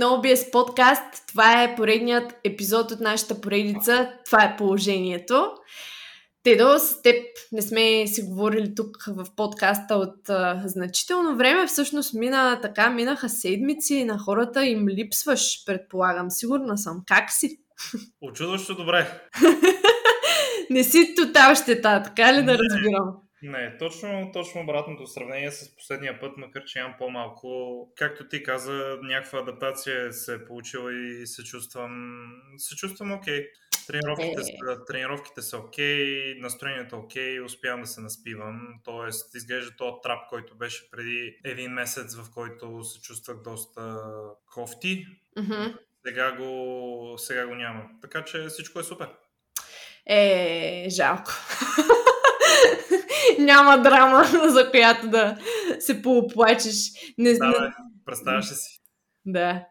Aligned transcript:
на 0.00 0.06
OBS 0.06 0.50
подкаст. 0.50 1.26
Това 1.28 1.62
е 1.62 1.76
поредният 1.76 2.34
епизод 2.44 2.90
от 2.90 3.00
нашата 3.00 3.40
поредица. 3.40 4.12
Това 4.26 4.44
е 4.44 4.56
положението. 4.56 5.50
Тедо, 6.42 6.78
с 6.78 7.02
теб 7.02 7.24
не 7.52 7.62
сме 7.62 8.06
си 8.06 8.22
говорили 8.22 8.74
тук 8.74 9.04
в 9.06 9.26
подкаста 9.36 9.94
от 9.94 10.28
а, 10.28 10.62
значително 10.64 11.36
време. 11.36 11.66
Всъщност 11.66 12.14
мина 12.14 12.58
така, 12.62 12.90
минаха 12.90 13.28
седмици 13.28 14.04
на 14.04 14.18
хората 14.18 14.66
им 14.66 14.88
липсваш, 14.88 15.64
предполагам. 15.66 16.30
Сигурна 16.30 16.78
съм. 16.78 17.02
Как 17.06 17.32
си? 17.32 17.60
Очудващо 18.22 18.74
добре. 18.74 19.20
не 20.70 20.84
си 20.84 21.14
тотал 21.16 21.54
щета, 21.54 22.02
така 22.02 22.34
ли 22.34 22.42
да 22.42 22.58
разбирам? 22.58 23.16
Не, 23.42 23.78
точно, 23.78 24.30
точно 24.32 24.60
обратното 24.60 25.06
сравнение 25.06 25.50
с 25.50 25.76
последния 25.76 26.20
път, 26.20 26.36
макар 26.36 26.64
че 26.64 26.78
имам 26.78 26.94
по-малко. 26.98 27.92
Както 27.96 28.28
ти 28.28 28.42
каза, 28.42 28.98
някаква 29.02 29.38
адаптация 29.38 30.12
се 30.12 30.34
е 30.34 30.44
получила 30.44 30.94
и 30.94 31.26
се 31.26 31.44
чувствам, 31.44 32.32
се 32.56 32.76
чувствам 32.76 33.12
окей. 33.12 33.46
Тренировките, 33.86 34.40
е... 34.40 34.44
са, 34.44 34.84
тренировките 34.86 35.42
са 35.42 35.58
окей, 35.58 36.34
настроението 36.38 36.96
е 36.96 36.98
окей, 36.98 37.40
успявам 37.40 37.80
да 37.80 37.86
се 37.86 38.00
наспивам. 38.00 38.60
Тоест, 38.84 39.34
изглежда 39.34 39.76
този 39.76 39.94
трап, 40.02 40.28
който 40.28 40.54
беше 40.54 40.90
преди 40.90 41.36
един 41.44 41.70
месец, 41.72 42.16
в 42.16 42.30
който 42.34 42.84
се 42.84 43.00
чувствах 43.00 43.42
доста 43.42 43.96
кофти. 44.54 45.06
Mm-hmm. 45.38 45.78
Сега, 46.06 46.32
го, 46.32 47.14
сега 47.18 47.46
го 47.46 47.54
няма. 47.54 47.82
Така 48.02 48.24
че 48.24 48.46
всичко 48.46 48.80
е 48.80 48.84
супер. 48.84 49.08
Е, 50.06 50.86
жалко. 50.90 51.30
няма 53.38 53.82
драма, 53.82 54.24
за 54.48 54.70
която 54.70 55.08
да 55.08 55.36
се 55.78 56.02
поплачеш. 56.02 56.90
Не, 57.18 57.32
да, 57.32 57.46
не... 57.46 57.54
представяш 58.06 58.46
си. 58.46 58.80
Да. 59.26 59.64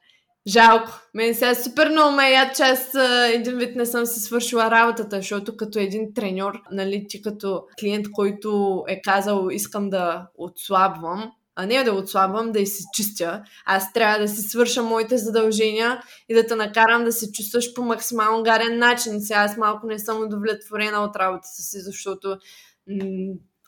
Жалко. 0.47 0.91
Мен 1.13 1.35
сега 1.35 1.55
супер 1.55 1.89
много 1.89 2.15
ме 2.15 2.31
яд, 2.31 2.55
че 2.55 2.63
аз 2.63 2.95
един 3.33 3.57
вид 3.57 3.75
не 3.75 3.85
съм 3.85 4.05
си 4.05 4.19
свършила 4.19 4.71
работата, 4.71 5.15
защото 5.15 5.57
като 5.57 5.79
един 5.79 6.13
треньор, 6.13 6.61
нали, 6.71 7.05
ти 7.09 7.21
като 7.21 7.63
клиент, 7.79 8.11
който 8.11 8.83
е 8.87 9.01
казал 9.01 9.47
искам 9.51 9.89
да 9.89 10.27
отслабвам, 10.37 11.31
а 11.55 11.65
не 11.65 11.83
да 11.83 11.93
отслабвам, 11.93 12.51
да 12.51 12.59
и 12.59 12.67
се 12.67 12.83
чистя. 12.93 13.43
Аз 13.65 13.93
трябва 13.93 14.19
да 14.19 14.27
си 14.27 14.41
свърша 14.41 14.83
моите 14.83 15.17
задължения 15.17 16.01
и 16.29 16.33
да 16.33 16.47
те 16.47 16.55
накарам 16.55 17.03
да 17.03 17.11
се 17.11 17.31
чувстваш 17.31 17.73
по 17.73 17.81
максимално 17.81 18.43
гарен 18.43 18.77
начин. 18.77 19.21
Сега 19.21 19.39
аз 19.39 19.57
малко 19.57 19.87
не 19.87 19.99
съм 19.99 20.21
удовлетворена 20.21 20.99
от 20.99 21.15
работата 21.15 21.47
си, 21.47 21.79
защото 21.79 22.37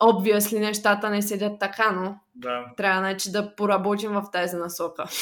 обвиасли 0.02 0.60
нещата 0.60 1.10
не 1.10 1.22
седят 1.22 1.60
така, 1.60 1.92
но 1.92 2.16
да. 2.36 2.66
трябва 2.78 3.00
значи, 3.00 3.32
да 3.32 3.56
поработим 3.56 4.12
в 4.12 4.24
тази 4.32 4.56
насока. 4.56 5.06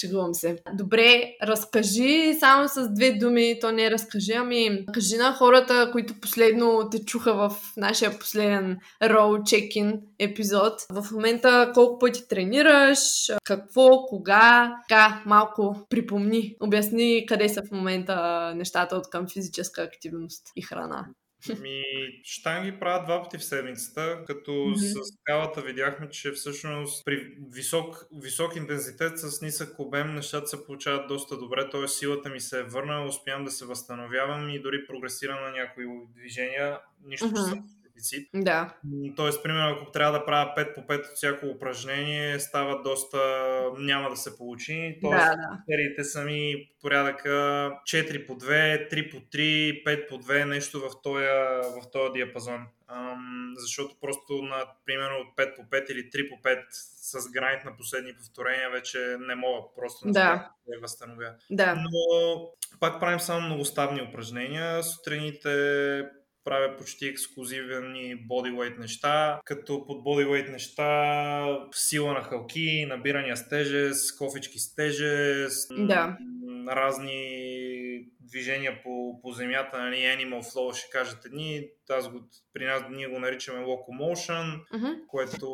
Шегувам 0.00 0.34
се. 0.34 0.58
Добре, 0.74 1.36
разкажи 1.42 2.34
само 2.40 2.68
с 2.68 2.88
две 2.94 3.12
думи, 3.12 3.58
то 3.60 3.72
не 3.72 3.90
разкажи, 3.90 4.32
ами 4.32 4.86
кажи 4.92 5.16
на 5.16 5.32
хората, 5.32 5.88
които 5.92 6.20
последно 6.20 6.90
те 6.90 7.04
чуха 7.04 7.34
в 7.34 7.56
нашия 7.76 8.18
последен 8.18 8.78
роу 9.02 9.44
чекин 9.44 10.00
епизод. 10.18 10.72
В 10.90 11.12
момента 11.12 11.70
колко 11.74 11.98
пъти 11.98 12.28
тренираш, 12.28 12.98
какво, 13.44 14.06
кога, 14.06 14.76
така 14.88 15.22
малко 15.26 15.86
припомни, 15.90 16.56
обясни 16.60 17.26
къде 17.28 17.48
са 17.48 17.62
в 17.62 17.70
момента 17.70 18.52
нещата 18.54 18.96
от 18.96 19.10
към 19.10 19.28
физическа 19.28 19.82
активност 19.82 20.42
и 20.56 20.62
храна. 20.62 21.06
Ми, 21.60 21.82
штанги 22.24 22.78
правят 22.78 23.04
два 23.04 23.22
пъти 23.22 23.38
в 23.38 23.44
седмицата, 23.44 24.24
като 24.26 24.50
mm-hmm. 24.50 25.02
с 25.02 25.16
скалата 25.20 25.62
видяхме, 25.62 26.10
че 26.10 26.32
всъщност 26.32 27.04
при 27.04 27.36
висок, 27.54 28.06
висок 28.22 28.56
интензитет 28.56 29.18
с 29.18 29.42
нисък 29.42 29.78
обем 29.78 30.14
нещата 30.14 30.46
се 30.46 30.64
получават 30.64 31.08
доста 31.08 31.38
добре, 31.38 31.70
т.е. 31.70 31.88
силата 31.88 32.28
ми 32.28 32.40
се 32.40 32.60
е 32.60 32.62
върна, 32.62 33.04
успявам 33.04 33.44
да 33.44 33.50
се 33.50 33.66
възстановявам 33.66 34.50
и 34.50 34.62
дори 34.62 34.86
прогресирам 34.86 35.40
на 35.40 35.50
някои 35.50 35.84
движения, 36.16 36.80
нищо, 37.04 37.26
mm-hmm. 37.26 37.36
че 37.36 37.42
съм 37.42 37.64
дефицит. 37.98 38.28
Да. 38.34 38.74
Тоест, 39.16 39.42
примерно, 39.42 39.76
ако 39.76 39.90
трябва 39.90 40.18
да 40.18 40.24
правя 40.24 40.52
5 40.56 40.74
по 40.74 40.80
5 40.80 40.98
от 40.98 41.16
всяко 41.16 41.46
упражнение, 41.46 42.40
става 42.40 42.82
доста... 42.82 43.18
няма 43.78 44.10
да 44.10 44.16
се 44.16 44.38
получи. 44.38 44.98
Тоест, 45.02 45.26
да, 45.26 45.36
да. 45.36 45.62
сериите 45.70 46.04
са 46.04 46.22
ми 46.22 46.70
порядъка 46.82 47.28
4 47.28 48.26
по 48.26 48.32
2, 48.32 48.92
3 48.92 49.10
по 49.10 49.16
3, 49.16 49.84
5 49.84 50.08
по 50.08 50.14
2, 50.14 50.44
нещо 50.44 50.80
в 50.80 51.02
този, 51.02 51.24
в 51.80 51.90
този 51.92 52.12
диапазон. 52.12 52.66
Um, 52.92 53.52
защото 53.56 53.96
просто 54.00 54.42
на 54.42 54.64
примерно 54.86 55.16
от 55.18 55.36
5 55.36 55.56
по 55.56 55.62
5 55.62 55.90
или 55.90 56.10
3 56.10 56.28
по 56.28 56.48
5 56.48 56.64
с 56.70 57.30
граник 57.30 57.64
на 57.64 57.76
последни 57.76 58.12
повторения 58.14 58.70
вече 58.70 59.16
не 59.20 59.34
мога 59.34 59.68
просто 59.76 60.06
да, 60.06 60.50
да 60.68 60.74
я 60.74 60.80
възстановя. 60.80 61.32
Да. 61.50 61.74
Но 61.74 61.90
пак 62.80 63.00
правим 63.00 63.20
само 63.20 63.46
многоставни 63.46 64.02
упражнения. 64.02 64.82
Сутрините 64.82 65.48
правя 66.48 66.76
почти 66.76 67.06
ексклюзивни 67.06 68.26
бодyweight 68.28 68.78
неща, 68.78 69.40
като 69.44 69.86
под 69.86 70.04
бодyweight 70.04 70.50
неща 70.50 71.68
сила 71.72 72.12
на 72.12 72.22
хълки, 72.22 72.86
набирания 72.88 73.36
с 73.36 73.48
тежест, 73.48 74.18
кофички 74.18 74.58
с 74.58 74.74
тежест, 74.74 75.72
да. 75.78 76.16
разни 76.68 78.08
движения 78.20 78.82
по, 78.82 79.20
по 79.22 79.32
земята, 79.32 79.78
нали, 79.78 79.96
animal 79.96 80.42
flow, 80.42 80.74
ще 80.74 80.90
кажете 80.90 81.28
дни. 81.28 81.68
Аз 81.90 82.08
го, 82.08 82.20
при 82.52 82.64
нас 82.64 82.82
ние 82.90 83.08
го 83.08 83.18
наричаме 83.18 83.64
locomotion, 83.64 84.60
uh-huh. 84.72 85.06
което 85.06 85.48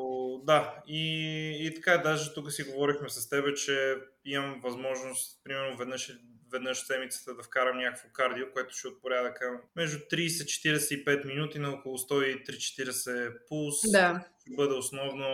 да, 0.47 0.83
и, 0.87 1.67
и 1.67 1.75
така, 1.75 1.99
даже 1.99 2.35
тук 2.35 2.53
си 2.53 2.63
говорихме 2.63 3.09
с 3.09 3.29
тебе, 3.29 3.55
че 3.55 3.95
имам 4.25 4.61
възможност, 4.63 5.41
примерно 5.45 5.77
веднъж 5.77 6.13
веднъж 6.55 6.83
в 6.83 6.87
седмицата 6.87 7.35
да 7.35 7.43
вкарам 7.43 7.79
някакво 7.79 8.09
кардио, 8.13 8.47
което 8.53 8.77
ще 8.77 8.89
от 8.89 9.03
порядъка 9.03 9.61
между 9.77 9.99
30-45 9.99 11.27
минути 11.27 11.59
на 11.59 11.71
около 11.71 11.99
103-40 11.99 13.33
пулс. 13.49 13.75
Да. 13.93 14.25
Ще 14.41 14.51
бъде 14.57 14.75
основно 14.75 15.27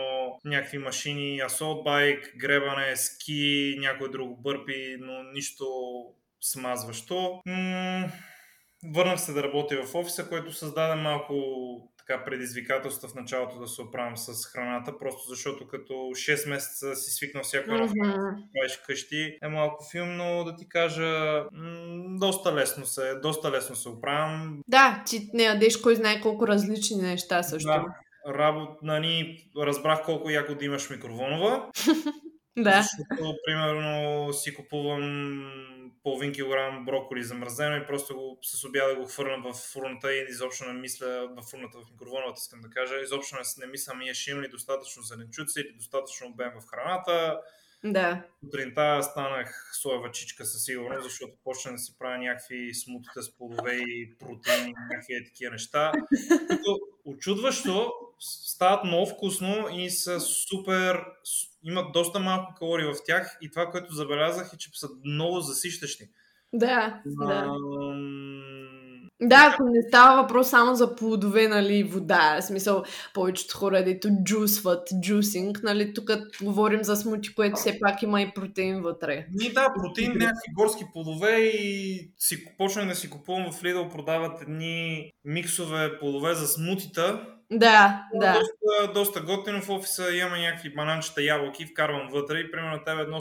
някакви 0.45 0.77
машини, 0.77 1.39
асолт 1.39 1.83
байк, 1.83 2.33
гребане, 2.37 2.95
ски, 2.95 3.75
някой 3.79 4.11
друго 4.11 4.35
бърпи, 4.35 4.97
но 4.99 5.23
нищо 5.23 5.65
смазващо. 6.41 7.41
М- 7.45 8.11
върнах 8.93 9.21
се 9.21 9.33
да 9.33 9.43
работя 9.43 9.83
в 9.83 9.95
офиса, 9.95 10.29
което 10.29 10.53
създаде 10.53 11.01
малко 11.01 11.35
така 12.11 12.25
предизвикателства 12.25 13.09
в 13.09 13.15
началото 13.15 13.59
да 13.59 13.67
се 13.67 13.81
оправям 13.81 14.17
с 14.17 14.45
храната, 14.45 14.97
просто 14.97 15.29
защото 15.29 15.67
като 15.67 15.93
6 15.93 16.49
месеца 16.49 16.95
си 16.95 17.11
свикнал 17.11 17.43
всяко 17.43 17.69
mm-hmm. 17.69 18.33
правиш 18.53 18.79
къщи, 18.87 19.37
е 19.43 19.47
малко 19.47 19.85
филм, 19.91 20.17
но 20.17 20.43
да 20.43 20.55
ти 20.55 20.69
кажа, 20.69 21.43
м- 21.51 22.17
доста 22.19 22.55
лесно 22.55 22.85
се, 22.85 23.15
доста 23.15 23.51
лесно 23.51 23.75
се 23.75 23.89
оправям. 23.89 24.61
Да, 24.67 25.03
ти 25.05 25.29
не 25.33 25.43
ядеш 25.43 25.77
кой 25.77 25.95
знае 25.95 26.21
колко 26.21 26.47
различни 26.47 27.01
неща 27.01 27.43
също. 27.43 27.67
Да, 27.67 27.85
работ, 28.33 28.69
нали, 28.81 29.37
разбрах 29.57 30.05
колко 30.05 30.29
яко 30.29 30.55
да 30.55 30.65
имаш 30.65 30.89
микроволнова. 30.89 31.69
да. 32.57 32.81
Защото, 32.81 33.37
примерно, 33.45 34.33
си 34.33 34.55
купувам 34.55 35.51
половин 36.03 36.33
килограм 36.33 36.85
броколи 36.85 37.23
замразено 37.23 37.75
и 37.75 37.85
просто 37.85 38.15
го, 38.15 38.39
с 38.41 38.63
обяда 38.63 38.95
го 38.95 39.05
хвърлям 39.05 39.43
в 39.43 39.53
фурната 39.53 40.13
и 40.13 40.25
изобщо 40.29 40.65
не 40.65 40.73
мисля, 40.73 41.29
в 41.37 41.41
фурната, 41.49 41.77
в 41.77 41.91
микроволновата 41.91 42.39
искам 42.41 42.61
да 42.61 42.69
кажа, 42.69 43.01
изобщо 43.01 43.35
не, 43.35 43.65
не 43.65 43.71
мисля 43.71 43.93
ми 43.93 44.13
ще 44.13 44.31
имам 44.31 44.43
ли 44.43 44.47
достатъчно 44.47 45.03
зеленчуци 45.03 45.59
или 45.59 45.73
достатъчно 45.73 46.27
обем 46.27 46.51
в 46.61 46.67
храната. 46.67 47.39
Да. 47.83 48.23
Сутринта 48.45 49.03
станах 49.03 49.71
соева 49.81 50.11
чичка 50.11 50.45
със 50.45 50.65
сигурност, 50.65 51.03
защото 51.03 51.33
почна 51.43 51.71
да 51.71 51.77
си 51.77 51.95
правя 51.99 52.17
някакви 52.17 52.73
смутите 52.73 53.21
с 53.21 53.35
плодове 53.35 53.75
и 53.75 54.15
протеини, 54.19 54.73
някакви 54.91 55.25
такива 55.25 55.51
неща. 55.51 55.91
Като 56.47 56.79
очудващо 57.05 57.93
стават 58.19 58.83
много 58.83 59.05
вкусно 59.05 59.67
и 59.71 59.89
са 59.89 60.19
супер, 60.19 61.05
имат 61.63 61.91
доста 61.93 62.19
малко 62.19 62.53
калории 62.59 62.85
в 62.85 63.03
тях 63.05 63.37
и 63.41 63.51
това, 63.51 63.65
което 63.65 63.93
забелязах 63.93 64.53
е, 64.53 64.57
че 64.57 64.69
са 64.73 64.87
много 65.05 65.39
засищащи. 65.39 66.03
Да, 66.53 67.01
да. 67.05 67.53
Да, 69.23 69.51
ако 69.53 69.63
не 69.63 69.81
става 69.87 70.21
въпрос 70.21 70.49
само 70.49 70.75
за 70.75 70.95
плодове, 70.95 71.47
нали, 71.47 71.83
вода, 71.83 72.37
в 72.41 72.45
смисъл 72.45 72.83
повечето 73.13 73.57
хора, 73.57 73.83
дето 73.83 74.09
джусват, 74.23 74.89
джусинг, 75.01 75.63
нали, 75.63 75.93
тук 75.93 76.11
говорим 76.41 76.83
за 76.83 76.95
смути, 76.95 77.35
което 77.35 77.55
все 77.55 77.79
пак 77.79 78.03
има 78.03 78.21
и 78.21 78.33
протеин 78.33 78.81
вътре. 78.81 79.25
Ни 79.33 79.49
да, 79.49 79.73
протеин, 79.75 80.11
някакви 80.11 80.53
горски 80.53 80.85
плодове 80.93 81.39
и 81.39 82.11
си 82.17 82.57
почнах 82.57 82.87
да 82.87 82.95
си 82.95 83.09
купувам 83.09 83.51
в 83.51 83.61
Lidl, 83.61 83.91
продават 83.91 84.41
едни 84.41 85.11
миксове 85.25 85.99
плодове 85.99 86.33
за 86.33 86.47
смутита, 86.47 87.27
да, 87.51 88.07
да. 88.13 88.33
Доста, 88.33 88.93
доста 88.93 89.21
готино 89.21 89.61
в 89.61 89.69
офиса, 89.69 90.15
имаме 90.15 90.41
някакви 90.41 90.73
бананчета, 90.73 91.23
ябълки, 91.23 91.65
вкарвам 91.65 92.07
вътре 92.11 92.39
и 92.39 92.51
примерно 92.51 92.71
на 92.71 92.83
тебе 92.83 93.01
едно, 93.01 93.19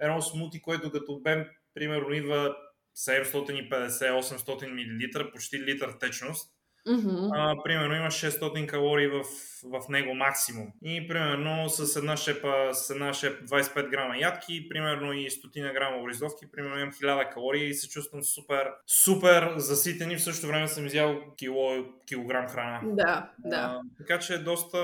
едно 0.00 0.22
смути, 0.22 0.62
което 0.62 0.90
като 0.90 1.12
обем, 1.12 1.46
примерно, 1.74 2.12
идва 2.12 2.56
750-800 2.96 4.66
мл, 4.66 5.30
почти 5.32 5.58
литър 5.58 5.92
течност. 6.00 6.53
Мгм. 6.88 7.32
а, 7.32 7.56
примерно 7.64 7.94
има 7.94 8.10
600 8.10 8.66
калории 8.66 9.06
в, 9.06 9.22
в 9.64 9.88
него 9.88 10.14
максимум. 10.14 10.66
И 10.82 11.08
примерно 11.08 11.68
с 11.68 11.96
една 11.96 12.16
шепа, 12.16 12.68
с 12.72 12.90
една 12.90 13.12
шеп 13.12 13.42
25 13.42 13.90
грама 13.90 14.16
ядки, 14.16 14.68
примерно 14.68 15.12
и 15.12 15.30
стотина 15.30 15.72
грама 15.72 15.96
обрезовки, 15.96 16.50
примерно 16.52 16.78
имам 16.78 16.92
1000 16.92 17.32
калории 17.34 17.68
и 17.68 17.74
се 17.74 17.88
чувствам 17.88 18.22
супер, 18.22 18.70
супер 18.86 19.52
заситен 19.56 20.10
и 20.10 20.16
в 20.16 20.22
същото 20.22 20.48
време 20.48 20.68
съм 20.68 20.86
изял 20.86 21.20
кило, 21.36 21.84
килограм 22.06 22.48
храна. 22.48 22.80
Да, 22.84 23.30
да. 23.38 23.56
А, 23.56 23.80
така 23.98 24.18
че 24.18 24.34
е 24.34 24.38
доста, 24.38 24.78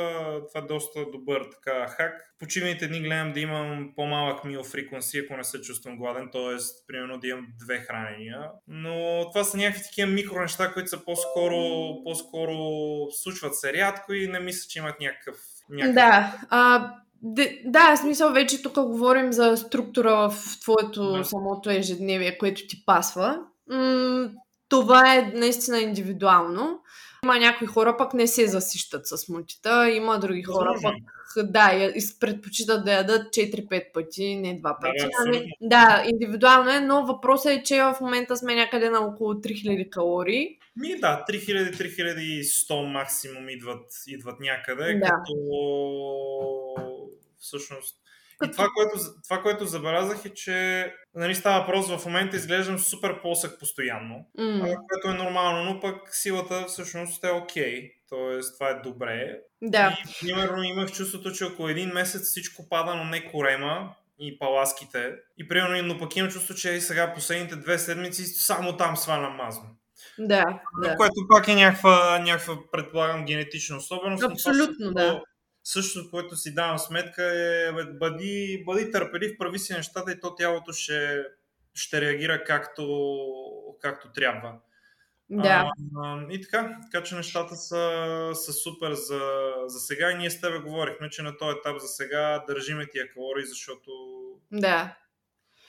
това 0.48 0.60
е 0.60 0.68
доста 0.68 1.10
добър 1.10 1.46
така 1.52 1.86
хак. 1.86 2.32
В 2.36 2.38
почивните 2.38 2.88
дни 2.88 3.00
гледам 3.00 3.32
да 3.32 3.40
имам 3.40 3.92
по-малък 3.96 4.44
meal 4.44 4.60
frequency, 4.60 5.24
ако 5.24 5.36
не 5.36 5.44
се 5.44 5.60
чувствам 5.60 5.96
гладен, 5.98 6.28
т.е. 6.32 6.56
примерно 6.86 7.18
да 7.18 7.28
имам 7.28 7.46
две 7.64 7.78
хранения. 7.78 8.50
Но 8.68 9.24
това 9.30 9.44
са 9.44 9.56
някакви 9.56 9.82
такива 9.82 10.10
микро 10.10 10.40
неща, 10.40 10.72
които 10.72 10.88
са 10.88 11.04
по-скоро, 11.04 11.89
по-скоро 12.04 12.56
случват 13.10 13.56
се 13.56 13.72
рядко 13.72 14.12
и 14.12 14.28
не 14.28 14.40
мисля, 14.40 14.68
че 14.68 14.78
имат 14.78 15.00
някакъв... 15.00 15.36
някакъв... 15.70 15.94
Да, 15.94 16.38
а, 16.50 16.92
де, 17.22 17.62
да, 17.64 17.96
смисъл 17.96 18.32
вече 18.32 18.62
тук 18.62 18.74
говорим 18.74 19.32
за 19.32 19.56
структура 19.56 20.30
в 20.30 20.60
твоето 20.60 21.12
Да. 21.12 21.24
самото 21.24 21.70
ежедневие, 21.70 22.38
което 22.38 22.66
ти 22.66 22.84
пасва. 22.86 23.38
М- 23.70 24.30
това 24.68 25.14
е 25.16 25.32
наистина 25.34 25.78
индивидуално. 25.78 26.80
Има 27.24 27.38
някои 27.38 27.66
хора 27.66 27.96
пък 27.96 28.14
не 28.14 28.26
се 28.26 28.46
засищат 28.46 29.06
с 29.06 29.28
мутита, 29.28 29.90
има 29.90 30.18
други 30.18 30.42
хора 30.42 30.74
пък 30.82 30.94
да, 31.44 31.72
я- 31.72 31.92
предпочитат 32.20 32.84
да 32.84 32.92
ядат 32.92 33.26
4-5 33.26 33.92
пъти, 33.92 34.36
не 34.36 34.60
2 34.60 34.80
пъти. 34.80 34.92
бе, 34.98 35.10
Ами, 35.18 35.50
да, 35.60 36.04
индивидуално 36.06 36.70
е, 36.70 36.80
но 36.80 37.06
въпросът 37.06 37.52
е, 37.52 37.62
че 37.62 37.76
в 37.76 37.96
момента 38.00 38.36
сме 38.36 38.54
някъде 38.54 38.90
на 38.90 39.00
около 39.00 39.34
3000 39.34 39.90
калории. 39.90 40.58
Ми 40.76 41.00
да, 41.00 41.24
3000-3100 41.28 42.82
максимум 42.84 43.48
идват, 43.48 43.84
идват 44.06 44.40
някъде, 44.40 44.94
Да. 44.94 45.06
като 45.06 45.34
всъщност 47.38 47.96
Като- 48.40 48.52
това 48.52 48.68
което, 48.76 48.92
това, 49.24 49.42
което 49.42 49.66
забелязах 49.66 50.24
е, 50.24 50.34
че 50.34 50.92
нали, 51.14 51.34
става 51.34 51.60
въпрос, 51.60 51.88
в 51.88 52.06
момента 52.06 52.36
изглеждам 52.36 52.78
супер 52.78 53.20
плосък 53.20 53.58
постоянно, 53.58 54.26
а, 54.38 54.60
което 54.88 55.08
е 55.08 55.24
нормално, 55.24 55.64
но 55.64 55.80
пък 55.80 55.96
силата 56.10 56.64
всъщност 56.68 57.24
е 57.24 57.30
окей, 57.30 57.90
т.е. 58.10 58.40
това 58.54 58.68
е 58.68 58.74
добре. 58.74 59.38
Да, 59.62 59.98
И, 60.22 60.26
примерно 60.26 60.62
имах 60.62 60.92
чувството, 60.92 61.32
че 61.32 61.44
около 61.44 61.68
един 61.68 61.88
месец 61.88 62.22
всичко 62.22 62.68
пада, 62.68 62.94
но 62.94 63.04
не 63.04 63.24
корема 63.24 63.94
и 64.18 64.38
паласките. 64.38 65.12
И 65.38 65.48
примерно, 65.48 65.82
но 65.84 65.98
пък 65.98 66.16
имам 66.16 66.30
чувство, 66.30 66.54
че 66.54 66.70
и 66.70 66.80
сега 66.80 67.14
последните 67.14 67.56
две 67.56 67.78
седмици 67.78 68.24
само 68.24 68.76
там 68.76 68.96
свалям 68.96 69.32
мазно. 69.32 69.64
да, 70.18 70.44
да. 70.82 70.96
Което 70.96 71.14
пак 71.28 71.48
е 71.48 71.54
някаква, 71.54 72.18
някаква 72.18 72.54
предполагам, 72.72 73.24
генетична 73.24 73.76
особеност. 73.76 74.22
но 74.22 74.28
това 74.28 74.32
Абсолютно, 74.32 74.64
същото- 74.74 74.94
да. 74.94 75.22
Същото, 75.64 76.10
което 76.10 76.36
си 76.36 76.54
давам 76.54 76.78
сметка 76.78 77.24
е, 77.24 77.72
бе, 77.72 77.84
бъди, 77.84 78.62
бъди 78.66 78.90
търпелив, 78.90 79.38
прави 79.38 79.58
си 79.58 79.72
нещата 79.72 80.12
и 80.12 80.20
то 80.20 80.34
тялото 80.34 80.72
ще, 80.72 81.24
ще 81.74 82.00
реагира 82.00 82.44
както, 82.44 82.86
както 83.80 84.12
трябва. 84.12 84.52
Да. 85.30 85.70
А, 86.04 86.20
и 86.30 86.42
така, 86.42 86.78
така 86.92 87.04
че 87.04 87.14
нещата 87.14 87.56
са, 87.56 88.30
са 88.34 88.52
супер 88.52 88.92
за, 88.92 89.52
за 89.66 89.80
сега 89.80 90.10
и 90.10 90.14
ние 90.14 90.30
с 90.30 90.40
тебе 90.40 90.58
говорихме, 90.58 91.10
че 91.10 91.22
на 91.22 91.36
този 91.36 91.56
етап 91.58 91.78
за 91.78 91.88
сега 91.88 92.44
държиме 92.48 92.86
тия 92.86 93.10
калории, 93.10 93.46
защото 93.46 93.90
Да, 94.52 94.96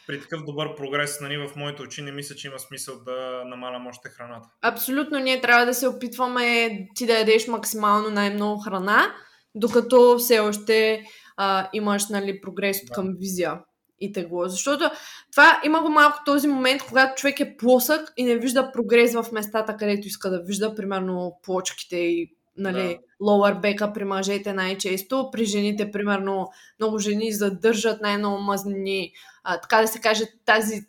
при 0.07 0.21
такъв 0.21 0.43
добър 0.43 0.75
прогрес 0.75 1.21
нали, 1.21 1.37
в 1.37 1.55
моите 1.55 1.81
очи 1.81 2.01
не 2.01 2.11
мисля, 2.11 2.35
че 2.35 2.47
има 2.47 2.59
смисъл 2.59 3.03
да 3.03 3.43
намалям 3.45 3.87
още 3.87 4.09
храната. 4.09 4.49
абсолютно 4.61 5.19
ние 5.19 5.41
трябва 5.41 5.65
да 5.65 5.73
се 5.73 5.87
опитваме 5.87 6.69
ти 6.95 7.05
да 7.05 7.13
ядеш 7.13 7.47
максимално 7.47 8.09
най-много 8.09 8.61
храна, 8.61 9.15
докато 9.55 10.17
все 10.17 10.39
още 10.39 11.03
а, 11.37 11.69
имаш 11.73 12.09
нали, 12.09 12.41
прогрес 12.41 12.85
Да. 12.85 12.93
към 12.93 13.15
визия 13.19 13.59
и 13.99 14.11
тегло. 14.11 14.47
Защото 14.47 14.89
това 15.31 15.61
има 15.65 15.81
го 15.81 15.89
малко 15.89 16.19
този 16.25 16.47
момент, 16.47 16.81
когато 16.83 17.21
човек 17.21 17.39
е 17.39 17.57
плосък 17.57 18.13
и 18.17 18.23
не 18.23 18.35
вижда 18.35 18.71
прогрес 18.71 19.13
в 19.13 19.25
местата, 19.31 19.77
където 19.77 20.07
иска 20.07 20.29
да 20.29 20.41
вижда, 20.43 20.75
примерно 20.75 21.39
плочките 21.43 21.97
и 21.97 22.31
нали, 22.57 22.99
lower 23.21 23.61
back 23.61 23.93
при 23.93 24.03
мъжете 24.03 24.53
най-често, 24.53 25.29
при 25.31 25.45
жените, 25.45 25.91
примерно, 25.91 26.49
много 26.79 26.99
жени 26.99 27.31
задържат 27.31 28.01
най-много 28.01 28.41
мазнини, 28.41 29.11
а, 29.43 29.61
така 29.61 29.81
да 29.81 29.87
се 29.87 29.99
каже, 29.99 30.23
тази 30.45 30.81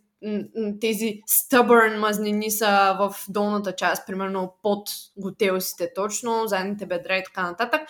тези 0.81 1.23
stubborn 1.31 1.99
мазнини 1.99 2.51
са 2.51 2.97
в 2.99 3.15
долната 3.29 3.73
част, 3.73 4.07
примерно 4.07 4.55
под 4.63 4.89
готелсите 5.17 5.95
точно, 5.95 6.47
задните 6.47 6.87
бедра 6.87 7.19
и 7.19 7.25
така 7.25 7.43
нататък. 7.43 7.81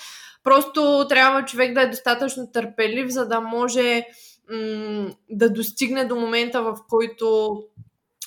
Просто 0.44 1.06
трябва 1.08 1.44
човек 1.44 1.75
да 1.75 1.82
е 1.82 1.90
достатъчно 1.90 2.52
търпелив, 2.52 3.08
за 3.08 3.29
да 3.29 3.40
може 3.40 4.06
м- 4.50 5.11
да 5.31 5.50
достигне 5.50 6.05
до 6.05 6.17
момента, 6.17 6.62
в 6.62 6.76
който 6.88 7.56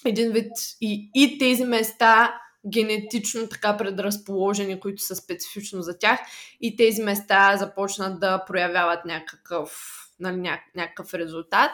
един 0.05 0.31
вид 0.31 0.51
и, 0.81 1.09
и 1.15 1.37
тези 1.37 1.63
места 1.63 2.33
генетично 2.67 3.49
така 3.49 3.77
предразположени, 3.77 4.79
които 4.79 5.03
са 5.03 5.15
специфично 5.15 5.81
за 5.81 5.97
тях, 5.99 6.19
и 6.61 6.75
тези 6.75 7.03
места 7.03 7.57
започнат 7.57 8.19
да 8.19 8.45
проявяват 8.45 9.05
някакъв, 9.05 9.91
нали, 10.19 10.37
ня, 10.37 10.59
някакъв 10.75 11.13
резултат. 11.13 11.71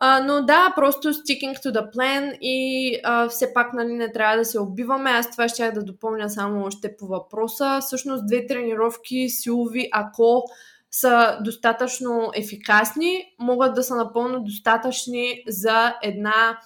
Но 0.00 0.42
да, 0.42 0.72
просто 0.76 1.12
sticking 1.12 1.54
to 1.56 1.72
the 1.72 1.94
plan 1.96 2.38
и 2.40 3.00
а, 3.04 3.28
все 3.28 3.54
пак 3.54 3.72
нали, 3.72 3.92
не 3.92 4.12
трябва 4.12 4.36
да 4.36 4.44
се 4.44 4.60
убиваме. 4.60 5.10
Аз 5.10 5.30
това 5.30 5.48
ще 5.48 5.70
да 5.70 5.82
допълня 5.82 6.30
само 6.30 6.64
още 6.64 6.96
по 6.96 7.06
въпроса. 7.06 7.78
Всъщност 7.80 8.26
две 8.26 8.46
тренировки 8.46 9.28
силови, 9.28 9.88
ако 9.92 10.44
са 10.90 11.38
достатъчно 11.44 12.30
ефикасни, 12.34 13.24
могат 13.38 13.74
да 13.74 13.82
са 13.82 13.96
напълно 13.96 14.40
достатъчни 14.40 15.42
за 15.48 15.94
една 16.02 16.58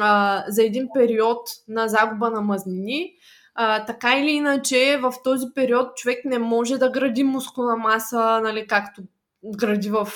а, 0.00 0.44
за 0.48 0.62
един 0.62 0.88
период 0.94 1.48
на 1.68 1.88
загуба 1.88 2.30
на 2.30 2.40
мазнини. 2.40 3.12
А, 3.54 3.84
така 3.84 4.18
или 4.18 4.30
иначе, 4.30 4.98
в 5.02 5.14
този 5.24 5.46
период 5.54 5.96
човек 5.96 6.24
не 6.24 6.38
може 6.38 6.78
да 6.78 6.90
гради 6.90 7.24
мускулна 7.24 7.76
маса, 7.76 8.40
нали, 8.42 8.66
както 8.66 9.02
гради 9.56 9.90
в 9.90 10.08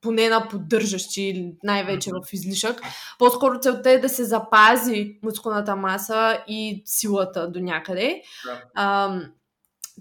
поне 0.00 0.28
на 0.28 0.48
поддържащи 0.48 1.52
най-вече 1.62 2.10
в 2.10 2.32
излишък. 2.32 2.80
По-скоро 3.18 3.58
целта 3.60 3.90
е 3.90 3.98
да 3.98 4.08
се 4.08 4.24
запази 4.24 5.18
мускулната 5.22 5.76
маса 5.76 6.38
и 6.48 6.82
силата 6.84 7.50
до 7.50 7.60
някъде. 7.60 8.22
Да. 8.46 8.62
А, 8.74 9.18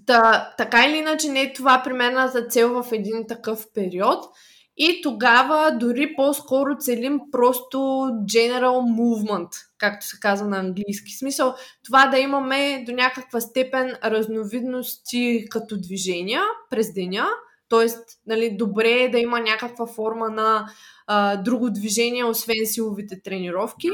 та, 0.06 0.54
така 0.58 0.86
или 0.86 0.98
иначе 0.98 1.30
не 1.30 1.42
е 1.42 1.54
това 1.54 1.82
примерната 1.84 2.48
цел 2.48 2.84
в 2.84 2.92
един 2.92 3.28
такъв 3.28 3.66
период. 3.74 4.26
И 4.82 5.02
тогава 5.04 5.78
дори 5.80 6.16
по-скоро 6.16 6.78
целим 6.80 7.20
просто 7.32 7.78
general 8.34 9.00
movement, 9.00 9.50
както 9.78 10.06
се 10.06 10.20
казва 10.20 10.48
на 10.48 10.60
английски. 10.60 11.12
Смисъл, 11.12 11.56
това 11.86 12.08
да 12.08 12.20
имаме 12.20 12.84
до 12.88 12.92
някаква 12.92 13.42
степен 13.42 13.96
разновидности 14.04 15.46
като 15.50 15.78
движения 15.78 16.42
през 16.70 16.94
деня, 16.94 17.28
т.е. 17.70 17.88
Нали, 18.28 18.58
добре 18.58 18.92
е 18.92 19.10
да 19.10 19.20
има 19.20 19.40
някаква 19.40 19.88
форма 19.88 20.30
на 20.30 20.70
а, 21.08 21.36
друго 21.36 21.70
движение, 21.70 22.24
освен 22.24 22.66
силовите 22.66 23.22
тренировки. 23.22 23.90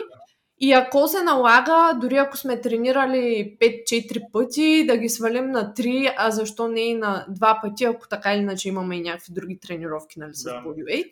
И 0.60 0.74
ако 0.74 1.08
се 1.08 1.24
налага, 1.24 1.98
дори 2.02 2.18
ако 2.18 2.38
сме 2.38 2.62
тренирали 2.62 3.58
5-4 3.62 4.32
пъти, 4.32 4.86
да 4.88 4.98
ги 4.98 5.10
свалим 5.10 5.52
на 5.52 5.74
3, 5.74 6.14
а 6.18 6.32
защо 6.32 6.68
не 6.68 6.82
и 6.82 6.94
на 6.94 7.26
2 7.30 7.62
пъти, 7.62 7.84
ако 7.84 8.08
така 8.08 8.34
или 8.34 8.42
иначе 8.42 8.70
имаме 8.70 8.98
и 8.98 9.02
някакви 9.02 9.34
други 9.34 9.60
тренировки 9.60 10.20
нали, 10.20 10.34
с 10.34 10.44
Да. 10.44 10.50
bodyweight. 10.52 11.12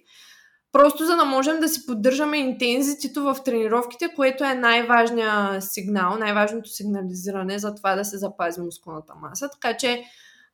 Просто 0.72 1.06
за 1.06 1.16
да 1.16 1.26
можем 1.26 1.60
да 1.60 1.68
си 1.70 1.86
поддържаме 1.86 2.38
интензитито 2.38 3.24
в 3.24 3.38
тренировките, 3.46 4.14
което 4.16 4.44
е 4.44 4.54
най-важният 4.54 5.64
сигнал, 5.64 6.18
най-важното 6.18 6.70
сигнализиране 6.70 7.60
за 7.60 7.76
това 7.76 7.96
да 7.96 8.06
се 8.06 8.18
запази 8.18 8.62
мускулната 8.62 9.14
маса. 9.22 9.50
Така 9.50 9.78
че 9.78 10.04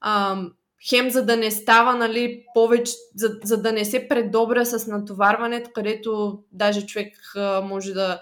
ам, 0.01 0.51
хем 0.89 1.09
за 1.09 1.25
да 1.25 1.37
не 1.37 1.51
става, 1.51 1.95
нали, 1.95 2.43
повече, 2.53 2.93
за, 3.15 3.39
за 3.43 3.61
да 3.61 3.71
не 3.71 3.85
се 3.85 4.07
предобря 4.07 4.65
с 4.65 4.87
натоварването, 4.87 5.69
където 5.73 6.39
даже 6.51 6.85
човек 6.85 7.13
а, 7.35 7.61
може 7.61 7.93
да 7.93 8.21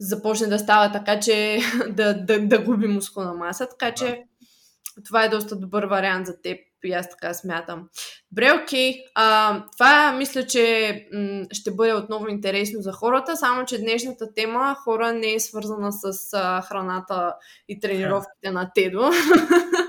започне 0.00 0.46
да 0.46 0.58
става 0.58 0.92
така, 0.92 1.20
че 1.20 1.58
да, 1.88 2.14
да, 2.14 2.40
да 2.40 2.58
губи 2.58 2.86
мускулна 2.86 3.34
маса. 3.34 3.68
Така 3.68 3.94
че 3.94 4.22
това 5.06 5.24
е 5.24 5.28
доста 5.28 5.56
добър 5.56 5.84
вариант 5.84 6.26
за 6.26 6.40
теб 6.42 6.58
и 6.84 6.92
аз 6.92 7.10
така 7.10 7.34
смятам. 7.34 7.88
Добре, 8.32 8.52
окей. 8.62 8.94
А, 9.14 9.62
това 9.72 10.12
мисля, 10.12 10.46
че 10.46 10.94
м- 11.12 11.44
ще 11.52 11.70
бъде 11.70 11.92
отново 11.92 12.28
интересно 12.28 12.82
за 12.82 12.92
хората, 12.92 13.36
само 13.36 13.64
че 13.64 13.78
днешната 13.78 14.34
тема 14.34 14.76
хора 14.84 15.12
не 15.12 15.34
е 15.34 15.40
свързана 15.40 15.92
с 15.92 16.28
а, 16.32 16.62
храната 16.62 17.34
и 17.68 17.80
тренировките 17.80 18.50
на 18.50 18.70
Тедо. 18.74 19.10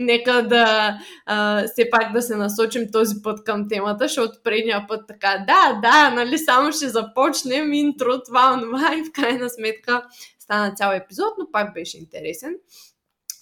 Нека 0.00 0.48
да 0.48 0.98
а, 1.26 1.66
все 1.66 1.90
пак 1.90 2.12
да 2.12 2.22
се 2.22 2.36
насочим 2.36 2.86
този 2.92 3.14
път 3.22 3.44
към 3.44 3.68
темата, 3.68 4.04
защото 4.04 4.38
предния 4.44 4.84
път 4.88 5.00
така, 5.08 5.44
да, 5.46 5.80
да, 5.82 6.10
нали, 6.10 6.38
само 6.38 6.72
ще 6.72 6.88
започнем 6.88 7.72
интро, 7.72 8.22
това, 8.26 8.60
това 8.60 8.94
и 8.96 9.04
в 9.04 9.12
крайна 9.12 9.50
сметка 9.50 10.02
стана 10.38 10.74
цял 10.74 10.92
епизод, 10.92 11.34
но 11.38 11.50
пак 11.52 11.74
беше 11.74 11.98
интересен. 11.98 12.54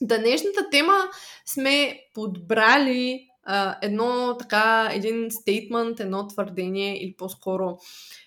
Днешната 0.03 0.71
тема 0.71 0.99
сме 1.47 2.01
подбрали 2.15 3.29
а, 3.45 3.77
едно 3.83 4.37
така, 4.39 4.91
един 4.93 5.31
стейтмент, 5.31 6.01
едно 6.01 6.27
твърдение 6.27 7.05
или 7.05 7.15
по-скоро 7.19 7.79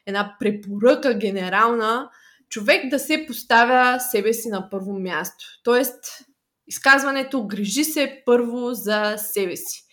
една 0.06 0.36
препоръка 0.40 1.14
генерална, 1.14 2.10
човек 2.50 2.90
да 2.90 3.00
се 3.00 3.26
поставя 3.28 4.00
себе 4.00 4.34
си 4.34 4.50
на 4.50 4.70
първо 4.70 5.00
място. 5.00 5.46
Тоест, 5.64 6.26
изказването 6.68 7.48
грижи 7.48 7.84
се 7.84 8.24
първо 8.26 8.74
за 8.74 9.16
себе 9.18 9.56
си. 9.56 9.84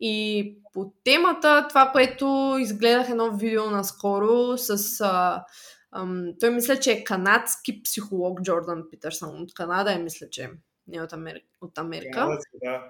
И 0.00 0.56
по 0.72 0.92
темата, 1.04 1.66
това, 1.68 1.90
което 1.92 2.56
изгледах 2.60 3.10
едно 3.10 3.36
видео 3.36 3.70
наскоро 3.70 4.58
с... 4.58 5.00
А, 5.00 5.44
ам, 5.92 6.26
той 6.40 6.50
мисля, 6.50 6.76
че 6.76 6.92
е 6.92 7.04
канадски 7.04 7.82
психолог 7.82 8.42
Джордан 8.42 8.84
Питърсън 8.90 9.42
от 9.42 9.54
Канада, 9.54 9.92
е 9.92 9.98
мисля, 9.98 10.26
че 10.30 10.50
не 10.88 11.02
от, 11.02 11.12
Амер... 11.12 11.40
от 11.60 11.78
Америка. 11.78 12.28
Да, 12.64 12.82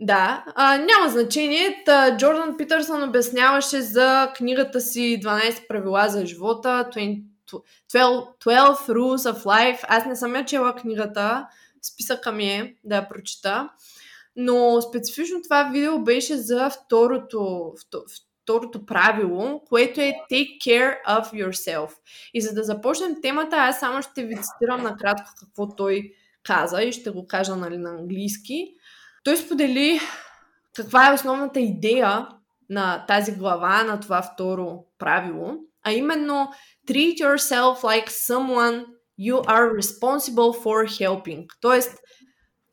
да, 0.00 0.44
а, 0.54 0.78
няма 0.78 1.08
значение. 1.08 1.82
Та, 1.86 2.16
Джордан 2.16 2.56
Питърсън 2.56 3.08
обясняваше 3.08 3.80
за 3.80 4.32
книгата 4.36 4.80
си 4.80 5.20
12 5.24 5.66
правила 5.66 6.08
за 6.08 6.26
живота, 6.26 6.90
12, 6.94 7.22
12 7.92 8.28
Rules 8.88 9.32
of 9.32 9.44
Life. 9.44 9.84
Аз 9.88 10.06
не 10.06 10.16
съм 10.16 10.34
я 10.36 10.44
чела 10.44 10.74
книгата, 10.74 11.46
списъка 11.82 12.32
ми 12.32 12.50
е 12.50 12.76
да 12.84 12.96
я 12.96 13.08
прочита. 13.08 13.68
Но 14.36 14.80
специфично 14.82 15.42
това 15.42 15.70
видео 15.72 15.98
беше 15.98 16.36
за 16.36 16.70
второто, 16.70 17.72
второто 18.42 18.86
правило, 18.86 19.62
което 19.68 20.00
е 20.00 20.14
Take 20.30 20.58
care 20.60 20.96
of 21.08 21.32
yourself. 21.32 21.90
И 22.34 22.40
за 22.40 22.54
да 22.54 22.62
започнем 22.62 23.22
темата, 23.22 23.56
аз 23.56 23.80
само 23.80 24.02
ще 24.02 24.24
ви 24.24 24.34
цитирам 24.34 24.82
накратко 24.82 25.30
какво 25.40 25.76
той 25.76 26.12
каза 26.42 26.82
и 26.82 26.92
ще 26.92 27.10
го 27.10 27.26
кажа 27.26 27.56
нали, 27.56 27.78
на 27.78 27.90
английски. 27.90 28.74
Той 29.24 29.36
сподели 29.36 30.00
каква 30.74 31.10
е 31.10 31.14
основната 31.14 31.60
идея 31.60 32.28
на 32.70 33.04
тази 33.08 33.32
глава, 33.32 33.84
на 33.84 34.00
това 34.00 34.22
второ 34.22 34.84
правило, 34.98 35.54
а 35.84 35.92
именно 35.92 36.48
treat 36.88 37.14
yourself 37.14 37.80
like 37.80 38.08
someone 38.08 38.84
you 39.18 39.42
are 39.46 39.74
responsible 39.80 40.52
for 40.52 40.86
helping. 40.86 41.46
Тоест, 41.60 41.98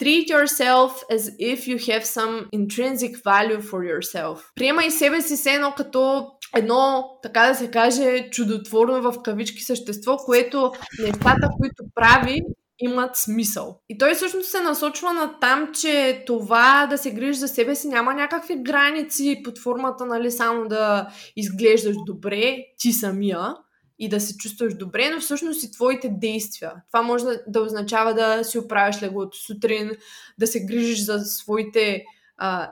treat 0.01 0.29
yourself 0.29 1.03
as 1.11 1.31
if 1.39 1.67
you 1.67 1.77
have 1.77 2.05
some 2.05 2.47
intrinsic 2.51 3.13
value 3.23 3.61
for 3.61 3.83
yourself. 3.83 4.39
Приемай 4.55 4.91
себе 4.91 5.21
си 5.21 5.37
се 5.37 5.53
едно 5.53 5.73
като 5.77 6.27
едно, 6.55 7.03
така 7.23 7.47
да 7.47 7.55
се 7.55 7.71
каже, 7.71 8.29
чудотворно 8.31 9.11
в 9.11 9.21
кавички 9.21 9.61
същество, 9.61 10.17
което 10.17 10.71
нещата, 10.99 11.49
които 11.59 11.83
прави, 11.95 12.41
имат 12.79 13.15
смисъл. 13.15 13.79
И 13.89 13.97
той 13.97 14.13
всъщност 14.13 14.49
се 14.49 14.61
насочва 14.61 15.13
на 15.13 15.39
там, 15.39 15.69
че 15.81 16.23
това 16.27 16.87
да 16.89 16.97
се 16.97 17.11
грижиш 17.11 17.37
за 17.37 17.47
себе 17.47 17.75
си 17.75 17.87
няма 17.87 18.13
някакви 18.13 18.63
граници 18.63 19.41
под 19.43 19.59
формата, 19.59 20.05
нали, 20.05 20.31
само 20.31 20.67
да 20.67 21.07
изглеждаш 21.35 21.95
добре 22.05 22.57
ти 22.79 22.91
самия 22.91 23.55
и 23.99 24.09
да 24.09 24.19
се 24.19 24.37
чувстваш 24.37 24.73
добре, 24.73 25.09
но 25.09 25.19
всъщност 25.19 25.63
и 25.63 25.71
твоите 25.71 26.09
действия. 26.09 26.71
Това 26.91 27.01
може 27.01 27.23
да, 27.23 27.41
да 27.47 27.61
означава 27.61 28.13
да 28.13 28.43
си 28.43 28.59
оправиш 28.59 29.01
леглото 29.01 29.37
сутрин, 29.37 29.91
да 30.39 30.47
се 30.47 30.65
грижиш 30.65 30.99
за 30.99 31.19
своите 31.19 32.03
а, 32.37 32.71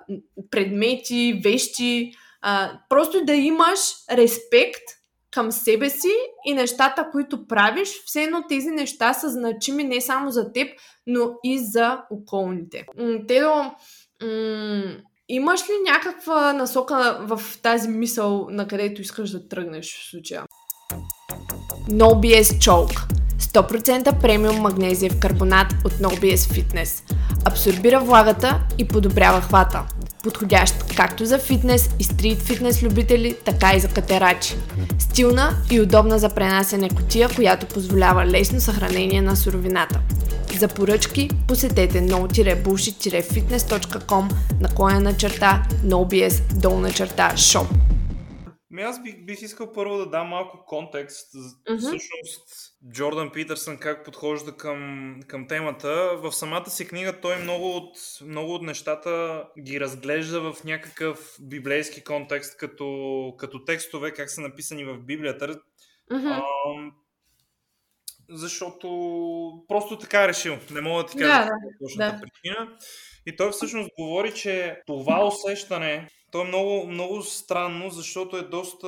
предмети, 0.51 1.41
вещи, 1.43 2.11
а, 2.41 2.79
просто 2.89 3.25
да 3.25 3.33
имаш 3.33 3.79
респект 4.11 4.83
към 5.31 5.51
себе 5.51 5.89
си 5.89 6.13
и 6.45 6.53
нещата, 6.53 7.09
които 7.11 7.47
правиш, 7.47 7.89
все 8.05 8.23
едно 8.23 8.43
тези 8.49 8.69
неща 8.69 9.13
са 9.13 9.29
значими 9.29 9.83
не 9.83 10.01
само 10.01 10.31
за 10.31 10.51
теб, 10.53 10.79
но 11.07 11.31
и 11.43 11.59
за 11.59 12.01
околните. 12.11 12.85
Тедо, 13.27 13.71
имаш 15.29 15.69
ли 15.69 15.73
някаква 15.85 16.53
насока 16.53 17.19
в 17.21 17.41
тази 17.61 17.89
мисъл, 17.89 18.47
на 18.49 18.67
където 18.67 19.01
искаш 19.01 19.31
да 19.31 19.47
тръгнеш 19.47 19.97
в 19.97 20.09
случая? 20.09 20.43
NoBS 21.89 22.43
Chalk 22.43 23.01
100% 23.39 24.21
премиум 24.21 24.55
магнезиев 24.55 25.19
карбонат 25.19 25.67
от 25.85 25.93
NoBS 25.93 26.35
Fitness. 26.35 27.03
Абсорбира 27.45 27.99
влагата 27.99 28.61
и 28.77 28.87
подобрява 28.87 29.41
хвата 29.41 29.83
подходящ 30.23 30.95
както 30.95 31.25
за 31.25 31.39
фитнес 31.39 31.89
и 31.99 32.03
стрит 32.03 32.41
фитнес 32.41 32.83
любители, 32.83 33.35
така 33.45 33.73
и 33.75 33.79
за 33.79 33.87
катерачи. 33.87 34.55
Стилна 34.99 35.51
и 35.71 35.81
удобна 35.81 36.19
за 36.19 36.29
пренасене 36.29 36.89
котия, 36.89 37.29
която 37.35 37.65
позволява 37.65 38.25
лесно 38.25 38.61
съхранение 38.61 39.21
на 39.21 39.35
суровината. 39.35 39.99
За 40.59 40.67
поръчки 40.67 41.29
посетете 41.47 42.01
no-bullshit-fitness.com 42.01 44.31
наклоня 44.61 44.99
на 44.99 45.17
черта 45.17 45.63
nobs 45.85 46.53
долна 46.53 46.91
черта 46.91 47.31
shop. 47.35 47.65
Ми 48.77 48.83
аз 48.83 49.03
бих, 49.03 49.25
бих 49.25 49.41
искал 49.41 49.71
първо 49.73 49.97
да 49.97 50.09
дам 50.09 50.27
малко 50.27 50.65
контекст. 50.65 51.33
Mm-hmm. 51.33 51.77
Всъщност, 51.77 52.73
Джордан 52.91 53.31
Питърсън 53.31 53.77
как 53.77 54.05
подхожда 54.05 54.57
към, 54.57 55.19
към 55.27 55.47
темата. 55.47 56.17
В 56.17 56.31
самата 56.31 56.69
си 56.69 56.87
книга 56.87 57.19
той 57.21 57.37
много 57.37 57.75
от, 57.75 57.97
много 58.21 58.53
от 58.53 58.61
нещата 58.61 59.43
ги 59.59 59.79
разглежда 59.79 60.53
в 60.53 60.63
някакъв 60.63 61.37
библейски 61.41 62.03
контекст, 62.03 62.57
като, 62.57 63.33
като 63.37 63.65
текстове, 63.65 64.13
как 64.13 64.29
са 64.29 64.41
написани 64.41 64.85
в 64.85 64.97
Библията. 64.97 65.47
Mm-hmm. 66.11 66.41
А, 66.41 66.43
защото 68.29 68.87
просто 69.67 69.97
така 69.97 70.23
е 70.23 70.27
решил. 70.27 70.57
Не 70.71 70.81
мога 70.81 71.03
да 71.03 71.09
ти 71.09 71.17
кажа 71.17 71.45
да, 71.45 71.51
точната 71.83 72.15
да. 72.15 72.21
причина. 72.21 72.77
И 73.25 73.35
той 73.35 73.51
всъщност 73.51 73.89
говори, 73.99 74.33
че 74.33 74.81
това 74.85 75.27
усещане, 75.27 76.07
то 76.31 76.41
е 76.41 76.47
много, 76.47 76.87
много 76.87 77.21
странно, 77.21 77.89
защото 77.89 78.37
е 78.37 78.41
доста... 78.41 78.87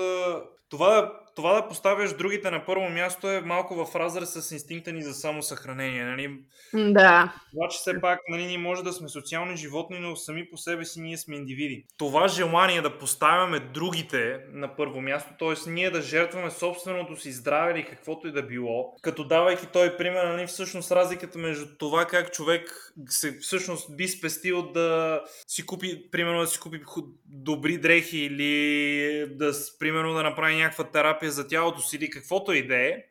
Това 0.69 1.19
това 1.36 1.53
да 1.53 1.67
поставяш 1.67 2.13
другите 2.13 2.51
на 2.51 2.65
първо 2.65 2.89
място 2.89 3.29
е 3.29 3.41
малко 3.41 3.86
в 3.86 3.95
разрез 3.95 4.29
с 4.29 4.51
инстинкта 4.51 4.91
ни 4.91 5.01
за 5.01 5.13
самосъхранение. 5.13 6.03
Нали? 6.03 6.39
Да. 6.74 7.33
Обаче 7.55 7.77
все 7.77 8.01
пак 8.01 8.19
нали, 8.29 8.45
ние 8.45 8.57
може 8.57 8.83
да 8.83 8.93
сме 8.93 9.09
социални 9.09 9.57
животни, 9.57 10.00
но 10.00 10.15
сами 10.15 10.50
по 10.50 10.57
себе 10.57 10.86
си 10.86 11.01
ние 11.01 11.17
сме 11.17 11.36
индивиди. 11.36 11.86
Това 11.98 12.27
желание 12.27 12.81
да 12.81 12.98
поставяме 12.98 13.59
другите 13.59 14.39
на 14.53 14.75
първо 14.75 15.01
място, 15.01 15.29
т.е. 15.39 15.69
ние 15.71 15.89
да 15.89 16.01
жертваме 16.01 16.51
собственото 16.51 17.17
си 17.17 17.31
здраве 17.31 17.71
или 17.71 17.86
каквото 17.86 18.27
и 18.27 18.31
да 18.31 18.43
било, 18.43 18.95
като 19.01 19.24
давайки 19.24 19.67
той 19.74 19.98
пример, 19.98 20.25
нали, 20.25 20.48
всъщност 20.48 20.91
разликата 20.91 21.38
между 21.38 21.65
това 21.77 22.05
как 22.05 22.31
човек 22.31 22.93
се 23.09 23.38
всъщност 23.39 23.98
би 23.98 24.07
спестил 24.07 24.71
да 24.71 25.21
си 25.48 25.65
купи, 25.65 26.12
примерно 26.12 26.39
да 26.39 26.48
си 26.48 26.59
купи 26.59 26.81
добри 27.25 27.77
дрехи 27.77 28.17
или 28.17 29.25
да, 29.36 29.51
примерно 29.79 30.13
да 30.13 30.24
направи 30.24 30.55
някаква 30.55 30.83
терапия 30.83 31.18
за 31.27 31.47
тялото 31.47 31.81
си 31.81 31.95
или 31.95 32.09
каквото 32.09 32.53
и 32.53 32.67
да 32.67 32.75
е, 32.75 33.03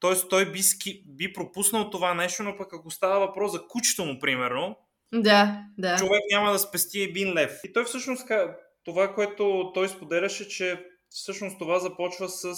т.е. 0.00 0.28
той 0.28 0.52
би, 0.52 0.62
ски, 0.62 1.02
би 1.06 1.32
пропуснал 1.32 1.90
това 1.90 2.14
нещо, 2.14 2.42
но 2.42 2.56
пък 2.56 2.72
ако 2.72 2.90
става 2.90 3.26
въпрос 3.26 3.52
за 3.52 3.66
кучето 3.68 4.04
му, 4.04 4.18
примерно, 4.18 4.76
да, 5.14 5.64
да. 5.78 5.96
човек 5.96 6.22
няма 6.30 6.52
да 6.52 6.58
спести 6.58 7.00
един 7.00 7.34
лев. 7.34 7.60
И 7.64 7.72
той 7.72 7.84
всъщност, 7.84 8.26
това, 8.84 9.14
което 9.14 9.70
той 9.74 9.88
споделяше, 9.88 10.48
че 10.48 10.86
всъщност 11.10 11.58
това 11.58 11.78
започва 11.78 12.28
с 12.28 12.54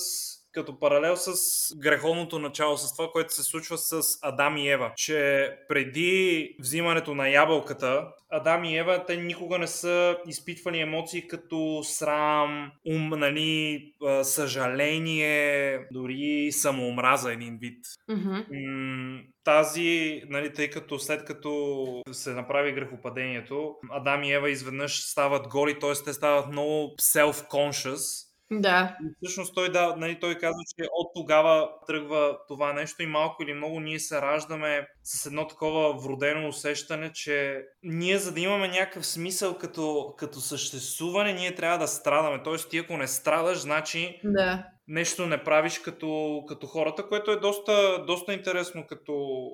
като 0.54 0.78
паралел 0.78 1.16
с 1.16 1.32
греховното 1.76 2.38
начало, 2.38 2.76
с 2.76 2.96
това, 2.96 3.08
което 3.12 3.34
се 3.34 3.42
случва 3.42 3.78
с 3.78 4.02
Адам 4.22 4.56
и 4.56 4.68
Ева. 4.68 4.92
Че 4.96 5.50
преди 5.68 6.50
взимането 6.60 7.14
на 7.14 7.28
ябълката, 7.28 8.08
Адам 8.30 8.64
и 8.64 8.78
Ева, 8.78 9.04
те 9.06 9.16
никога 9.16 9.58
не 9.58 9.66
са 9.66 10.16
изпитвали 10.26 10.80
емоции 10.80 11.28
като 11.28 11.80
срам, 11.84 12.72
ум, 12.86 13.08
нали, 13.08 13.82
съжаление, 14.22 15.78
дори 15.92 16.52
самоомраза 16.52 17.32
един 17.32 17.58
вид. 17.60 17.78
Mm-hmm. 18.10 19.24
Тази, 19.44 20.22
нали, 20.28 20.52
тъй 20.52 20.70
като 20.70 20.98
след 20.98 21.24
като 21.24 22.02
се 22.12 22.30
направи 22.30 22.72
грехопадението, 22.72 23.74
Адам 23.90 24.24
и 24.24 24.32
Ева 24.32 24.50
изведнъж 24.50 25.10
стават 25.10 25.48
голи, 25.48 25.78
т.е. 25.78 25.92
те 26.04 26.12
стават 26.12 26.48
много 26.48 26.94
self-conscious 27.00 28.33
да. 28.60 28.96
И 29.02 29.14
всъщност 29.22 29.54
той, 29.54 29.72
да, 29.72 29.96
нали, 29.96 30.20
той 30.20 30.34
казва, 30.34 30.60
че 30.78 30.86
от 30.92 31.10
тогава 31.14 31.70
тръгва 31.86 32.38
това 32.48 32.72
нещо 32.72 33.02
и 33.02 33.06
малко 33.06 33.42
или 33.42 33.54
много 33.54 33.80
ние 33.80 33.98
се 33.98 34.20
раждаме 34.20 34.86
с 35.02 35.26
едно 35.26 35.46
такова 35.46 35.92
вродено 35.92 36.48
усещане, 36.48 37.12
че 37.12 37.64
ние 37.82 38.18
за 38.18 38.32
да 38.32 38.40
имаме 38.40 38.68
някакъв 38.68 39.06
смисъл 39.06 39.58
като, 39.58 40.14
като 40.18 40.40
съществуване, 40.40 41.32
ние 41.32 41.54
трябва 41.54 41.78
да 41.78 41.88
страдаме. 41.88 42.42
Тоест 42.42 42.70
ти 42.70 42.78
ако 42.78 42.96
не 42.96 43.06
страдаш, 43.06 43.58
значи 43.58 44.20
да. 44.24 44.66
нещо 44.88 45.26
не 45.26 45.44
правиш 45.44 45.78
като, 45.78 46.42
като 46.48 46.66
хората, 46.66 47.08
което 47.08 47.30
е 47.30 47.36
доста, 47.36 48.04
доста 48.06 48.32
интересно 48.32 48.86
като 48.86 49.48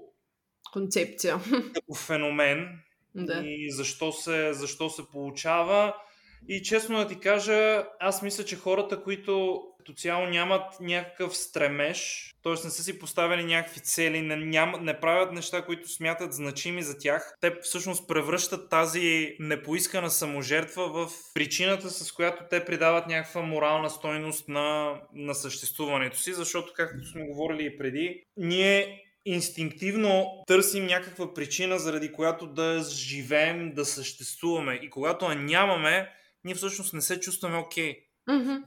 концепция. 0.73 1.40
Като 1.75 1.95
феномен. 1.95 2.69
Да. 3.14 3.42
И 3.45 3.71
защо 3.71 4.12
се, 4.12 4.52
защо 4.52 4.90
се 4.90 5.02
получава 5.12 5.95
И 6.49 6.62
честно 6.62 6.99
да 6.99 7.09
ти 7.09 7.20
кажа, 7.20 7.87
аз 8.00 8.23
мисля, 8.23 8.44
че 8.44 8.56
хората, 8.56 9.02
които 9.02 9.62
като 9.80 9.92
цяло 9.92 10.26
нямат 10.26 10.62
някакъв 10.80 11.37
стремеж, 11.37 12.30
т.е. 12.42 12.52
не 12.52 12.70
са 12.70 12.82
си 12.82 12.99
поставили 12.99 13.44
някакви 13.44 13.80
цели, 13.80 14.23
не, 14.23 14.37
ням, 14.37 14.75
не 14.80 15.00
правят 15.00 15.32
неща, 15.32 15.62
които 15.62 15.88
смятат 15.88 16.32
значими 16.32 16.82
за 16.82 16.99
тях, 16.99 17.37
те 17.40 17.54
всъщност 17.62 18.09
превръщат 18.09 18.70
тази 18.70 19.37
непоискана 19.40 20.11
саможертва 20.11 20.88
в 20.88 21.12
причината, 21.35 21.90
с 21.90 22.12
която 22.12 22.44
те 22.50 22.64
придават 22.64 23.06
някаква 23.06 23.42
морална 23.42 23.90
стойност 23.90 24.49
на, 24.49 25.00
на 25.14 25.35
съществуването 25.35 26.18
си, 26.18 26.32
защото, 26.32 26.73
както 26.76 27.06
сме 27.06 27.26
говорили 27.26 27.64
и 27.64 27.78
преди, 27.78 28.25
ние 28.37 29.04
инстинктивно 29.25 30.42
търсим 30.47 30.87
някаква 30.87 31.35
причина, 31.35 31.78
заради 31.78 32.12
която 32.12 32.47
да 32.47 32.82
живеем, 32.90 33.73
да 33.75 33.85
съществуваме. 33.85 34.75
И 34.82 34.90
когато 34.90 35.25
я 35.25 35.35
нямаме, 35.35 36.09
ние 36.44 36.54
всъщност 36.54 36.92
не 36.92 37.00
се 37.00 37.20
чувстваме 37.20 37.56
окей. 37.56 37.92
Okay. 37.92 37.99
Mm-hmm. 38.28 38.62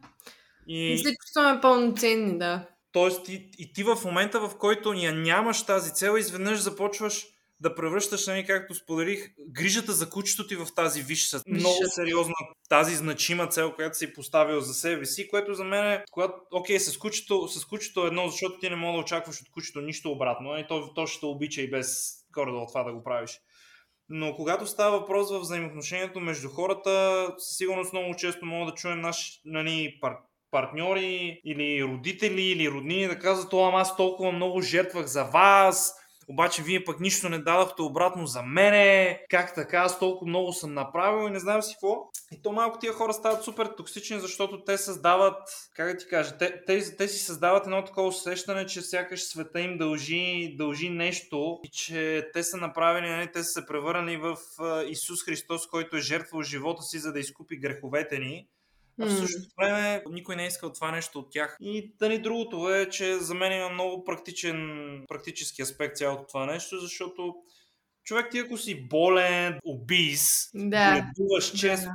И... 0.68 0.90
Не 0.90 0.98
се 0.98 1.16
чувстваме 1.22 1.62
пълноценни, 1.62 2.38
да. 2.38 2.68
Тоест 2.92 3.30
и, 3.30 3.50
и 3.58 3.74
ти 3.74 3.84
в 3.84 3.98
момента, 4.06 4.40
в 4.40 4.58
който 4.58 4.94
я 4.94 5.14
нямаш 5.14 5.66
тази 5.66 5.94
цел, 5.94 6.18
изведнъж 6.18 6.60
започваш 6.60 7.28
да 7.60 7.76
превръщаш, 7.76 8.28
нали, 8.28 8.46
както 8.46 8.76
споделих, 8.76 9.30
грижата 9.50 9.92
за 9.92 10.10
кучето 10.10 10.48
ти 10.48 10.56
в 10.56 10.68
тази 10.76 11.02
висша, 11.02 11.42
много 11.48 11.78
сериозна, 11.88 12.34
тази 12.70 12.96
значима 12.96 13.48
цел, 13.48 13.76
която 13.76 13.98
си 13.98 14.14
поставил 14.14 14.60
за 14.60 14.74
себе 14.74 15.06
си, 15.06 15.28
което 15.28 15.54
за 15.54 15.64
мен 15.64 15.86
е, 15.86 16.04
когато, 16.12 16.34
окей, 16.52 16.80
с 16.80 16.98
кучето, 16.98 17.48
с 17.48 17.66
кучето 17.66 18.04
е 18.04 18.08
едно, 18.08 18.30
защото 18.30 18.60
ти 18.60 18.70
не 18.70 18.76
мога 18.76 18.98
да 18.98 19.02
очакваш 19.02 19.42
от 19.42 19.50
кучето 19.52 19.82
нищо 19.82 20.12
обратно, 20.12 20.50
и 20.50 20.52
нали, 20.52 20.66
то, 20.68 20.94
то 20.94 21.08
ще 21.08 21.26
обича 21.26 21.62
и 21.62 21.70
без 21.70 22.14
горе 22.34 22.52
от 22.52 22.68
това 22.68 22.84
да 22.84 22.94
го 22.94 23.04
правиш. 23.04 23.40
Но 24.10 24.36
когато 24.36 24.68
става 24.68 25.00
въпрос 25.00 25.32
в 25.32 25.40
взаимоотношението 25.40 26.20
между 26.20 26.50
хората, 26.50 27.28
със 27.38 27.58
сигурност 27.58 27.94
много 27.94 28.16
често 28.16 28.46
мога 28.46 28.72
да 28.72 28.78
чуем 28.78 29.02
наши 29.02 29.42
нали, 29.46 29.98
пар, 30.02 30.18
партньори 30.52 31.42
или 31.46 31.84
родители 31.84 32.42
или 32.42 32.70
роднини 32.70 33.08
да 33.08 33.20
казват, 33.20 33.50
това 33.50 33.72
аз 33.76 33.98
толкова 33.98 34.32
много 34.32 34.62
жертвах 34.62 35.06
за 35.06 35.24
вас, 35.24 36.03
обаче 36.28 36.64
вие 36.64 36.84
пък 36.84 37.00
нищо 37.00 37.30
не 37.30 37.40
дадахте 37.40 37.82
обратно 37.82 38.26
за 38.26 38.42
мене, 38.42 39.20
как 39.30 39.56
така, 39.56 39.78
аз 39.78 40.00
толкова 40.00 40.30
много 40.30 40.54
съм 40.54 40.74
направил 40.74 41.28
и 41.28 41.32
не 41.32 41.40
знам 41.40 41.62
си 41.62 41.74
какво. 41.74 42.10
И 42.32 42.42
то 42.42 42.52
малко 42.52 42.80
тия 42.80 42.94
хора 42.94 43.14
стават 43.14 43.44
супер 43.44 43.66
токсични, 43.66 44.20
защото 44.20 44.64
те 44.64 44.78
създават, 44.78 45.40
как 45.76 45.92
да 45.92 45.98
ти 45.98 46.08
кажа, 46.08 46.38
те, 46.38 46.66
те, 46.66 46.96
те 46.96 47.08
си 47.08 47.24
създават 47.24 47.66
едно 47.66 47.86
такова 47.86 48.08
усещане, 48.08 48.66
че 48.66 48.82
сякаш 48.82 49.24
света 49.24 49.62
им 49.62 49.78
дължи, 49.78 50.56
дължи 50.58 50.90
нещо 50.90 51.60
и 51.64 51.70
че 51.70 52.30
те 52.34 52.44
са 52.44 52.58
направени, 52.58 53.10
нали, 53.10 53.32
те 53.32 53.44
са 53.44 53.50
се 53.50 53.66
превърнали 53.66 54.18
в 54.18 54.38
Исус 54.88 55.26
Христос, 55.26 55.68
който 55.68 55.98
е 55.98 56.02
жертвал 56.02 56.42
живота 56.42 56.82
си, 56.82 57.00
за 57.00 57.14
да 57.14 57.20
изкупи 57.20 57.60
греховете 57.60 58.20
ни. 58.20 58.48
А 59.02 59.06
в 59.06 59.18
същото 59.18 59.56
време 59.58 60.04
никой 60.10 60.36
не 60.36 60.44
е 60.44 60.48
искал 60.48 60.74
това 60.74 60.92
нещо 60.92 61.20
от 61.20 61.32
тях. 61.32 61.58
И 61.62 61.96
да 62.00 62.10
ни 62.10 62.22
другото 62.22 62.74
е, 62.74 62.90
че 62.90 63.18
за 63.18 63.34
мен 63.34 63.58
има 63.58 63.70
много 63.70 64.04
практичен, 64.04 64.60
практически 65.08 65.62
аспект 65.62 65.98
цялото 65.98 66.26
това 66.28 66.46
нещо, 66.46 66.80
защото 66.80 67.36
човек 68.04 68.32
ти 68.32 68.40
ако 68.40 68.58
си 68.58 68.88
болен, 68.88 69.60
обис, 69.66 70.50
да. 70.54 70.96
ледуваш 70.96 71.52
често, 71.60 71.90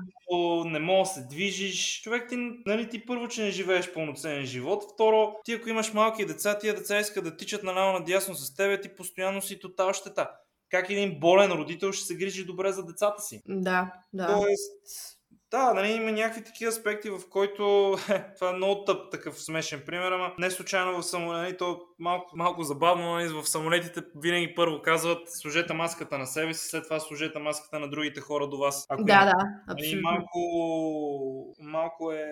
да. 0.64 0.70
не 0.70 0.78
можеш 0.78 1.14
да 1.14 1.20
се 1.20 1.26
движиш, 1.26 2.02
човек 2.02 2.28
ти, 2.28 2.36
нали, 2.66 2.88
ти 2.88 3.06
първо, 3.06 3.28
че 3.28 3.42
не 3.42 3.50
живееш 3.50 3.92
пълноценен 3.92 4.46
живот, 4.46 4.84
второ, 4.94 5.34
ти 5.44 5.52
ако 5.52 5.68
имаш 5.68 5.92
малки 5.92 6.26
деца, 6.26 6.58
тия 6.58 6.74
деца 6.74 7.00
искат 7.00 7.24
да 7.24 7.36
тичат 7.36 7.62
наляво 7.62 7.98
надясно 7.98 8.34
с 8.34 8.54
тебе, 8.54 8.80
ти 8.80 8.94
постоянно 8.96 9.42
си 9.42 9.58
тотал 9.58 9.92
щета. 9.92 10.30
Как 10.70 10.90
един 10.90 11.20
болен 11.20 11.52
родител 11.52 11.92
ще 11.92 12.04
се 12.06 12.16
грижи 12.16 12.44
добре 12.44 12.72
за 12.72 12.84
децата 12.84 13.22
си? 13.22 13.42
Да, 13.46 13.92
да. 14.12 14.26
Тоест, 14.26 15.17
да, 15.50 15.74
нали, 15.74 15.92
има 15.92 16.12
някакви 16.12 16.44
такива 16.44 16.68
аспекти, 16.68 17.10
в 17.10 17.20
който 17.30 17.96
това 18.36 18.50
е 18.50 18.56
много 18.56 18.84
тъп 18.84 19.10
такъв 19.10 19.42
смешен 19.42 19.82
пример, 19.86 20.12
ама 20.12 20.34
не 20.38 20.50
случайно 20.50 21.02
в 21.02 21.06
самолетите, 21.06 21.42
нали, 21.42 21.56
то 21.56 21.80
малко, 21.98 22.36
малко 22.36 22.62
забавно, 22.62 23.14
нали, 23.14 23.28
в 23.28 23.44
самолетите 23.44 24.02
винаги 24.16 24.54
първо 24.54 24.82
казват 24.82 25.32
служете 25.32 25.74
маската 25.74 26.18
на 26.18 26.26
себе 26.26 26.54
си, 26.54 26.68
след 26.68 26.84
това 26.84 27.00
служете 27.00 27.38
маската 27.38 27.78
на 27.78 27.90
другите 27.90 28.20
хора 28.20 28.48
до 28.48 28.58
вас. 28.58 28.86
Ако 28.88 29.04
да, 29.04 29.12
има, 29.12 29.24
да, 29.24 29.34
нали, 29.68 29.78
абсолютно. 29.78 30.10
Малко, 30.10 31.54
малко 31.60 32.12
е 32.12 32.30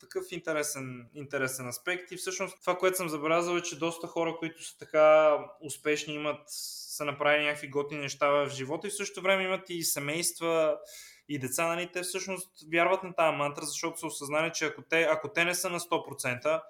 такъв 0.00 0.24
интересен, 0.30 1.08
интересен 1.14 1.68
аспект 1.68 2.12
и 2.12 2.16
всъщност 2.16 2.60
това, 2.60 2.78
което 2.78 2.96
съм 2.96 3.08
забелязал 3.08 3.56
е, 3.56 3.62
че 3.62 3.78
доста 3.78 4.06
хора, 4.06 4.36
които 4.38 4.64
са 4.64 4.78
така 4.78 5.36
успешни, 5.60 6.14
имат 6.14 6.40
са 6.96 7.04
направили 7.04 7.44
някакви 7.44 7.68
готини 7.68 8.00
неща 8.00 8.30
в 8.30 8.48
живота 8.50 8.86
и 8.86 8.90
в 8.90 8.96
същото 8.96 9.22
време 9.22 9.42
имат 9.42 9.70
и 9.70 9.82
семейства, 9.82 10.76
и 11.28 11.38
деца, 11.38 11.66
нали, 11.66 11.88
те 11.92 12.02
всъщност 12.02 12.50
вярват 12.72 13.02
на 13.02 13.14
тази 13.14 13.36
мантра, 13.36 13.64
защото 13.64 13.98
са 13.98 14.06
осъзнали, 14.06 14.50
че 14.54 14.64
ако 14.64 14.82
те, 14.82 15.02
ако 15.02 15.32
те 15.32 15.44
не 15.44 15.54
са 15.54 15.70
на 15.70 15.80
100%, 15.80 16.62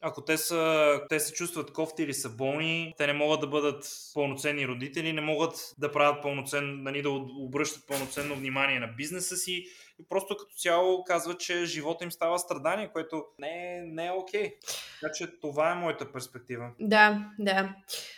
ако 0.00 0.24
те, 0.24 0.38
са, 0.38 1.00
те 1.08 1.20
се 1.20 1.32
чувстват 1.32 1.72
кофти 1.72 2.02
или 2.02 2.14
са 2.14 2.30
болни, 2.30 2.94
те 2.98 3.06
не 3.06 3.12
могат 3.12 3.40
да 3.40 3.46
бъдат 3.46 3.88
пълноценни 4.14 4.68
родители, 4.68 5.12
не 5.12 5.20
могат 5.20 5.74
да 5.78 5.92
правят 5.92 6.22
пълноценно, 6.22 6.82
нали, 6.82 7.02
да 7.02 7.10
обръщат 7.10 7.86
пълноценно 7.86 8.36
внимание 8.36 8.80
на 8.80 8.86
бизнеса 8.86 9.36
си 9.36 9.64
и 10.00 10.04
просто 10.08 10.36
като 10.36 10.54
цяло 10.54 11.04
казва, 11.04 11.34
че 11.34 11.64
живота 11.64 12.04
им 12.04 12.12
става 12.12 12.38
страдание, 12.38 12.90
което 12.92 13.24
не 13.38 13.48
е, 13.48 13.82
не 13.82 14.06
е 14.06 14.10
окей. 14.10 14.54
Така 15.00 15.12
че 15.12 15.40
това 15.40 15.70
е 15.70 15.74
моята 15.74 16.12
перспектива. 16.12 16.70
Да, 16.80 17.24
да. 17.38 17.74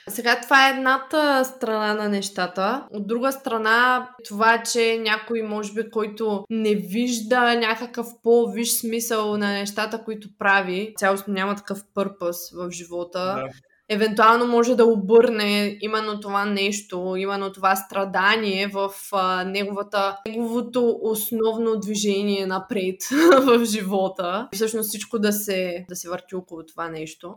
Сега 0.09 0.41
това 0.41 0.69
е 0.69 0.71
едната 0.71 1.45
страна 1.45 1.95
на 1.95 2.09
нещата. 2.09 2.87
От 2.91 3.07
друга 3.07 3.33
страна, 3.33 4.11
това, 4.29 4.63
че 4.63 4.99
някой, 4.99 5.43
може 5.43 5.73
би, 5.73 5.91
който 5.91 6.45
не 6.51 6.75
вижда 6.75 7.55
някакъв 7.55 8.07
по-виш 8.23 8.71
смисъл 8.71 9.37
на 9.37 9.53
нещата, 9.53 10.05
които 10.05 10.29
прави, 10.39 10.95
цялостно 10.97 11.35
няма 11.35 11.57
такъв 11.57 11.85
пърпъс 11.95 12.51
в 12.53 12.71
живота. 12.71 13.19
Да 13.19 13.49
евентуално 13.91 14.47
може 14.47 14.75
да 14.75 14.85
обърне 14.85 15.79
именно 15.81 16.21
това 16.21 16.45
нещо, 16.45 17.15
именно 17.17 17.53
това 17.53 17.77
страдание 17.77 18.67
в 18.67 18.91
а, 19.13 19.45
неговата, 19.45 20.17
неговото 20.27 20.99
основно 21.03 21.81
движение 21.81 22.47
напред 22.47 22.97
в 23.47 23.65
живота. 23.65 24.49
И 24.53 24.57
всъщност 24.57 24.89
всичко 24.89 25.19
да 25.19 25.33
се, 25.33 25.85
да 25.89 25.97
се 25.97 26.09
върти 26.09 26.35
около 26.35 26.67
това 26.67 26.89
нещо. 26.89 27.35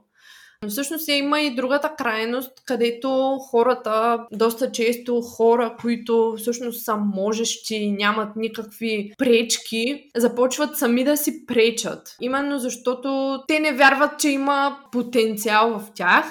Но 0.63 0.69
всъщност 0.69 1.07
има 1.07 1.41
и 1.41 1.55
другата 1.55 1.95
крайност, 1.97 2.51
където 2.65 3.37
хората, 3.49 4.19
доста 4.31 4.71
често 4.71 5.21
хора, 5.21 5.75
които 5.81 6.35
всъщност 6.37 6.85
са 6.85 6.95
можещи, 6.95 7.91
нямат 7.91 8.35
никакви 8.35 9.11
пречки, 9.17 10.03
започват 10.15 10.77
сами 10.77 11.03
да 11.03 11.17
си 11.17 11.45
пречат. 11.45 12.15
Именно 12.21 12.59
защото 12.59 13.39
те 13.47 13.59
не 13.59 13.73
вярват, 13.73 14.19
че 14.19 14.29
има 14.29 14.77
потенциал 14.91 15.79
в 15.79 15.91
тях 15.95 16.25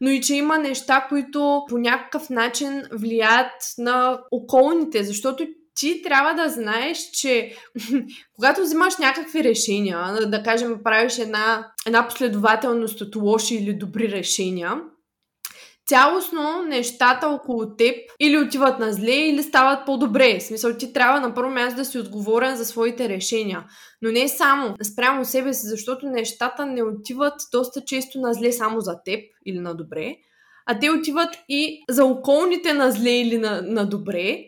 но 0.00 0.10
и 0.10 0.20
че 0.20 0.34
има 0.34 0.58
неща, 0.58 1.06
които 1.08 1.62
по 1.68 1.78
някакъв 1.78 2.30
начин 2.30 2.82
влияят 2.92 3.52
на 3.78 4.20
околните, 4.30 5.04
защото 5.04 5.46
ти 5.78 6.02
трябва 6.02 6.34
да 6.34 6.48
знаеш, 6.48 6.98
че 7.12 7.56
когато 8.34 8.60
взимаш 8.60 8.96
някакви 8.96 9.44
решения, 9.44 10.26
да 10.26 10.42
кажем, 10.42 10.82
правиш 10.84 11.18
една, 11.18 11.72
една 11.86 12.08
последователност 12.08 13.00
от 13.00 13.16
лоши 13.16 13.54
или 13.54 13.74
добри 13.74 14.08
решения, 14.08 14.80
цялостно 15.86 16.62
нещата 16.62 17.28
около 17.28 17.76
теб 17.76 17.96
или 18.20 18.38
отиват 18.38 18.78
на 18.78 18.92
зле, 18.92 19.14
или 19.14 19.42
стават 19.42 19.86
по-добре. 19.86 20.38
В 20.38 20.42
смисъл, 20.42 20.76
ти 20.76 20.92
трябва 20.92 21.20
на 21.20 21.34
първо 21.34 21.50
място 21.50 21.76
да 21.76 21.84
си 21.84 21.98
отговорен 21.98 22.56
за 22.56 22.64
своите 22.64 23.08
решения. 23.08 23.64
Но 24.02 24.10
не 24.10 24.28
само 24.28 24.74
спрямо 24.92 25.24
себе 25.24 25.54
си, 25.54 25.66
защото 25.66 26.06
нещата 26.06 26.66
не 26.66 26.82
отиват 26.82 27.34
доста 27.52 27.84
често 27.84 28.20
на 28.20 28.34
зле 28.34 28.52
само 28.52 28.80
за 28.80 29.02
теб 29.04 29.20
или 29.46 29.58
на 29.58 29.74
добре, 29.74 30.16
а 30.66 30.78
те 30.78 30.90
отиват 30.90 31.38
и 31.48 31.84
за 31.88 32.04
околните 32.04 32.74
на 32.74 32.90
зле 32.90 33.10
или 33.10 33.38
на, 33.38 33.62
на 33.62 33.86
добре, 33.86 34.44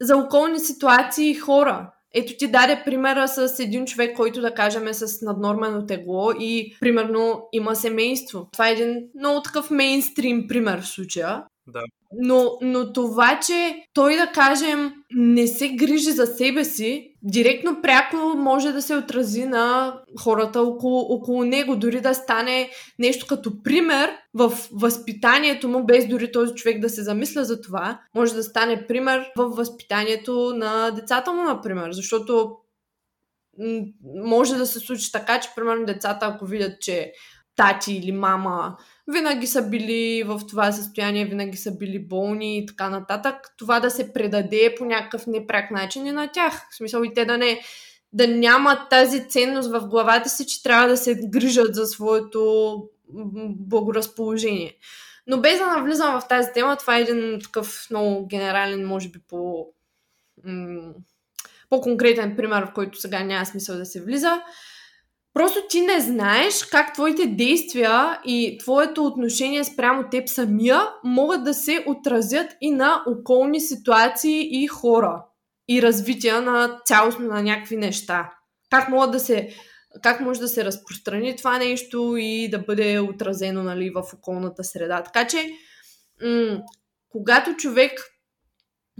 за 0.00 0.16
околни 0.16 0.60
ситуации 0.60 1.30
и 1.30 1.34
хора. 1.34 1.90
Ето 2.14 2.32
ти 2.38 2.50
даде 2.50 2.82
примера 2.84 3.28
с 3.28 3.60
един 3.60 3.86
човек, 3.86 4.16
който 4.16 4.40
да 4.40 4.54
кажем 4.54 4.88
е 4.88 4.94
с 4.94 5.22
наднормено 5.22 5.86
тегло 5.86 6.32
и 6.32 6.76
примерно 6.80 7.48
има 7.52 7.76
семейство. 7.76 8.48
Това 8.52 8.68
е 8.68 8.72
един 8.72 9.08
много 9.18 9.42
такъв 9.42 9.70
мейнстрим 9.70 10.46
пример 10.48 10.80
в 10.80 10.86
случая. 10.86 11.44
Да. 11.66 11.82
Но, 12.12 12.58
но 12.62 12.92
това, 12.92 13.40
че 13.46 13.84
той, 13.94 14.16
да 14.16 14.26
кажем, 14.26 14.92
не 15.10 15.46
се 15.46 15.68
грижи 15.68 16.10
за 16.12 16.26
себе 16.26 16.64
си, 16.64 17.14
директно 17.22 17.82
пряко 17.82 18.16
може 18.36 18.72
да 18.72 18.82
се 18.82 18.96
отрази 18.96 19.44
на 19.44 19.94
хората 20.20 20.62
около, 20.62 21.00
около 21.00 21.44
него, 21.44 21.76
дори 21.76 22.00
да 22.00 22.14
стане 22.14 22.70
нещо 22.98 23.26
като 23.28 23.62
пример 23.62 24.10
в 24.34 24.52
възпитанието 24.72 25.68
му, 25.68 25.86
без 25.86 26.08
дори 26.08 26.32
този 26.32 26.54
човек 26.54 26.80
да 26.80 26.88
се 26.88 27.02
замисля 27.02 27.44
за 27.44 27.60
това, 27.60 28.00
може 28.14 28.34
да 28.34 28.42
стане 28.42 28.86
пример 28.86 29.26
в 29.36 29.48
възпитанието 29.48 30.52
на 30.56 30.90
децата 30.90 31.32
му, 31.32 31.42
например, 31.42 31.92
защото 31.92 32.56
може 34.24 34.54
да 34.54 34.66
се 34.66 34.78
случи 34.78 35.12
така, 35.12 35.40
че 35.40 35.50
примерно 35.56 35.86
децата, 35.86 36.26
ако 36.26 36.46
видят, 36.46 36.80
че 36.80 37.12
тати 37.56 37.92
или 37.92 38.12
мама 38.12 38.76
винаги 39.08 39.46
са 39.46 39.62
били 39.62 40.22
в 40.22 40.40
това 40.48 40.72
състояние, 40.72 41.24
винаги 41.24 41.56
са 41.56 41.76
били 41.76 41.98
болни 41.98 42.58
и 42.58 42.66
така 42.66 42.90
нататък. 42.90 43.54
Това 43.58 43.80
да 43.80 43.90
се 43.90 44.12
предаде 44.12 44.74
по 44.78 44.84
някакъв 44.84 45.26
непряк 45.26 45.70
начин 45.70 46.06
и 46.06 46.12
на 46.12 46.28
тях. 46.32 46.68
В 46.70 46.76
смисъл 46.76 47.02
и 47.02 47.14
те 47.14 47.24
да 47.24 47.38
не 47.38 47.60
да 48.12 48.28
нямат 48.28 48.88
тази 48.90 49.28
ценност 49.28 49.70
в 49.70 49.88
главата 49.88 50.28
си, 50.28 50.46
че 50.46 50.62
трябва 50.62 50.88
да 50.88 50.96
се 50.96 51.20
грижат 51.24 51.74
за 51.74 51.86
своето 51.86 52.82
благоразположение. 53.48 54.76
Но 55.26 55.40
без 55.40 55.58
да 55.58 55.66
навлизам 55.66 56.20
в 56.20 56.28
тази 56.28 56.48
тема, 56.54 56.76
това 56.76 56.98
е 56.98 57.00
един 57.00 57.38
такъв 57.42 57.86
много 57.90 58.26
генерален, 58.26 58.86
може 58.86 59.08
би 59.08 59.18
по 59.28 59.66
по-конкретен 61.70 62.36
пример, 62.36 62.66
в 62.66 62.72
който 62.74 63.00
сега 63.00 63.24
няма 63.24 63.46
смисъл 63.46 63.76
да 63.76 63.86
се 63.86 64.02
влиза. 64.02 64.42
Просто 65.38 65.60
ти 65.68 65.80
не 65.80 66.00
знаеш 66.00 66.64
как 66.64 66.94
твоите 66.94 67.26
действия 67.26 68.20
и 68.24 68.58
твоето 68.60 69.04
отношение 69.04 69.64
спрямо 69.64 70.04
теб 70.10 70.28
самия 70.28 70.80
могат 71.04 71.44
да 71.44 71.54
се 71.54 71.84
отразят 71.86 72.56
и 72.60 72.70
на 72.70 73.02
околни 73.06 73.60
ситуации 73.60 74.62
и 74.62 74.66
хора 74.66 75.24
и 75.68 75.82
развитие 75.82 76.40
на 76.40 76.80
цялостно 76.84 77.26
на 77.26 77.42
някакви 77.42 77.76
неща. 77.76 78.30
Как 78.70 78.88
могат 78.88 79.10
да 79.10 79.20
се 79.20 79.48
как 80.02 80.20
може 80.20 80.40
да 80.40 80.48
се 80.48 80.64
разпространи 80.64 81.36
това 81.36 81.58
нещо 81.58 82.14
и 82.18 82.48
да 82.50 82.58
бъде 82.58 83.00
отразено 83.00 83.62
нали, 83.62 83.90
в 83.90 84.02
околната 84.14 84.64
среда. 84.64 85.02
Така 85.02 85.26
че, 85.26 85.50
м- 86.22 86.62
когато 87.08 87.56
човек 87.56 88.00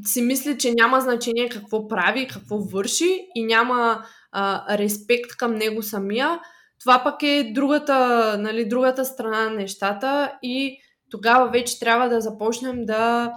си 0.07 0.23
мисли, 0.23 0.59
че 0.59 0.75
няма 0.75 1.01
значение 1.01 1.49
какво 1.49 1.89
прави, 1.89 2.29
какво 2.29 2.59
върши 2.59 3.27
и 3.35 3.45
няма 3.45 4.05
а, 4.33 4.79
респект 4.79 5.37
към 5.37 5.55
него 5.55 5.83
самия, 5.83 6.41
това 6.81 7.05
пък 7.05 7.23
е 7.23 7.53
другата, 7.55 8.37
нали, 8.39 8.69
другата 8.69 9.05
страна 9.05 9.45
на 9.45 9.51
нещата 9.51 10.33
и 10.43 10.79
тогава 11.11 11.51
вече 11.51 11.81
трябва 11.81 12.09
да 12.09 12.21
започнем 12.21 12.85
да 12.85 13.33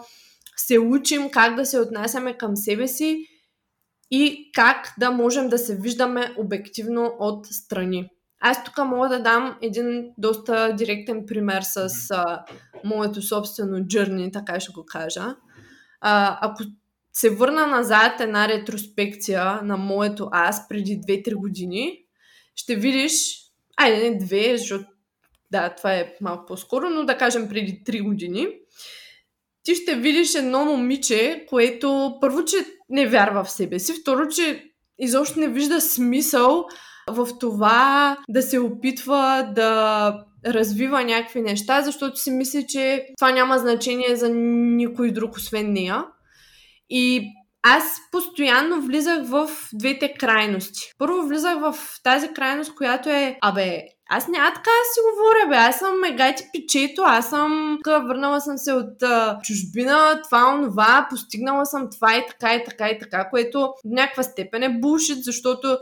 се 0.57 0.79
учим 0.79 1.29
как 1.29 1.55
да 1.55 1.65
се 1.65 1.79
отнасяме 1.79 2.37
към 2.37 2.55
себе 2.55 2.87
си 2.87 3.25
и 4.11 4.51
как 4.53 4.93
да 4.99 5.11
можем 5.11 5.49
да 5.49 5.57
се 5.57 5.75
виждаме 5.75 6.35
обективно 6.37 7.15
от 7.19 7.45
страни. 7.45 8.09
Аз 8.41 8.63
тук 8.63 8.77
мога 8.85 9.09
да 9.09 9.19
дам 9.19 9.57
един 9.61 10.09
доста 10.17 10.75
директен 10.75 11.23
пример 11.27 11.61
с 11.61 11.87
а, 12.11 12.45
моето 12.83 13.21
собствено 13.21 13.77
journey, 13.77 14.33
така 14.33 14.59
ще 14.59 14.73
го 14.73 14.85
кажа. 14.85 15.35
А, 16.01 16.37
ако 16.41 16.63
се 17.13 17.29
върна 17.29 17.67
назад 17.67 18.21
една 18.21 18.47
ретроспекция 18.47 19.61
на 19.63 19.77
моето 19.77 20.29
аз 20.31 20.67
преди 20.67 21.01
2-3 21.01 21.35
години, 21.35 22.05
ще 22.55 22.75
видиш, 22.75 23.13
айде 23.77 24.09
не 24.09 24.17
две, 24.17 24.57
защото 24.57 24.85
да, 25.51 25.69
това 25.69 25.93
е 25.93 26.13
малко 26.21 26.45
по-скоро, 26.45 26.89
но 26.89 27.05
да 27.05 27.17
кажем 27.17 27.49
преди 27.49 27.83
3 27.87 28.03
години, 28.03 28.47
ти 29.63 29.75
ще 29.75 29.95
видиш 29.95 30.35
едно 30.35 30.65
момиче, 30.65 31.45
което 31.49 32.17
първо, 32.21 32.45
че 32.45 32.57
не 32.89 33.07
вярва 33.07 33.43
в 33.43 33.51
себе 33.51 33.79
си, 33.79 33.93
второ, 33.93 34.27
че 34.27 34.71
изобщо 34.99 35.39
не 35.39 35.47
вижда 35.47 35.81
смисъл 35.81 36.65
в 37.07 37.27
това 37.39 38.17
да 38.29 38.41
се 38.41 38.59
опитва 38.59 39.51
да 39.55 40.13
развива 40.45 41.03
някакви 41.03 41.41
неща, 41.41 41.81
защото 41.81 42.19
си 42.19 42.31
мисли, 42.31 42.65
че 42.67 43.05
това 43.17 43.31
няма 43.31 43.57
значение 43.57 44.15
за 44.15 44.29
никой 44.29 45.11
друг 45.11 45.35
освен 45.35 45.73
нея. 45.73 46.05
И 46.89 47.31
аз 47.63 47.83
постоянно 48.11 48.81
влизах 48.81 49.25
в 49.25 49.49
двете 49.73 50.13
крайности. 50.13 50.91
Първо 50.97 51.27
влизах 51.27 51.59
в 51.59 51.75
тази 52.03 52.27
крайност, 52.27 52.75
която 52.75 53.09
е, 53.09 53.37
абе, 53.41 53.83
аз 54.13 54.27
няма 54.27 54.53
така 54.53 54.69
си 54.93 54.99
говоря, 55.11 55.49
бе, 55.49 55.55
аз 55.55 55.79
съм 55.79 55.99
мегати 55.99 56.43
пичето, 56.53 57.01
аз 57.05 57.29
съм, 57.29 57.77
върнала 57.85 58.41
съм 58.41 58.57
се 58.57 58.73
от 58.73 59.03
а, 59.03 59.39
чужбина, 59.43 60.21
това, 60.23 60.53
онова, 60.53 61.07
постигнала 61.09 61.65
съм 61.65 61.89
това 61.89 62.17
и 62.17 62.25
така 62.29 62.55
и 62.55 62.63
така 62.63 62.89
и 62.89 62.99
така, 62.99 63.29
което 63.29 63.59
в 63.59 63.73
някаква 63.85 64.23
степен 64.23 64.63
е 64.63 64.79
булшит, 64.79 65.23
защото 65.23 65.77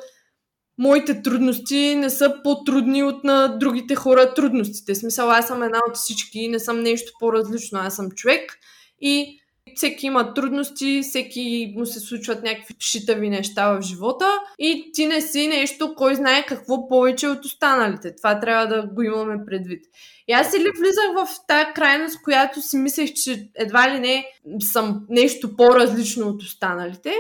моите 0.80 1.22
трудности 1.22 1.96
не 1.96 2.10
са 2.10 2.36
по-трудни 2.44 3.04
от 3.04 3.24
на 3.24 3.48
другите 3.48 3.96
хора 3.96 4.34
трудностите. 4.34 4.96
Смисъл, 4.96 5.30
аз 5.30 5.48
съм 5.48 5.63
една 5.63 5.80
от 5.89 5.96
всички, 5.96 6.48
не 6.48 6.60
съм 6.60 6.82
нещо 6.82 7.12
по-различно, 7.20 7.80
аз 7.80 7.96
съм 7.96 8.12
човек 8.12 8.60
и 9.02 9.39
всеки 9.76 10.06
има 10.06 10.34
трудности, 10.34 11.02
всеки 11.04 11.74
му 11.78 11.86
се 11.86 12.00
случват 12.00 12.44
някакви 12.44 12.76
шитави 12.80 13.30
неща 13.30 13.74
в 13.74 13.82
живота 13.82 14.26
и 14.60 14.92
ти 14.94 15.08
не 15.08 15.22
си 15.22 15.48
нещо, 15.48 15.94
кой 15.98 16.15
знае 16.15 16.46
какво 16.46 16.88
повече 16.88 17.28
от 17.28 17.46
останалите. 17.46 18.15
Това 18.15 18.39
трябва 18.39 18.68
да 18.68 18.88
го 18.88 19.02
имаме 19.02 19.46
предвид. 19.46 19.86
И 20.28 20.34
аз 20.34 20.54
или 20.54 20.72
влизах 20.80 21.13
в 21.15 21.48
тази 21.48 21.65
крайност, 21.76 22.22
която 22.24 22.62
си 22.62 22.78
мислех, 22.78 23.13
че 23.13 23.50
едва 23.56 23.96
ли 23.96 24.00
не 24.00 24.26
съм 24.60 25.06
нещо 25.10 25.56
по-различно 25.56 26.28
от 26.28 26.42
останалите. 26.42 27.13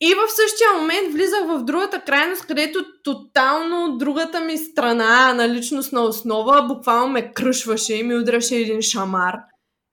И 0.00 0.14
в 0.14 0.30
същия 0.30 0.72
момент 0.80 1.12
влизах 1.12 1.46
в 1.46 1.64
другата 1.64 2.00
крайност, 2.00 2.46
където 2.46 2.84
тотално 3.04 3.98
другата 3.98 4.40
ми 4.40 4.58
страна 4.58 5.34
на 5.34 5.48
личностна 5.48 6.00
основа 6.00 6.62
буквално 6.62 7.12
ме 7.12 7.32
кръшваше 7.32 7.94
и 7.94 8.02
ми 8.02 8.16
удряше 8.16 8.56
един 8.56 8.82
шамар. 8.82 9.34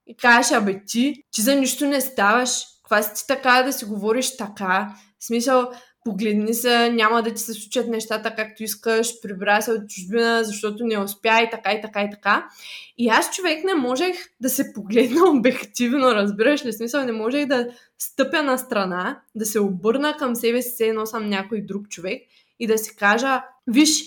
И 0.07 0.17
кажеш, 0.17 0.51
абе 0.51 0.81
ти, 0.87 1.15
ти 1.31 1.41
за 1.41 1.55
нищо 1.55 1.85
не 1.85 2.01
ставаш. 2.01 2.49
Каква 2.83 3.03
си 3.03 3.13
ти 3.15 3.27
така 3.27 3.63
да 3.63 3.73
си 3.73 3.85
говориш 3.85 4.37
така? 4.37 4.95
В 5.19 5.25
смисъл, 5.25 5.71
погледни 6.05 6.53
се, 6.53 6.89
няма 6.89 7.23
да 7.23 7.33
ти 7.33 7.41
се 7.41 7.53
случат 7.53 7.87
нещата 7.87 8.35
както 8.35 8.63
искаш, 8.63 9.21
прибра 9.21 9.61
се 9.61 9.71
от 9.71 9.89
чужбина, 9.89 10.43
защото 10.43 10.85
не 10.85 10.99
успя 10.99 11.41
и 11.41 11.49
така 11.51 11.71
и 11.71 11.81
така 11.81 12.01
и 12.01 12.09
така. 12.11 12.49
И 12.97 13.09
аз 13.09 13.35
човек 13.35 13.63
не 13.63 13.73
можех 13.73 14.15
да 14.39 14.49
се 14.49 14.73
погледна 14.73 15.29
обективно, 15.29 16.15
разбираш 16.15 16.65
ли? 16.65 16.73
Смисъл, 16.73 17.05
не 17.05 17.11
можех 17.11 17.45
да 17.45 17.67
стъпя 17.99 18.43
на 18.43 18.57
страна, 18.57 19.21
да 19.35 19.45
се 19.45 19.59
обърна 19.59 20.17
към 20.17 20.35
себе 20.35 20.61
си, 20.61 20.69
се 20.69 20.87
едно 20.87 21.05
съм 21.05 21.29
някой 21.29 21.61
друг 21.61 21.89
човек 21.89 22.21
и 22.59 22.67
да 22.67 22.77
си 22.77 22.95
кажа, 22.95 23.41
виж, 23.67 24.03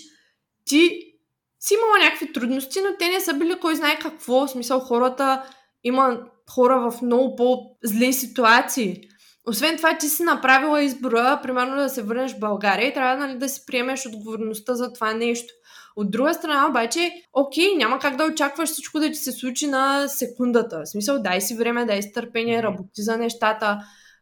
ти 0.65 1.07
си 1.59 1.73
имала 1.73 2.05
някакви 2.05 2.33
трудности, 2.33 2.79
но 2.81 2.97
те 2.99 3.09
не 3.09 3.19
са 3.19 3.33
били 3.33 3.55
кой 3.61 3.75
знае 3.75 3.99
какво. 3.99 4.47
В 4.47 4.51
смисъл, 4.51 4.79
хората 4.79 5.43
има 5.83 6.19
хора 6.49 6.91
в 6.91 7.01
много 7.01 7.35
по-зле 7.35 8.13
ситуации. 8.13 9.01
Освен 9.49 9.77
това, 9.77 9.97
ти 9.97 10.09
си 10.09 10.23
направила 10.23 10.83
избора, 10.83 11.39
примерно 11.43 11.75
да 11.75 11.89
се 11.89 12.03
върнеш 12.03 12.35
в 12.35 12.39
България 12.39 12.87
и 12.87 12.93
трябва 12.93 13.27
нали, 13.27 13.37
да 13.37 13.49
си 13.49 13.61
приемеш 13.67 14.05
отговорността 14.05 14.75
за 14.75 14.93
това 14.93 15.13
нещо. 15.13 15.53
От 15.95 16.11
друга 16.11 16.33
страна 16.33 16.67
обаче, 16.69 17.11
окей, 17.33 17.75
няма 17.75 17.99
как 17.99 18.15
да 18.15 18.25
очакваш 18.25 18.69
всичко 18.69 18.99
да 18.99 19.07
ти 19.07 19.15
се 19.15 19.31
случи 19.31 19.67
на 19.67 20.07
секундата. 20.07 20.79
В 20.79 20.89
смисъл, 20.89 21.21
дай 21.21 21.41
си 21.41 21.55
време, 21.55 21.85
дай 21.85 22.01
си 22.01 22.11
търпение, 22.13 22.63
работи 22.63 23.01
за 23.01 23.17
нещата. 23.17 23.79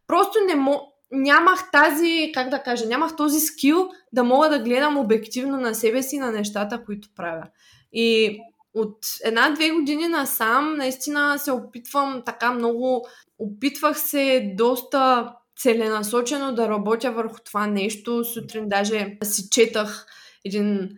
Просто 0.07 0.39
не 0.47 0.55
мо... 0.55 0.81
нямах 1.11 1.71
тази, 1.71 2.31
как 2.33 2.49
да 2.49 2.59
кажа, 2.59 2.85
нямах 2.85 3.15
този 3.15 3.39
скил 3.39 3.89
да 4.13 4.23
мога 4.23 4.49
да 4.49 4.59
гледам 4.59 4.97
обективно 4.97 5.57
на 5.57 5.75
себе 5.75 6.03
си 6.03 6.17
на 6.17 6.31
нещата, 6.31 6.83
които 6.85 7.07
правя. 7.15 7.47
И 7.93 8.39
от 8.75 8.97
една-две 9.23 9.69
години 9.69 10.07
насам 10.07 10.75
наистина 10.77 11.39
се 11.39 11.51
опитвам 11.51 12.23
така 12.25 12.53
много, 12.53 13.07
опитвах 13.39 13.99
се 13.99 14.53
доста 14.57 15.33
целенасочено 15.59 16.55
да 16.55 16.69
работя 16.69 17.11
върху 17.11 17.35
това 17.45 17.67
нещо. 17.67 18.23
Сутрин 18.23 18.69
даже 18.69 19.17
си 19.23 19.49
четах 19.51 20.05
един 20.45 20.89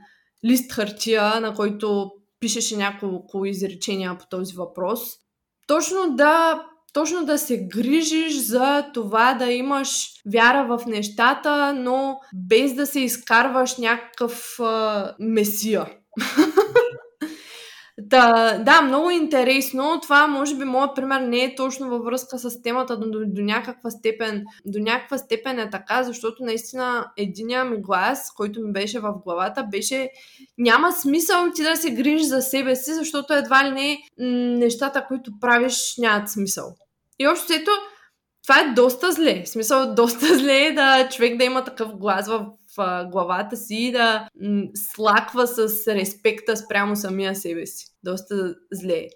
лист 0.45 0.71
хартия, 0.71 1.39
на 1.41 1.53
който 1.53 2.11
пишеше 2.39 2.77
няколко 2.77 3.45
изречения 3.45 4.17
по 4.17 4.25
този 4.29 4.55
въпрос. 4.55 4.99
Точно 5.67 6.15
да 6.15 6.63
точно 6.93 7.25
да 7.25 7.37
се 7.37 7.67
грижиш 7.67 8.37
за 8.37 8.91
това 8.93 9.33
да 9.33 9.51
имаш 9.51 10.09
вяра 10.31 10.77
в 10.77 10.85
нещата, 10.85 11.73
но 11.73 12.19
без 12.35 12.73
да 12.73 12.85
се 12.85 12.99
изкарваш 12.99 13.77
някакъв 13.77 14.59
а, 14.59 15.15
месия. 15.19 15.85
Да, 18.09 18.57
да, 18.57 18.81
много 18.81 19.09
интересно. 19.09 19.99
Това, 20.01 20.27
може 20.27 20.55
би, 20.55 20.63
моят 20.63 20.95
пример 20.95 21.21
не 21.21 21.43
е 21.43 21.55
точно 21.55 21.89
във 21.89 22.03
връзка 22.03 22.39
с 22.39 22.61
темата, 22.61 22.97
но 22.99 23.09
до, 23.09 23.19
до, 23.25 23.41
някаква 23.41 23.89
степен, 23.91 24.43
до 24.65 24.79
някаква 24.79 25.17
степен 25.17 25.59
е 25.59 25.69
така, 25.69 26.03
защото 26.03 26.43
наистина 26.43 27.05
единия 27.17 27.65
ми 27.65 27.81
глас, 27.81 28.31
който 28.35 28.61
ми 28.61 28.71
беше 28.71 28.99
в 28.99 29.13
главата, 29.23 29.63
беше 29.63 30.09
няма 30.57 30.91
смисъл 30.91 31.51
ти 31.55 31.63
да 31.63 31.75
се 31.75 31.91
грижиш 31.91 32.27
за 32.27 32.41
себе 32.41 32.75
си, 32.75 32.93
защото 32.93 33.33
едва 33.33 33.65
ли 33.65 33.71
не 33.71 33.97
нещата, 34.57 35.05
които 35.07 35.31
правиш, 35.41 35.93
нямат 35.97 36.29
смисъл. 36.29 36.75
И 37.19 37.27
общо 37.27 37.53
ето, 37.53 37.71
това 38.43 38.59
е 38.59 38.73
доста 38.73 39.11
зле. 39.11 39.43
В 39.45 39.49
смисъл, 39.49 39.95
доста 39.95 40.37
зле 40.37 40.65
е 40.65 40.73
да 40.73 41.09
човек 41.09 41.37
да 41.37 41.43
има 41.43 41.63
такъв 41.63 41.97
глас 41.97 42.27
в 42.27 42.45
главата 43.11 43.57
си 43.57 43.75
и 43.75 43.91
да 43.91 44.27
м- 44.41 44.63
слаква 44.73 45.47
с 45.47 45.87
респекта 45.87 46.57
спрямо 46.57 46.95
самия 46.95 47.35
себе 47.35 47.65
си. 47.65 47.85
Доста 48.03 48.55
зле. 48.71 49.07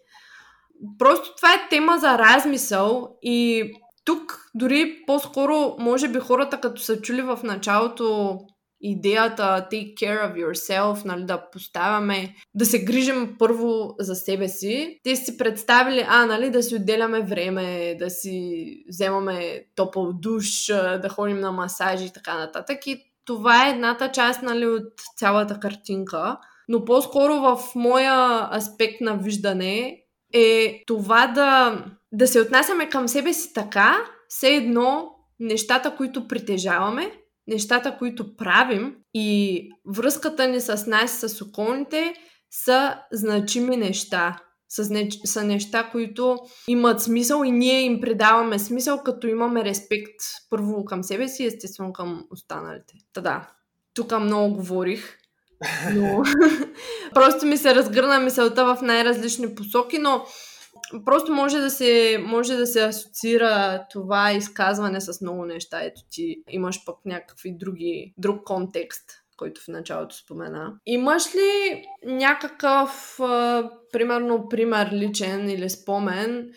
Просто 1.00 1.36
това 1.36 1.54
е 1.54 1.70
тема 1.70 1.98
за 1.98 2.18
размисъл 2.18 3.18
и 3.22 3.72
тук 4.06 4.50
дори 4.56 5.04
по-скоро, 5.08 5.76
може 5.80 6.08
би 6.08 6.20
хората 6.20 6.62
като 6.62 6.82
са 6.82 7.02
чули 7.02 7.22
в 7.22 7.40
началото 7.44 8.38
идеята 8.82 9.68
take 9.72 9.94
care 9.94 10.22
of 10.22 10.46
yourself, 10.46 11.06
нали, 11.06 11.24
да 11.24 11.50
поставяме, 11.52 12.36
да 12.54 12.66
се 12.66 12.84
грижим 12.84 13.36
първо 13.40 13.96
за 14.00 14.16
себе 14.16 14.48
си, 14.48 15.00
те 15.04 15.16
си 15.16 15.38
представили, 15.38 16.06
а, 16.08 16.26
нали, 16.26 16.50
да 16.50 16.64
си 16.64 16.76
отделяме 16.76 17.22
време, 17.22 17.96
да 18.00 18.10
си 18.10 18.76
вземаме 18.90 19.64
топъл 19.76 20.14
душ, 20.14 20.66
да 21.02 21.10
ходим 21.10 21.40
на 21.40 21.52
масажи 21.52 22.06
и 22.06 22.14
така 22.14 22.38
нататък. 22.38 22.88
И 22.88 23.11
това 23.26 23.68
е 23.68 23.70
едната 23.70 24.12
част, 24.12 24.42
нали, 24.42 24.66
от 24.66 24.94
цялата 25.18 25.60
картинка. 25.60 26.38
Но 26.68 26.86
по-скоро 26.86 27.34
в 27.34 27.60
моя 27.76 28.50
аспект 28.58 29.02
на 29.02 29.18
виждане 29.18 29.98
е 30.34 30.84
това 30.88 31.28
да, 31.28 31.86
да 32.12 32.28
се 32.28 32.42
отнасяме 32.42 32.90
към 32.90 33.08
себе 33.08 33.34
си 33.34 33.54
така, 33.54 33.98
все 34.28 34.56
едно 34.56 35.12
нещата, 35.40 35.96
които 35.96 36.28
притежаваме, 36.28 37.12
нещата, 37.48 37.98
които 37.98 38.36
правим 38.36 38.96
и 39.14 39.70
връзката 39.86 40.48
ни 40.48 40.62
с 40.62 40.88
нас, 40.88 41.12
с 41.12 41.42
околните, 41.42 42.14
са 42.52 43.00
значими 43.12 43.78
неща. 43.78 44.40
Не, 44.90 45.10
са 45.26 45.44
неща, 45.44 45.90
които 45.92 46.38
имат 46.68 47.02
смисъл 47.02 47.44
и 47.44 47.52
ние 47.52 47.82
им 47.82 48.02
предаваме 48.02 48.60
смисъл, 48.60 49.04
като 49.04 49.28
имаме 49.28 49.66
респект 49.66 50.20
първо 50.50 50.86
към 50.86 51.04
себе 51.04 51.28
си 51.28 51.44
и 51.44 51.48
естествено 51.48 51.94
към 51.94 52.26
останалите. 52.32 52.94
Та 53.14 53.22
да, 53.22 53.50
тук 53.94 54.20
много 54.20 54.56
говорих, 54.56 55.18
но 55.94 56.24
просто 57.14 57.46
ми 57.46 57.58
се 57.58 57.76
разгърна 57.76 58.20
мисълта 58.20 58.66
в 58.66 58.82
най-различни 58.82 59.56
посоки, 59.56 59.98
но 59.98 60.26
просто 61.06 61.32
може 61.32 61.58
да 61.60 61.70
се, 61.70 62.18
може 62.26 62.56
да 62.56 62.68
се 62.68 62.84
асоциира 62.84 63.86
това 63.92 64.32
изказване 64.32 65.02
с 65.02 65.22
много 65.22 65.46
неща. 65.46 65.84
Ето 65.84 66.02
ти 66.12 66.44
имаш 66.50 66.86
пък 66.86 66.96
някакви 67.06 67.58
други, 67.58 68.14
друг 68.18 68.44
контекст, 68.44 69.21
който 69.42 69.62
в 69.62 69.68
началото 69.68 70.16
спомена. 70.16 70.74
Имаш 70.86 71.36
ли 71.36 71.84
някакъв, 72.06 73.20
примерно, 73.92 74.50
пример 74.50 74.90
личен 74.92 75.50
или 75.50 75.70
спомен, 75.70 76.50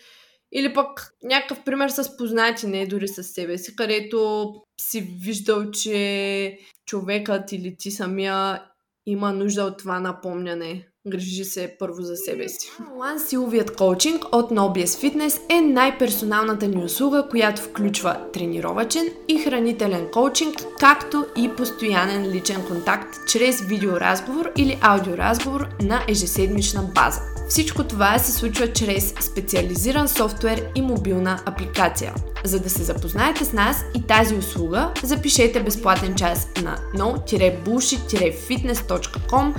или 0.51 0.73
пък 0.73 1.11
някакъв 1.23 1.63
пример 1.63 1.89
с 1.89 2.17
познати, 2.17 2.67
не 2.67 2.87
дори 2.87 3.07
с 3.07 3.23
себе 3.23 3.57
си, 3.57 3.75
където 3.75 4.51
си 4.81 5.01
виждал, 5.01 5.71
че 5.71 6.57
човекът 6.85 7.51
или 7.51 7.75
ти 7.77 7.91
самия 7.91 8.63
има 9.05 9.33
нужда 9.33 9.63
от 9.63 9.77
това 9.77 9.99
напомняне 9.99 10.87
Грижи 11.07 11.45
се 11.45 11.75
първо 11.79 12.01
за 12.01 12.15
себе 12.15 12.49
си. 12.49 12.71
One 12.97 13.27
силовият 13.27 13.75
коучинг 13.75 14.23
от 14.31 14.51
NoBS 14.51 14.85
Fitness 14.85 15.39
е 15.49 15.61
най-персоналната 15.61 16.67
ни 16.67 16.83
услуга, 16.83 17.27
която 17.31 17.61
включва 17.61 18.17
тренировачен 18.33 19.09
и 19.27 19.37
хранителен 19.37 20.07
коучинг, 20.11 20.55
както 20.79 21.25
и 21.37 21.49
постоянен 21.57 22.31
личен 22.31 22.65
контакт 22.67 23.15
чрез 23.27 23.61
видеоразговор 23.61 24.51
или 24.57 24.77
аудиоразговор 24.81 25.67
на 25.81 26.03
ежеседмична 26.07 26.83
база. 26.95 27.21
Всичко 27.49 27.83
това 27.83 28.19
се 28.19 28.31
случва 28.31 28.73
чрез 28.73 29.13
специализиран 29.21 30.07
софтуер 30.07 30.63
и 30.75 30.81
мобилна 30.81 31.39
апликация. 31.45 32.13
За 32.43 32.59
да 32.59 32.69
се 32.69 32.83
запознаете 32.83 33.45
с 33.45 33.53
нас 33.53 33.83
и 33.95 34.07
тази 34.07 34.35
услуга, 34.35 34.91
запишете 35.03 35.63
безплатен 35.63 36.15
час 36.15 36.49
на 36.63 36.77
no-bullshit-fitness.com 36.95 39.53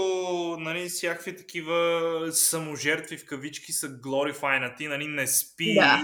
нали, 0.60 0.86
всякакви 0.89 1.38
такива 1.38 2.28
саможертви 2.32 3.17
в 3.17 3.25
кавички 3.25 3.71
са 3.71 3.89
глорифайнати, 3.89 4.88
нали, 4.88 5.08
не 5.08 5.28
спи. 5.28 5.75
Да 5.75 6.04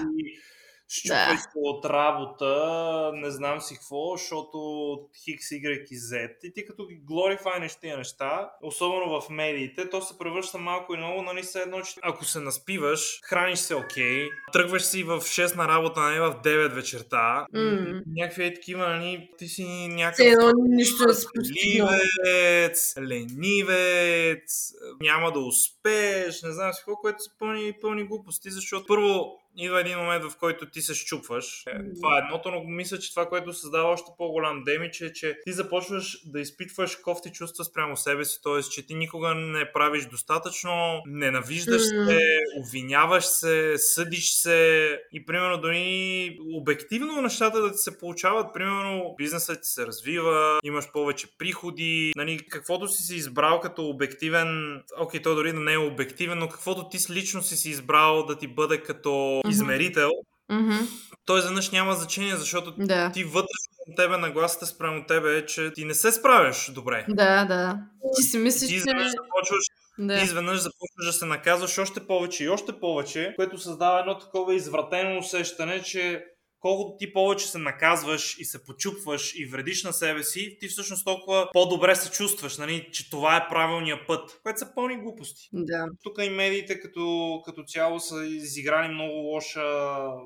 щупвай 0.92 1.36
да. 1.36 1.42
от 1.54 1.84
работа, 1.84 3.10
не 3.14 3.30
знам 3.30 3.60
си 3.60 3.74
какво, 3.74 4.16
защото 4.16 4.58
от 4.92 5.10
Хикс, 5.24 5.48
Y 5.48 5.84
и 5.90 5.96
Z. 5.96 6.30
И 6.42 6.52
ти 6.52 6.66
като 6.66 6.86
ги 6.86 6.94
глорифайнеш 6.94 7.74
тия 7.74 7.98
неща, 7.98 8.50
особено 8.62 9.20
в 9.20 9.30
медиите, 9.30 9.90
то 9.90 10.02
се 10.02 10.18
превръща 10.18 10.58
малко 10.58 10.94
и 10.94 10.96
много, 10.96 11.22
нали, 11.22 11.44
се 11.44 11.62
едно, 11.62 11.80
че 11.80 11.94
ако 12.02 12.24
се 12.24 12.40
наспиваш, 12.40 13.20
храниш 13.24 13.58
се 13.58 13.74
окей, 13.74 14.26
okay, 14.26 14.28
тръгваш 14.52 14.82
си 14.82 15.02
в 15.02 15.20
6 15.20 15.56
на 15.56 15.68
работа, 15.68 16.00
нали, 16.00 16.20
в 16.20 16.40
9 16.44 16.74
вечерта, 16.74 17.46
mm. 17.54 18.02
някакви 18.06 18.44
е 18.44 18.54
такива, 18.54 18.88
нали, 18.88 19.30
ти 19.38 19.48
си 19.48 19.88
някакъв... 19.88 20.26
Едно 20.26 20.52
нищо 20.68 21.06
да 21.06 21.14
ленивец, 21.42 22.94
ленивец, 22.98 24.72
няма 25.00 25.32
да 25.32 25.40
успееш, 25.40 26.42
не 26.42 26.52
знам 26.52 26.72
си 26.72 26.78
какво, 26.78 26.96
което 26.96 27.22
са 27.22 27.30
пълни, 27.38 27.72
пълни 27.80 28.04
глупости, 28.04 28.50
защото 28.50 28.86
първо 28.86 29.41
идва 29.56 29.80
един 29.80 29.98
момент, 29.98 30.24
в 30.24 30.36
който 30.36 30.70
ти 30.70 30.82
се 30.82 30.94
щупваш. 30.94 31.64
Mm. 31.66 32.00
Това 32.00 32.16
е 32.16 32.18
едното, 32.18 32.50
но 32.50 32.64
мисля, 32.64 32.98
че 32.98 33.10
това, 33.10 33.28
което 33.28 33.52
създава 33.52 33.88
още 33.88 34.10
по-голям 34.18 34.64
демидж 34.64 35.00
е, 35.00 35.12
че 35.12 35.38
ти 35.44 35.52
започваш 35.52 36.18
да 36.26 36.40
изпитваш 36.40 36.96
кофти 36.96 37.32
чувства 37.32 37.64
спрямо 37.64 37.96
себе 37.96 38.24
си, 38.24 38.38
т.е. 38.42 38.62
че 38.62 38.86
ти 38.86 38.94
никога 38.94 39.34
не 39.34 39.72
правиш 39.72 40.06
достатъчно, 40.06 41.02
ненавиждаш 41.06 41.82
се, 41.82 42.18
обвиняваш 42.60 43.24
се, 43.24 43.74
съдиш 43.78 44.30
се 44.30 44.98
и 45.12 45.26
примерно 45.26 45.58
дори 45.58 46.38
обективно 46.54 47.22
нещата 47.22 47.60
да 47.60 47.72
ти 47.72 47.78
се 47.78 47.98
получават, 47.98 48.54
примерно 48.54 49.14
бизнесът 49.18 49.62
ти 49.62 49.68
се 49.68 49.86
развива, 49.86 50.58
имаш 50.64 50.92
повече 50.92 51.26
приходи, 51.38 52.12
нали, 52.16 52.46
каквото 52.48 52.88
си 52.88 53.02
си 53.02 53.16
избрал 53.16 53.60
като 53.60 53.88
обективен, 53.88 54.82
окей, 54.98 55.22
то 55.22 55.34
дори 55.34 55.52
да 55.52 55.60
не 55.60 55.72
е 55.72 55.78
обективен, 55.78 56.38
но 56.38 56.48
каквото 56.48 56.88
ти 56.88 56.98
лично 57.12 57.42
си 57.42 57.56
си 57.56 57.70
избрал 57.70 58.26
да 58.26 58.38
ти 58.38 58.46
бъде 58.46 58.82
като 58.82 59.41
измерител, 59.48 60.10
mm-hmm. 60.50 60.88
той 61.26 61.38
изведнъж 61.38 61.70
няма 61.70 61.94
значение, 61.94 62.36
защото 62.36 62.74
да. 62.78 63.12
ти 63.12 63.24
вътрешно 63.24 63.96
тебе 63.96 64.16
нагласата 64.16 64.66
спрямо 64.66 65.04
тебе 65.06 65.36
е, 65.36 65.46
че 65.46 65.72
ти 65.72 65.84
не 65.84 65.94
се 65.94 66.12
справяш 66.12 66.70
добре. 66.74 67.04
Да, 67.08 67.44
да. 67.44 67.78
Ти 68.16 68.22
си 68.22 68.38
мислиш, 68.38 68.68
ти 68.68 68.76
изведнъж 68.76 69.06
че... 69.06 69.10
започваш 69.10 69.64
да. 69.98 70.18
Ти 70.18 70.24
изведнъж 70.24 70.58
започваш 70.58 71.06
да 71.06 71.12
се 71.12 71.26
наказваш 71.26 71.78
още 71.78 72.06
повече 72.06 72.44
и 72.44 72.48
още 72.48 72.72
повече, 72.72 73.32
което 73.36 73.58
създава 73.58 74.00
едно 74.00 74.18
такова 74.18 74.54
извратено 74.54 75.18
усещане, 75.18 75.82
че 75.82 76.24
колкото 76.62 76.96
ти 76.98 77.12
повече 77.12 77.46
се 77.46 77.58
наказваш 77.58 78.36
и 78.38 78.44
се 78.44 78.64
почупваш 78.64 79.34
и 79.36 79.46
вредиш 79.46 79.84
на 79.84 79.92
себе 79.92 80.22
си, 80.22 80.56
ти 80.60 80.68
всъщност 80.68 81.04
толкова 81.04 81.48
по-добре 81.52 81.94
се 81.94 82.10
чувстваш, 82.10 82.58
нали, 82.58 82.88
че 82.92 83.10
това 83.10 83.36
е 83.36 83.48
правилният 83.48 84.06
път, 84.06 84.40
което 84.42 84.58
са 84.58 84.74
пълни 84.74 84.96
глупости. 84.96 85.48
Да. 85.52 85.86
Тук 86.02 86.18
и 86.22 86.30
медиите 86.30 86.80
като, 86.80 87.40
като 87.44 87.62
цяло 87.62 88.00
са 88.00 88.24
изиграли 88.24 88.88
много 88.88 89.12
лоша 89.12 89.62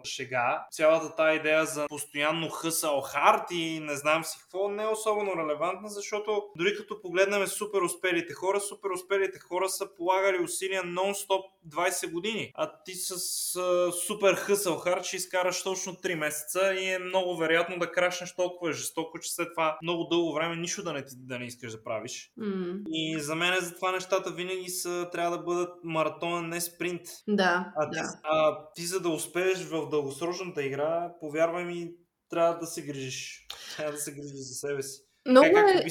шега. 0.05 0.67
Цялата 0.71 1.17
тази 1.17 1.37
идея 1.37 1.67
за 1.67 1.87
постоянно 1.89 2.49
хъсал 2.49 3.01
хард 3.01 3.43
и 3.51 3.81
не 3.81 3.97
знам 3.97 4.25
си 4.25 4.39
какво 4.41 4.69
не 4.69 4.83
е 4.83 4.87
особено 4.87 5.37
релевантна, 5.37 5.89
защото 5.89 6.43
дори 6.57 6.77
като 6.77 7.03
погледнем 7.03 7.47
супер 7.47 7.81
успелите 7.81 8.33
хора, 8.33 8.61
супер 8.61 8.91
успелите 8.91 9.39
хора 9.39 9.69
са 9.69 9.95
полагали 9.97 10.45
усилия 10.45 10.83
нон-стоп 10.83 11.45
20 11.69 12.13
години, 12.13 12.53
а 12.55 12.73
ти 12.85 12.95
с 12.95 13.11
а, 13.57 13.93
супер 13.93 14.35
хъсал 14.35 14.77
хард 14.77 15.05
ще 15.05 15.17
изкараш 15.17 15.63
точно 15.63 15.93
3 15.93 16.15
месеца 16.15 16.26
месеца 16.27 16.75
и 16.75 16.89
е 16.91 16.99
много 16.99 17.37
вероятно 17.37 17.79
да 17.79 17.93
крашнеш 17.93 18.35
толкова 18.35 18.73
жестоко, 18.73 19.19
че 19.19 19.35
след 19.35 19.49
това 19.55 19.79
много 19.83 20.05
дълго 20.05 20.35
време 20.35 20.57
нищо 20.57 20.83
да 20.83 20.93
не, 20.93 21.05
да 21.17 21.39
не 21.39 21.47
искаш 21.47 21.73
да 21.73 21.85
правиш. 21.85 22.33
Mm. 22.41 22.83
И 22.89 23.21
за 23.21 23.35
мен 23.35 23.55
за 23.61 23.75
това 23.75 23.93
нещата 23.93 24.31
винаги 24.31 24.69
са, 24.69 25.09
трябва 25.13 25.37
да 25.37 25.43
бъдат 25.43 25.75
маратонен, 25.85 26.49
не 26.49 26.61
спринт. 26.61 27.03
Да. 27.29 27.73
А 27.77 27.91
ти, 27.91 27.99
да. 27.99 28.21
а, 28.23 28.59
ти 28.75 28.83
за 28.83 29.01
да 29.01 29.09
успееш 29.09 29.59
в 29.59 29.89
дългосрочната 29.91 30.65
игра, 30.65 31.13
повярвай 31.21 31.65
ми, 31.65 31.91
трябва 32.31 32.59
да 32.59 32.67
се 32.67 32.83
грижиш. 32.83 33.47
Трябва 33.77 33.93
да 33.93 33.99
се 33.99 34.13
грижиш 34.13 34.37
за 34.37 34.55
себе 34.55 34.83
си. 34.83 35.03
Много 35.29 35.47
е... 35.47 35.85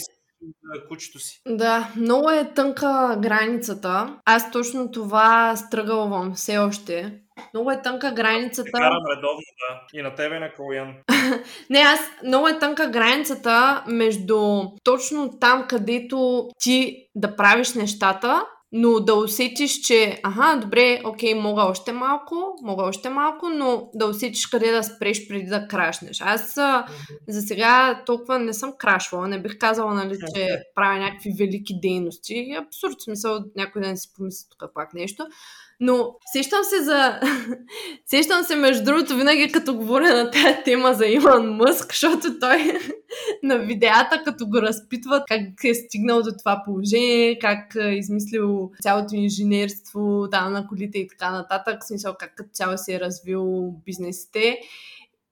кучето 0.88 1.20
си. 1.20 1.42
Да, 1.48 1.94
много 1.98 2.30
е 2.30 2.54
тънка 2.54 3.20
границата. 3.22 4.20
Аз 4.26 4.52
точно 4.52 4.92
това 4.92 5.56
стръгълвам 5.56 6.34
все 6.34 6.58
още. 6.58 7.25
Много 7.54 7.72
е 7.72 7.82
тънка 7.82 8.12
границата. 8.12 8.72
Карам 8.72 9.04
редовно, 9.12 9.42
да. 9.60 10.00
И 10.00 10.02
на 10.02 10.16
тебе 10.16 10.40
на 10.40 10.54
Калуян. 10.54 10.94
Не, 11.70 11.80
аз 11.80 12.00
много 12.24 12.48
е 12.48 12.60
тънка 12.60 12.90
границата 12.90 13.84
между 13.88 14.62
точно 14.84 15.40
там, 15.40 15.66
където 15.68 16.50
ти 16.60 17.08
да 17.16 17.36
правиш 17.36 17.74
нещата 17.74 18.46
но 18.78 19.00
да 19.00 19.16
усетиш, 19.16 19.80
че 19.82 20.20
аха, 20.24 20.60
добре, 20.62 21.02
окей, 21.06 21.34
мога 21.34 21.62
още 21.62 21.92
малко, 21.92 22.36
мога 22.62 22.84
още 22.84 23.10
малко, 23.10 23.50
но 23.50 23.90
да 23.94 24.06
усетиш 24.06 24.48
къде 24.48 24.72
да 24.72 24.84
спреш 24.84 25.28
преди 25.28 25.46
да 25.46 25.68
крашнеш. 25.68 26.22
Аз 26.22 26.56
mm-hmm. 26.56 26.86
за 27.28 27.42
сега 27.42 28.04
толкова 28.06 28.40
не 28.40 28.54
съм 28.54 28.74
крашвала, 28.78 29.28
не 29.28 29.42
бих 29.42 29.58
казала, 29.58 29.94
нали, 29.94 30.18
че 30.36 30.62
правя 30.76 31.00
някакви 31.00 31.36
велики 31.40 31.80
дейности. 31.82 32.56
Абсурд 32.60 32.96
смисъл, 33.04 33.40
някой 33.56 33.82
ден 33.82 33.98
си 33.98 34.10
помисли 34.16 34.48
тук 34.50 34.74
пак 34.74 34.94
нещо. 34.94 35.26
Но 35.80 36.16
сещам 36.34 36.64
се 36.64 36.84
за... 36.84 37.20
сещам 38.06 38.44
се, 38.44 38.56
между 38.56 38.84
другото, 38.84 39.16
винаги 39.16 39.52
като 39.52 39.76
говоря 39.76 40.24
на 40.24 40.32
тази 40.32 40.64
тема 40.66 40.94
за 40.94 41.06
Илон 41.06 41.56
Мъск, 41.56 41.88
защото 41.92 42.40
той 42.40 42.58
на 43.44 43.58
видеята, 43.58 44.22
като 44.26 44.48
го 44.48 44.62
разпитват 44.62 45.24
как 45.28 45.64
е 45.64 45.74
стигнал 45.74 46.22
до 46.22 46.32
това 46.40 46.62
положение, 46.66 47.40
как 47.40 47.76
е 47.76 47.88
измислил 47.88 48.72
цялото 48.82 49.16
инженерство, 49.16 50.28
да, 50.32 50.50
на 50.50 50.68
колите 50.68 50.98
и 51.00 51.08
така 51.08 51.32
нататък, 51.32 51.84
смисъл 51.84 52.16
как 52.20 52.32
цяло 52.54 52.78
се 52.78 52.96
е 52.96 53.00
развил 53.00 53.74
бизнесите. 53.86 54.58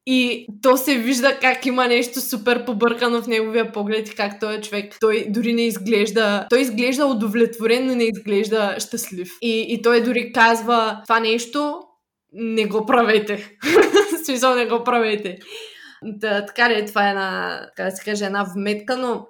И 0.06 0.48
то 0.62 0.78
се 0.78 0.98
вижда 0.98 1.40
как 1.42 1.66
има 1.66 1.88
нещо 1.88 2.22
супер 2.22 2.66
побъркано 2.66 3.22
в 3.22 3.28
неговия 3.28 3.72
поглед 3.72 4.10
и 4.10 4.16
как 4.16 4.40
той 4.40 4.56
е 4.56 4.62
човек. 4.62 4.98
Той 5.02 5.26
дори 5.30 5.54
не 5.54 5.66
изглежда... 5.66 6.46
Той 6.50 6.62
изглежда 6.62 7.06
удовлетворен, 7.06 7.88
но 7.88 7.96
не 7.96 8.04
изглежда 8.04 8.76
щастлив. 8.80 9.30
И, 9.42 9.66
и 9.70 9.82
той 9.82 10.04
дори 10.04 10.32
казва 10.34 11.02
това 11.04 11.20
нещо 11.20 11.80
не 12.34 12.66
го 12.66 12.86
правете. 12.86 13.50
смисъл 14.26 14.56
не 14.56 14.66
го 14.66 14.84
правете. 14.84 15.38
Да, 16.04 16.46
така 16.46 16.70
ли, 16.70 16.86
това 16.86 17.08
е 17.08 17.10
една, 17.10 17.60
така 17.76 17.90
да 17.90 17.96
се 17.96 18.04
каже, 18.04 18.26
една 18.26 18.46
вметка, 18.56 18.98
но 18.98 19.26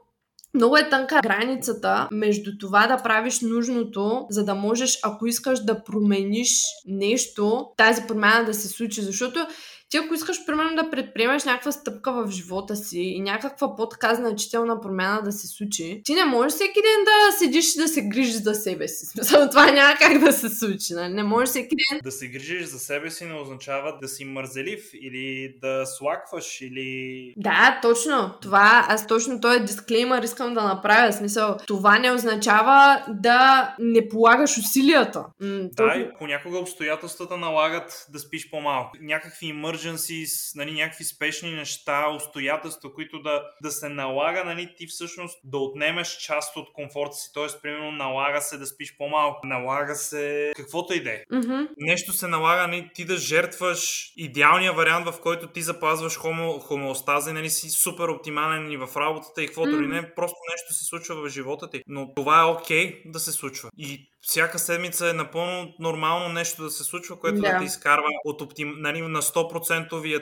много 0.53 0.77
е 0.77 0.89
тънка 0.89 1.19
границата 1.23 2.07
между 2.11 2.51
това 2.59 2.87
да 2.87 3.03
правиш 3.03 3.41
нужното, 3.41 4.25
за 4.29 4.45
да 4.45 4.55
можеш, 4.55 4.99
ако 5.03 5.27
искаш 5.27 5.59
да 5.59 5.83
промениш 5.83 6.61
нещо, 6.85 7.65
тази 7.77 8.01
промяна 8.07 8.45
да 8.45 8.53
се 8.53 8.67
случи. 8.67 9.01
Защото 9.01 9.47
ти 9.93 9.97
ако 9.97 10.13
искаш, 10.13 10.45
примерно, 10.45 10.75
да 10.75 10.89
предприемаш 10.89 11.43
някаква 11.43 11.71
стъпка 11.71 12.11
в 12.11 12.31
живота 12.31 12.75
си 12.75 12.99
и 12.99 13.19
някаква 13.19 13.75
по-така 13.75 14.15
значителна 14.15 14.81
промяна 14.81 15.21
да 15.21 15.31
се 15.31 15.47
случи, 15.47 16.01
ти 16.03 16.13
не 16.13 16.25
можеш 16.25 16.53
всеки 16.53 16.81
ден 16.81 17.03
да 17.05 17.37
седиш 17.37 17.75
и 17.75 17.77
да 17.77 17.87
се 17.87 18.01
грижиш 18.01 18.35
за 18.35 18.55
себе 18.55 18.87
си. 18.87 19.05
Смисъл, 19.05 19.49
това 19.51 19.71
няма 19.71 19.95
как 19.99 20.19
да 20.19 20.33
се 20.33 20.49
случи. 20.49 20.93
Нали? 20.93 21.13
Не 21.13 21.23
можеш 21.23 21.49
всеки 21.49 21.75
ден. 21.75 21.99
Да 22.03 22.11
се 22.11 22.27
грижиш 22.27 22.65
за 22.65 22.79
себе 22.79 23.11
си 23.11 23.25
не 23.25 23.33
означава 23.33 23.97
да 24.01 24.07
си 24.07 24.25
мързелив 24.25 24.89
или 24.93 25.55
да 25.61 25.85
слакваш 25.85 26.61
или... 26.61 27.33
Да, 27.37 27.79
точно. 27.81 28.33
Това, 28.41 28.85
аз 28.89 29.07
точно 29.07 29.41
този 29.41 29.59
дисклеймър 29.59 30.23
искам 30.23 30.53
да 30.53 30.63
направя. 30.63 31.13
Смисъл, 31.13 31.57
това 31.67 31.99
не 31.99 32.11
означава 32.11 33.03
да 33.09 33.75
не 33.79 34.09
полагаш 34.09 34.57
усилията. 34.57 35.25
М- 35.41 35.69
да, 35.73 35.95
и 35.97 36.09
понякога 36.17 36.57
обстоятелствата 36.57 37.37
налагат 37.37 38.05
да 38.13 38.19
спиш 38.19 38.49
по-малко. 38.49 38.97
Някакви 39.01 39.53
мърж 39.53 39.82
emergencies, 39.83 40.55
нали, 40.55 40.73
някакви 40.73 41.03
спешни 41.03 41.51
неща, 41.51 42.09
обстоятелства, 42.09 42.93
които 42.93 43.21
да, 43.21 43.43
да 43.61 43.71
се 43.71 43.89
налага, 43.89 44.43
нали, 44.43 44.73
ти 44.77 44.87
всъщност 44.87 45.39
да 45.43 45.57
отнемеш 45.57 46.17
част 46.17 46.57
от 46.57 46.73
комфорта 46.73 47.13
си. 47.13 47.29
Тоест, 47.33 47.61
примерно, 47.61 47.91
налага 47.91 48.41
се 48.41 48.57
да 48.57 48.65
спиш 48.65 48.97
по-малко, 48.97 49.47
налага 49.47 49.95
се 49.95 50.53
каквото 50.55 50.93
и 50.93 51.03
да 51.03 51.09
е. 51.09 51.23
Mm-hmm. 51.31 51.67
Нещо 51.77 52.13
се 52.13 52.27
налага, 52.27 52.67
нали, 52.67 52.91
ти 52.93 53.05
да 53.05 53.17
жертваш 53.17 54.13
идеалния 54.17 54.73
вариант, 54.73 55.07
в 55.07 55.21
който 55.21 55.47
ти 55.47 55.61
запазваш 55.61 56.17
хомо, 56.17 56.59
хомеостаза, 56.59 57.33
нали, 57.33 57.49
си 57.49 57.69
супер 57.69 58.07
оптимален 58.07 58.71
и 58.71 58.77
в 58.77 58.89
работата 58.95 59.43
и 59.43 59.47
каквото 59.47 59.69
mm-hmm. 59.69 59.81
ли 59.81 59.87
не, 59.87 60.13
просто 60.15 60.37
нещо 60.51 60.73
се 60.73 60.85
случва 60.85 61.15
в 61.15 61.29
живота 61.29 61.69
ти. 61.69 61.83
Но 61.87 62.13
това 62.13 62.41
е 62.41 62.45
окей 62.45 63.03
okay 63.03 63.11
да 63.11 63.19
се 63.19 63.31
случва. 63.31 63.69
И 63.77 64.09
всяка 64.23 64.59
седмица 64.59 65.09
е 65.09 65.13
напълно 65.13 65.73
нормално 65.79 66.29
нещо 66.29 66.63
да 66.63 66.69
се 66.69 66.83
случва, 66.83 67.19
което 67.19 67.41
да, 67.41 67.51
да 67.51 67.59
те 67.59 67.65
изкарва 67.65 68.07
от 68.25 68.41
оптим... 68.41 68.75
нали, 68.77 69.01
на 69.01 69.21
100% 69.21 69.72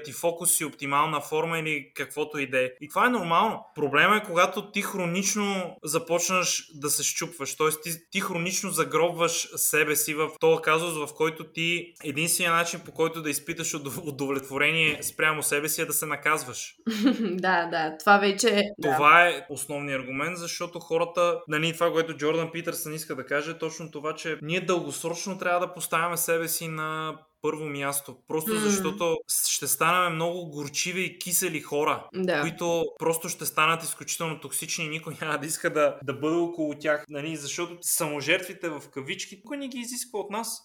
ти 0.06 0.12
фокус 0.12 0.60
и 0.60 0.66
оптимална 0.66 1.22
форма 1.22 1.60
или 1.60 1.92
каквото 1.96 2.40
и 2.40 2.50
да 2.50 2.66
е. 2.66 2.70
И 2.82 2.90
това 2.90 3.06
е 3.06 3.10
нормално. 3.10 3.66
Проблема 3.76 4.16
е 4.16 4.24
когато 4.24 4.72
ти 4.72 4.82
хронично 4.82 5.76
започнаш 5.84 6.66
да 6.76 6.90
се 6.90 7.04
щупваш, 7.04 7.58
т.е. 7.58 7.68
Ти, 7.84 7.92
ти 8.12 8.20
хронично 8.20 8.70
загробваш 8.70 9.50
себе 9.56 9.96
си 9.96 10.14
в 10.14 10.30
този 10.40 10.62
казус, 10.62 10.94
в 10.94 11.14
който 11.16 11.52
ти 11.52 11.94
единствения 12.04 12.54
начин 12.54 12.80
по 12.86 12.92
който 12.92 13.22
да 13.22 13.30
изпиташ 13.30 13.74
удовлетворение 14.04 15.04
спрямо 15.04 15.44
себе 15.44 15.70
си 15.70 15.82
е 15.82 15.86
да 15.86 15.94
се 15.94 16.06
наказваш. 16.06 16.76
да, 17.22 17.66
да, 17.66 17.98
това 18.00 18.18
вече 18.18 18.50
е. 18.50 18.64
Това 18.82 19.28
е 19.28 19.46
основният 19.50 20.02
аргумент, 20.02 20.38
защото 20.38 20.80
хората, 20.80 21.40
нали, 21.48 21.74
това, 21.74 21.92
което 21.92 22.18
Джордан 22.18 22.52
Питърсън 22.52 22.94
иска 22.94 23.16
да 23.16 23.26
каже, 23.26 23.52
е 23.52 23.58
точно 23.58 23.92
това, 23.92 24.16
че 24.16 24.38
ние 24.42 24.62
дългосрочно 24.62 25.38
трябва 25.38 25.60
да 25.60 25.74
поставяме 25.74 26.18
себе 26.18 26.48
си 26.48 26.68
на 26.68 27.18
първо 27.42 27.66
място. 27.66 28.16
Просто 28.28 28.52
mm. 28.52 28.58
защото 28.58 29.18
ще 29.50 29.68
станем 29.68 30.16
много 30.16 30.50
горчиви 30.50 31.02
и 31.02 31.20
кисели 31.20 31.62
хора, 31.62 32.08
да. 32.14 32.42
които 32.42 32.86
просто 33.00 33.30
ще 33.30 33.46
станат 33.46 33.84
изключително 33.84 34.40
токсични 34.40 34.86
и 34.86 34.90
никой 34.90 35.14
няма 35.22 35.38
да 35.38 35.46
иска 35.48 35.74
да, 35.74 35.98
да 36.04 36.14
бъде 36.14 36.36
около 36.36 36.74
тях. 36.80 37.06
Нали? 37.10 37.36
Защото 37.36 37.78
саможертвите 37.82 38.70
в 38.70 38.82
кавички 38.94 39.36
никой 39.36 39.58
не 39.58 39.68
ги 39.68 39.78
изисква 39.78 40.20
от 40.20 40.30
нас. 40.30 40.62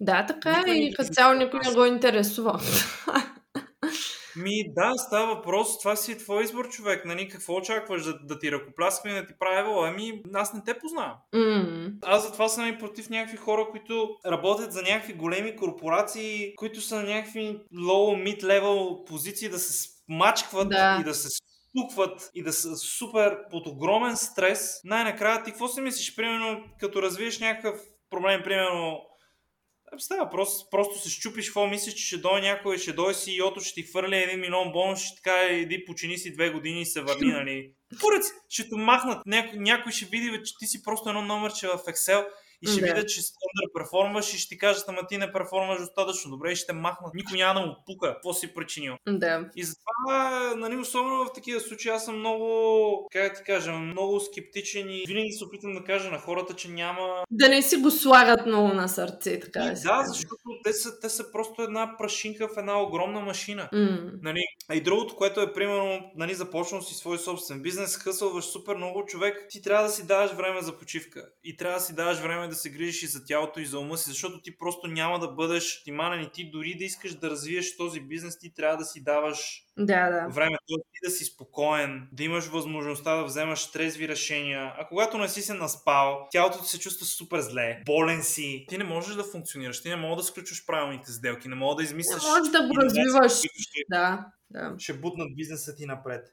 Да, 0.00 0.26
така 0.26 0.64
е 0.68 0.72
и 0.72 0.94
като 0.94 1.12
цяло 1.12 1.34
никой 1.34 1.60
не 1.64 1.74
го 1.74 1.84
интересува. 1.84 2.60
Ми 4.36 4.74
да, 4.74 4.92
става 4.96 5.34
въпрос, 5.34 5.78
това 5.78 5.96
си 5.96 6.12
е 6.12 6.18
твой 6.18 6.44
избор, 6.44 6.68
човек. 6.68 7.04
Нали, 7.04 7.28
какво 7.28 7.54
очакваш 7.54 8.04
да, 8.04 8.18
да 8.22 8.38
ти 8.38 8.52
ръкопляскаме 8.52 9.14
и 9.14 9.20
да 9.20 9.26
ти 9.26 9.32
правя? 9.38 9.88
Ами, 9.88 10.22
аз 10.34 10.54
не 10.54 10.62
те 10.64 10.78
познавам. 10.78 11.16
Mm. 11.34 11.92
Аз 12.02 12.26
затова 12.26 12.48
съм 12.48 12.68
и 12.68 12.78
против 12.78 13.10
някакви 13.10 13.36
хора, 13.36 13.66
които 13.70 14.08
работят 14.26 14.72
за 14.72 14.82
някакви 14.82 15.12
големи 15.12 15.56
корпорации, 15.56 16.54
които 16.56 16.80
са 16.80 16.96
на 16.96 17.02
някакви 17.02 17.58
low, 17.74 18.38
mid-level 18.38 19.04
позиции 19.04 19.48
да 19.48 19.58
се 19.58 19.88
смачкват 20.06 20.68
да. 20.68 20.98
и 21.00 21.04
да 21.04 21.14
се 21.14 21.28
стукват 21.28 22.30
и 22.34 22.42
да 22.42 22.52
са 22.52 22.76
супер 22.76 23.38
под 23.50 23.66
огромен 23.66 24.16
стрес. 24.16 24.80
Най-накрая 24.84 25.42
ти 25.42 25.50
какво 25.50 25.68
си 25.68 25.80
мислиш, 25.80 26.16
примерно, 26.16 26.64
като 26.80 27.02
развиеш 27.02 27.40
някакъв 27.40 27.80
проблем, 28.10 28.40
примерно, 28.44 29.00
Става 29.98 30.30
просто, 30.30 30.70
просто 30.70 30.98
се 30.98 31.10
щупиш, 31.10 31.46
какво 31.46 31.66
мислиш, 31.66 31.94
че 31.94 32.06
ще 32.06 32.16
дойде 32.16 32.48
някой, 32.48 32.78
ще 32.78 32.92
дойде 32.92 33.14
си 33.14 33.42
ото, 33.42 33.60
ще 33.60 33.74
ти 33.74 33.82
хвърли 33.82 34.16
един 34.16 34.40
милион 34.40 34.72
бонус, 34.72 35.00
ще 35.00 35.16
така 35.16 35.46
иди 35.46 35.84
почини 35.84 36.18
си 36.18 36.32
две 36.32 36.50
години 36.50 36.80
и 36.80 36.86
се 36.86 37.00
върни, 37.00 37.32
нали? 37.32 37.70
Порец, 38.00 38.32
ще 38.48 38.68
те 38.68 38.76
махнат, 38.76 39.26
някой, 39.26 39.58
някой 39.58 39.92
ще 39.92 40.04
види, 40.04 40.40
че 40.44 40.54
ти 40.58 40.66
си 40.66 40.82
просто 40.82 41.08
едно 41.08 41.22
номерче 41.22 41.66
в 41.66 41.78
Excel 41.78 42.26
и 42.64 42.72
ще 42.72 42.80
да. 42.80 42.86
видят, 42.86 43.08
че 43.08 43.20
перформаш 43.78 44.34
и 44.34 44.38
ще 44.38 44.48
ти 44.48 44.58
кажат, 44.58 44.84
ама 44.88 45.06
ти 45.08 45.18
не 45.18 45.32
перформаш 45.32 45.78
достатъчно 45.80 46.30
добре 46.30 46.52
и 46.52 46.56
ще 46.56 46.72
махнат. 46.72 47.14
Никой 47.14 47.38
няма 47.38 47.60
да 47.60 47.66
му 47.66 47.76
пука, 47.86 48.14
какво 48.14 48.32
си 48.32 48.54
причинил. 48.54 48.96
Да. 49.08 49.50
И 49.56 49.64
затова, 49.64 50.54
нали, 50.56 50.76
особено 50.76 51.24
в 51.24 51.32
такива 51.32 51.60
случаи, 51.60 51.90
аз 51.90 52.04
съм 52.04 52.18
много, 52.18 53.08
как 53.12 53.32
да 53.32 53.38
ти 53.38 53.44
кажа, 53.44 53.72
много 53.72 54.20
скептичен 54.20 54.90
и 54.90 55.04
винаги 55.08 55.32
се 55.32 55.44
опитам 55.44 55.74
да 55.74 55.84
кажа 55.84 56.10
на 56.10 56.18
хората, 56.18 56.54
че 56.54 56.68
няма... 56.68 57.24
Да 57.30 57.48
не 57.48 57.62
си 57.62 57.76
го 57.76 57.90
слагат 57.90 58.46
много 58.46 58.68
на 58.68 58.88
сърце, 58.88 59.40
така 59.40 59.60
да 59.60 59.70
Да, 59.70 60.02
защото 60.06 60.42
те 60.64 60.72
са, 60.72 61.00
те 61.00 61.08
са 61.08 61.32
просто 61.32 61.62
една 61.62 61.96
прашинка 61.98 62.48
в 62.48 62.58
една 62.58 62.82
огромна 62.82 63.20
машина. 63.20 63.68
Mm. 63.72 64.10
Нали? 64.22 64.44
А 64.68 64.74
и 64.74 64.80
другото, 64.80 65.16
което 65.16 65.40
е, 65.40 65.52
примерно, 65.52 66.10
нали, 66.16 66.34
започнал 66.34 66.82
си 66.82 66.94
свой 66.94 67.18
собствен 67.18 67.62
бизнес, 67.62 67.96
хъсълваш 67.96 68.44
супер 68.44 68.76
много 68.76 69.04
човек, 69.04 69.46
ти 69.50 69.62
трябва 69.62 69.84
да 69.84 69.90
си 69.90 70.06
даваш 70.06 70.32
време 70.32 70.62
за 70.62 70.78
почивка. 70.78 71.28
И 71.44 71.56
трябва 71.56 71.78
да 71.78 71.84
си 71.84 71.94
даваш 71.94 72.18
време 72.18 72.48
да 72.48 72.53
се 72.54 72.70
грижиш 72.70 73.02
и 73.02 73.06
за 73.06 73.24
тялото 73.24 73.60
и 73.60 73.66
за 73.66 73.78
ума 73.78 73.98
си, 73.98 74.10
защото 74.10 74.42
ти 74.42 74.58
просто 74.58 74.86
няма 74.86 75.18
да 75.18 75.28
бъдеш 75.28 75.78
оптимален 75.78 76.22
и 76.22 76.30
ти 76.32 76.50
дори 76.50 76.74
да 76.78 76.84
искаш 76.84 77.14
да 77.14 77.30
развиеш 77.30 77.76
този 77.76 78.00
бизнес, 78.00 78.38
ти 78.38 78.54
трябва 78.54 78.76
да 78.76 78.84
си 78.84 79.04
даваш 79.04 79.64
да, 79.78 80.10
да. 80.10 80.28
време, 80.28 80.56
ти 80.66 80.74
да 81.04 81.10
си 81.10 81.24
спокоен, 81.24 82.08
да 82.12 82.24
имаш 82.24 82.46
възможността 82.46 83.16
да 83.16 83.24
вземаш 83.24 83.70
трезви 83.72 84.08
решения. 84.08 84.74
А 84.78 84.88
когато 84.88 85.18
не 85.18 85.28
си 85.28 85.42
се 85.42 85.54
наспал, 85.54 86.28
тялото 86.30 86.62
ти 86.62 86.68
се 86.68 86.78
чувства 86.78 87.06
супер 87.06 87.40
зле, 87.40 87.82
болен 87.86 88.22
си, 88.22 88.64
ти 88.68 88.78
не 88.78 88.84
можеш 88.84 89.14
да 89.14 89.24
функционираш, 89.24 89.82
ти 89.82 89.88
не 89.88 89.96
можеш 89.96 90.16
да 90.16 90.22
сключваш 90.22 90.66
правилните 90.66 91.12
сделки, 91.12 91.48
не 91.48 91.54
можеш 91.54 91.76
да 91.76 91.82
измислиш. 91.82 92.22
Не 92.22 92.30
можеш 92.30 92.52
да 92.52 92.68
го 92.68 92.76
развиваш. 92.76 93.32
Да, 93.90 94.26
да. 94.50 94.74
Ще 94.78 94.92
бутнат 94.92 95.36
бизнеса 95.36 95.74
ти 95.74 95.86
напред. 95.86 96.26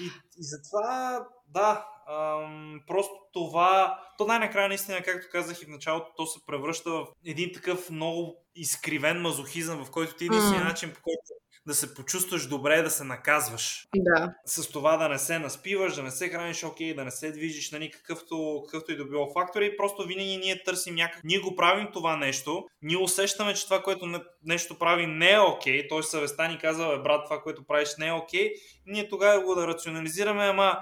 И, 0.00 0.04
и 0.38 0.42
затова, 0.42 1.26
да, 1.48 1.86
ам, 2.08 2.80
просто 2.86 3.14
това, 3.32 4.00
то 4.18 4.26
най-накрая 4.26 4.68
наистина, 4.68 5.02
както 5.02 5.28
казах 5.32 5.62
и 5.62 5.64
в 5.64 5.68
началото, 5.68 6.06
то 6.16 6.26
се 6.26 6.46
превръща 6.46 6.90
в 6.90 7.06
един 7.26 7.50
такъв 7.54 7.90
много 7.90 8.36
изкривен 8.54 9.20
мазохизъм, 9.20 9.84
в 9.84 9.90
който 9.90 10.14
ти 10.14 10.24
единствения 10.24 10.64
mm. 10.64 10.68
начин, 10.68 10.92
по 10.94 11.00
който 11.02 11.22
да 11.68 11.74
се 11.74 11.94
почувстваш 11.94 12.46
добре, 12.46 12.82
да 12.82 12.90
се 12.90 13.04
наказваш. 13.04 13.86
Да. 13.96 14.34
С 14.46 14.70
това 14.70 14.96
да 14.96 15.08
не 15.08 15.18
се 15.18 15.38
наспиваш, 15.38 15.94
да 15.94 16.02
не 16.02 16.10
се 16.10 16.28
храниш 16.28 16.64
окей, 16.64 16.94
да 16.94 17.04
не 17.04 17.10
се 17.10 17.32
движиш 17.32 17.70
на 17.72 17.78
никакъвто 17.78 18.62
какъвто 18.64 18.92
и 18.92 18.96
да 18.96 19.04
било 19.04 19.32
фактор 19.32 19.60
и 19.60 19.76
просто 19.76 20.06
винаги 20.06 20.36
ние 20.36 20.62
търсим 20.62 20.94
някак. 20.94 21.20
Ние 21.24 21.38
го 21.38 21.56
правим 21.56 21.88
това 21.92 22.16
нещо, 22.16 22.64
ние 22.82 22.96
усещаме, 22.96 23.54
че 23.54 23.64
това, 23.64 23.82
което 23.82 24.20
нещо 24.44 24.78
прави 24.78 25.06
не 25.06 25.30
е 25.30 25.40
окей, 25.40 25.88
т.е. 25.88 26.02
съвестта 26.02 26.48
ни 26.48 26.58
казва, 26.58 26.96
бе, 26.96 27.02
брат, 27.02 27.24
това, 27.24 27.42
което 27.42 27.64
правиш 27.64 27.88
не 27.98 28.06
е 28.06 28.12
окей, 28.12 28.52
ние 28.86 29.08
тогава 29.08 29.44
го 29.44 29.54
да 29.54 29.66
рационализираме, 29.66 30.44
ама 30.44 30.78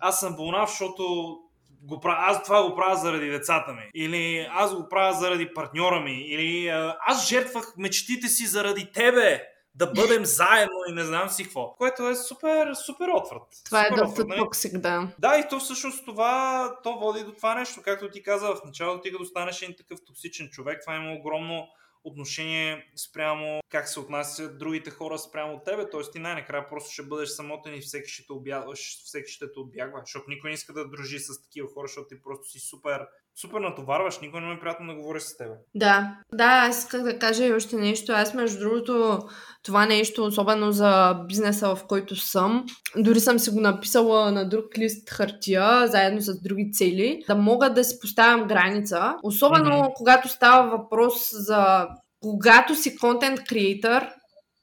аз 0.00 0.20
съм 0.20 0.36
болнав, 0.36 0.70
защото 0.70 1.36
го 1.82 2.00
правя, 2.00 2.16
аз 2.20 2.42
това 2.42 2.68
го 2.68 2.74
правя 2.74 2.96
заради 2.96 3.30
децата 3.30 3.72
ми, 3.72 3.90
или 3.94 4.48
аз 4.50 4.74
го 4.74 4.88
правя 4.88 5.12
заради 5.12 5.54
партньора 5.54 6.00
ми, 6.00 6.20
или 6.20 6.68
аз 7.06 7.28
жертвах 7.28 7.74
мечтите 7.76 8.28
си 8.28 8.46
заради 8.46 8.92
тебе 8.92 9.42
да 9.74 9.86
бъдем 9.86 10.24
заедно 10.24 10.76
и 10.88 10.92
не 10.92 11.04
знам 11.04 11.28
си 11.28 11.44
какво. 11.44 11.74
Което 11.76 12.08
е 12.08 12.14
супер, 12.14 12.74
супер 12.74 13.08
отврат. 13.08 13.42
Това 13.64 13.84
супер 13.84 13.98
е 13.98 14.04
доста 14.04 14.24
нали? 14.24 14.38
токсик, 14.38 14.78
да. 14.78 15.08
Да, 15.18 15.38
и 15.38 15.48
то 15.50 15.58
всъщност 15.58 16.04
това 16.04 16.72
то 16.82 16.98
води 16.98 17.24
до 17.24 17.32
това 17.32 17.54
нещо. 17.54 17.82
Както 17.84 18.10
ти 18.10 18.22
каза 18.22 18.46
в 18.46 18.64
началото, 18.64 19.00
ти 19.00 19.12
като 19.12 19.24
станеш 19.24 19.62
един 19.62 19.76
такъв 19.76 19.98
токсичен 20.06 20.48
човек, 20.50 20.80
това 20.80 20.96
има 20.96 21.12
огромно 21.12 21.68
отношение 22.06 22.92
спрямо 22.96 23.60
как 23.68 23.88
се 23.88 24.00
отнасят 24.00 24.58
другите 24.58 24.90
хора 24.90 25.18
спрямо 25.18 25.54
от 25.54 25.64
тебе. 25.64 25.90
Тоест 25.90 26.12
ти 26.12 26.18
най-накрая 26.18 26.68
просто 26.68 26.90
ще 26.90 27.02
бъдеш 27.02 27.28
самотен 27.28 27.74
и 27.74 27.80
всеки 27.80 28.10
ще 28.10 28.26
те, 28.26 28.32
обягва, 28.32 28.74
всеки 29.04 29.32
ще 29.32 29.52
те 29.52 29.60
отбягва. 29.60 30.00
Защото 30.04 30.30
никой 30.30 30.50
не 30.50 30.54
иска 30.54 30.72
да 30.72 30.88
дружи 30.88 31.18
с 31.18 31.42
такива 31.42 31.68
хора, 31.68 31.88
защото 31.88 32.08
ти 32.08 32.22
просто 32.22 32.50
си 32.50 32.58
супер 32.58 33.06
супер 33.40 33.60
натоварваш, 33.60 34.18
никой 34.20 34.40
не 34.40 34.52
е 34.52 34.60
приятно 34.60 34.86
да 34.86 34.94
говори 34.94 35.20
с 35.20 35.36
теб. 35.36 35.48
Да, 35.74 36.16
да, 36.32 36.44
аз 36.44 36.78
исках 36.78 37.02
да 37.02 37.18
кажа 37.18 37.46
и 37.46 37.52
още 37.52 37.76
нещо. 37.76 38.12
Аз, 38.12 38.34
между 38.34 38.58
другото, 38.58 39.18
това 39.62 39.86
нещо, 39.86 40.24
особено 40.24 40.72
за 40.72 41.20
бизнеса, 41.28 41.76
в 41.76 41.86
който 41.86 42.16
съм, 42.16 42.64
дори 42.96 43.20
съм 43.20 43.38
си 43.38 43.50
го 43.50 43.60
написала 43.60 44.32
на 44.32 44.48
друг 44.48 44.78
лист 44.78 45.10
хартия, 45.10 45.86
заедно 45.86 46.20
с 46.20 46.42
други 46.42 46.70
цели, 46.72 47.22
да 47.26 47.34
мога 47.34 47.70
да 47.70 47.84
си 47.84 48.00
поставям 48.00 48.46
граница. 48.46 49.14
Особено 49.22 49.70
mm-hmm. 49.70 49.92
когато 49.94 50.28
става 50.28 50.78
въпрос 50.78 51.28
за 51.32 51.88
когато 52.20 52.74
си 52.74 52.96
контент 52.96 53.44
креатор 53.44 54.06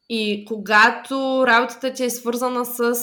и 0.10 0.46
когато 0.46 1.44
работата 1.48 1.94
ти 1.94 2.04
е 2.04 2.10
свързана 2.10 2.66
с 2.66 2.96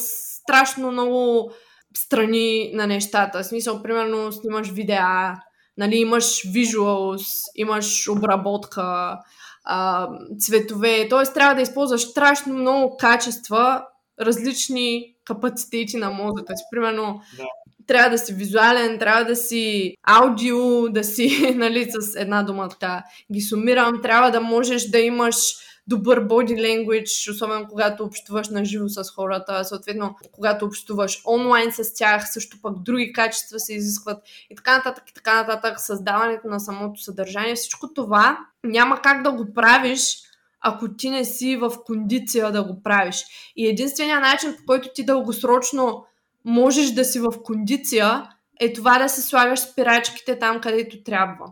страшно 0.43 0.93
много 0.93 1.51
страни 1.97 2.71
на 2.75 2.87
нещата. 2.87 3.43
В 3.43 3.47
смисъл, 3.47 3.83
примерно, 3.83 4.33
снимаш 4.33 4.71
видеа, 4.71 5.35
нали, 5.81 5.97
имаш 5.97 6.25
visuals, 6.25 7.27
имаш 7.57 8.09
обработка, 8.09 9.19
а, 9.65 10.09
цветове, 10.39 11.09
т.е. 11.09 11.33
трябва 11.33 11.55
да 11.55 11.63
използваш 11.63 12.03
страшно 12.03 12.55
много 12.55 12.97
качества, 12.97 13.85
различни 14.21 15.15
капацитети 15.25 15.97
на 15.97 16.11
мозъка 16.11 16.57
си. 16.57 16.65
Примерно, 16.71 17.21
да. 17.37 17.45
трябва 17.87 18.11
да 18.11 18.19
си 18.19 18.33
визуален, 18.33 18.99
трябва 18.99 19.25
да 19.25 19.37
си 19.37 19.95
аудио, 20.03 20.89
да 20.89 21.05
си, 21.05 21.55
нали, 21.57 21.91
с 21.91 22.21
една 22.21 22.43
дума 22.43 22.69
така 22.69 23.03
ги 23.33 23.41
сумирам, 23.41 24.03
трябва 24.03 24.31
да 24.31 24.41
можеш 24.41 24.89
да 24.89 24.99
имаш 24.99 25.37
добър 25.91 26.29
body 26.29 26.55
language, 26.55 27.31
особено 27.31 27.67
когато 27.69 28.05
общуваш 28.05 28.49
на 28.49 28.65
живо 28.65 28.89
с 28.89 29.11
хората, 29.11 29.65
съответно, 29.65 30.17
когато 30.33 30.65
общуваш 30.65 31.23
онлайн 31.27 31.73
с 31.73 31.95
тях, 31.95 32.33
също 32.33 32.61
пък 32.63 32.83
други 32.83 33.13
качества 33.13 33.61
се 33.61 33.75
изискват 33.75 34.23
и 34.51 34.57
така 34.57 34.77
нататък 34.77 35.11
и 35.11 35.15
така 35.15 35.35
нататък, 35.35 35.81
създаването 35.81 36.49
на 36.49 36.61
самото 36.61 37.01
съдържание. 37.01 37.55
Всичко 37.55 37.95
това 37.95 38.39
няма 38.65 39.01
как 39.03 39.23
да 39.23 39.33
го 39.33 39.55
правиш, 39.55 40.17
ако 40.61 40.97
ти 40.97 41.11
не 41.11 41.25
си 41.25 41.57
в 41.57 41.73
кондиция 41.87 42.53
да 42.53 42.65
го 42.65 42.83
правиш. 42.83 43.25
И 43.57 43.67
единственият 43.67 44.23
начин, 44.23 44.57
по 44.59 44.67
който 44.67 44.89
ти 44.95 45.05
дългосрочно 45.05 46.05
можеш 46.45 46.91
да 46.91 47.05
си 47.05 47.21
в 47.21 47.33
кондиция, 47.45 48.29
е 48.61 48.73
това 48.73 48.99
да 48.99 49.09
се 49.09 49.23
слагаш 49.23 49.61
спирачките 49.61 50.39
там, 50.39 50.61
където 50.61 51.03
трябва. 51.03 51.47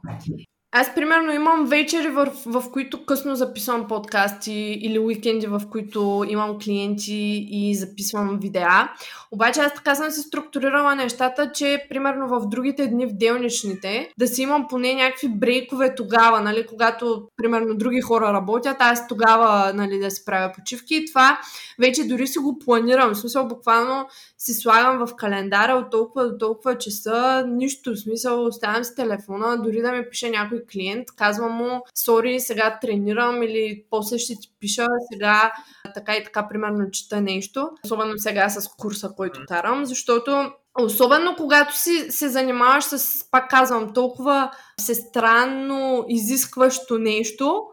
Аз, 0.73 0.95
примерно, 0.95 1.33
имам 1.33 1.67
вечери, 1.67 2.09
в, 2.09 2.33
в 2.47 2.65
които 2.73 3.05
късно 3.05 3.37
записвам 3.37 3.89
подкасти 3.89 4.79
или 4.81 4.99
уикенди, 4.99 5.47
в 5.47 5.63
които 5.71 6.25
имам 6.29 6.59
клиенти 6.59 7.49
и 7.51 7.75
записвам 7.75 8.39
видеа. 8.43 8.89
Обаче 9.31 9.61
аз 9.61 9.75
така 9.75 9.95
съм 9.95 10.11
си 10.11 10.21
структурирала 10.21 10.95
нещата, 10.95 11.53
че, 11.53 11.87
примерно, 11.89 12.29
в 12.29 12.49
другите 12.49 12.87
дни 12.87 13.07
в 13.07 13.13
делничните, 13.13 14.11
да 14.19 14.27
си 14.27 14.43
имам 14.43 14.67
поне 14.69 14.95
някакви 14.95 15.29
брейкове 15.29 15.95
тогава, 15.95 16.41
нали, 16.41 16.67
когато, 16.67 17.29
примерно, 17.37 17.75
други 17.75 18.01
хора 18.01 18.33
работят, 18.33 18.77
аз 18.79 19.09
тогава, 19.09 19.73
нали, 19.75 19.99
да 19.99 20.11
си 20.11 20.25
правя 20.25 20.53
почивки 20.53 20.97
и 20.97 21.07
това 21.07 21.39
вече 21.79 22.05
дори 22.05 22.27
си 22.27 22.39
го 22.39 22.59
планирам. 22.59 23.15
В 23.15 23.19
смисъл, 23.19 23.49
буквално 23.49 24.07
си 24.39 24.53
слагам 24.53 25.07
в 25.07 25.17
календара 25.17 25.73
от 25.73 25.91
толкова 25.91 26.29
до 26.29 26.39
толкова 26.39 26.79
часа, 26.79 27.45
нищо, 27.49 27.93
в 27.93 27.99
смисъл, 27.99 28.45
оставям 28.45 28.85
си 28.85 28.95
телефона, 28.95 29.63
дори 29.63 29.83
да 29.83 29.93
ми 29.93 30.09
пише 30.11 30.31
някой 30.31 30.58
клиент, 30.73 31.11
казвам 31.17 31.53
му, 31.53 31.83
сори, 31.95 32.41
сега 32.41 32.79
тренирам 32.81 33.43
или 33.43 33.85
после 33.91 34.19
ще 34.19 34.35
ти 34.35 34.49
пиша, 34.61 34.87
сега 35.13 35.53
така 35.95 36.17
и 36.17 36.25
така, 36.25 36.49
примерно, 36.49 36.91
чета 36.91 37.21
нещо, 37.21 37.71
особено 37.85 38.13
сега 38.17 38.49
с 38.49 38.69
курса, 38.69 39.11
който 39.17 39.41
карам, 39.49 39.85
защото 39.85 40.51
Особено 40.81 41.35
когато 41.37 41.77
си 41.77 42.07
се 42.11 42.29
занимаваш 42.29 42.85
с, 42.85 43.31
пак 43.31 43.51
казвам, 43.51 43.93
толкова 43.95 44.51
всестранно 44.77 46.05
изискващо 46.09 46.99
нещо, 46.99 47.65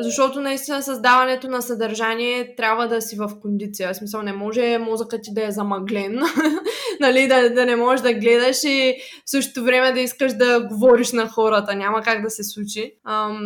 Защото 0.00 0.40
наистина 0.40 0.82
създаването 0.82 1.48
на 1.48 1.62
съдържание 1.62 2.54
трябва 2.56 2.88
да 2.88 3.02
си 3.02 3.16
в 3.16 3.30
кондиция. 3.42 3.92
В 3.92 3.96
смисъл 3.96 4.22
не 4.22 4.32
може 4.32 4.78
мозъкът 4.78 5.22
ти 5.22 5.34
да 5.34 5.46
е 5.46 5.50
замъглен, 5.50 6.20
нали, 7.00 7.28
да, 7.28 7.54
да 7.54 7.66
не 7.66 7.76
можеш 7.76 8.02
да 8.02 8.14
гледаш 8.14 8.64
и 8.64 8.94
в 9.26 9.30
същото 9.30 9.64
време 9.64 9.92
да 9.92 10.00
искаш 10.00 10.32
да 10.32 10.60
говориш 10.60 11.12
на 11.12 11.28
хората. 11.28 11.74
Няма 11.74 12.02
как 12.02 12.22
да 12.22 12.30
се 12.30 12.44
случи. 12.44 12.92
Ам, 13.08 13.38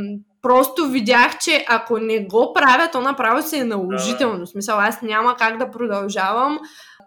просто 0.42 0.88
видях, 0.88 1.38
че 1.38 1.64
ако 1.68 1.98
не 1.98 2.24
го 2.24 2.52
правя, 2.54 2.88
то 2.92 3.00
направо 3.00 3.42
се 3.42 3.58
е 3.58 3.64
наложително. 3.64 4.46
В 4.46 4.48
смисъл, 4.48 4.78
аз 4.78 5.02
няма 5.02 5.36
как 5.36 5.58
да 5.58 5.70
продължавам 5.70 6.58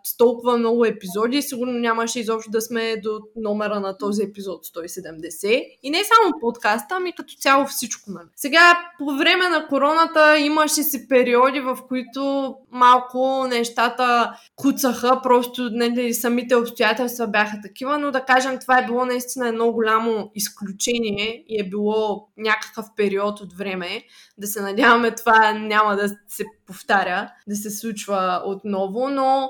с 0.03 0.17
толкова 0.17 0.57
много 0.57 0.85
епизоди, 0.85 1.41
сигурно 1.41 1.73
нямаше 1.73 2.19
изобщо 2.19 2.51
да 2.51 2.61
сме 2.61 2.97
до 2.97 3.19
номера 3.35 3.79
на 3.79 3.97
този 3.97 4.23
епизод 4.23 4.65
170. 4.65 5.65
И 5.83 5.89
не 5.89 6.03
само 6.03 6.39
подкаста, 6.41 6.95
ами 6.95 7.15
като 7.15 7.33
цяло 7.33 7.65
всичко. 7.65 8.11
Нали. 8.11 8.27
Сега, 8.35 8.79
по 8.99 9.05
време 9.17 9.49
на 9.49 9.67
короната 9.67 10.37
имаше 10.37 10.83
си 10.83 11.07
периоди, 11.07 11.59
в 11.59 11.77
които 11.87 12.55
малко 12.71 13.47
нещата 13.47 14.33
куцаха, 14.55 15.19
просто 15.23 15.69
нали, 15.71 16.13
самите 16.13 16.55
обстоятелства 16.55 17.27
бяха 17.27 17.57
такива, 17.63 17.97
но 17.97 18.11
да 18.11 18.21
кажем, 18.21 18.59
това 18.59 18.79
е 18.79 18.85
било 18.85 19.05
наистина 19.05 19.47
едно 19.47 19.71
голямо 19.71 20.31
изключение 20.35 21.43
и 21.47 21.61
е 21.61 21.69
било 21.69 22.27
някакъв 22.37 22.85
период 22.95 23.20
от 23.23 23.53
време. 23.53 24.03
Да 24.37 24.47
се 24.47 24.61
надяваме 24.61 25.15
това 25.15 25.53
няма 25.53 25.95
да 25.95 26.09
се 26.27 26.43
повтаря, 26.65 27.31
да 27.47 27.55
се 27.55 27.69
случва 27.69 28.41
отново, 28.45 29.09
но 29.09 29.49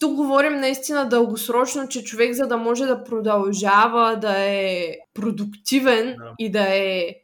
тук 0.00 0.14
говорим 0.14 0.60
наистина 0.60 1.08
дългосрочно, 1.08 1.88
че 1.88 2.04
човек 2.04 2.32
за 2.32 2.46
да 2.46 2.56
може 2.56 2.86
да 2.86 3.04
продължава 3.04 4.16
да 4.16 4.34
е 4.38 4.96
продуктивен 5.14 6.06
да. 6.06 6.32
и 6.38 6.50
да 6.50 6.66
е 6.68 7.14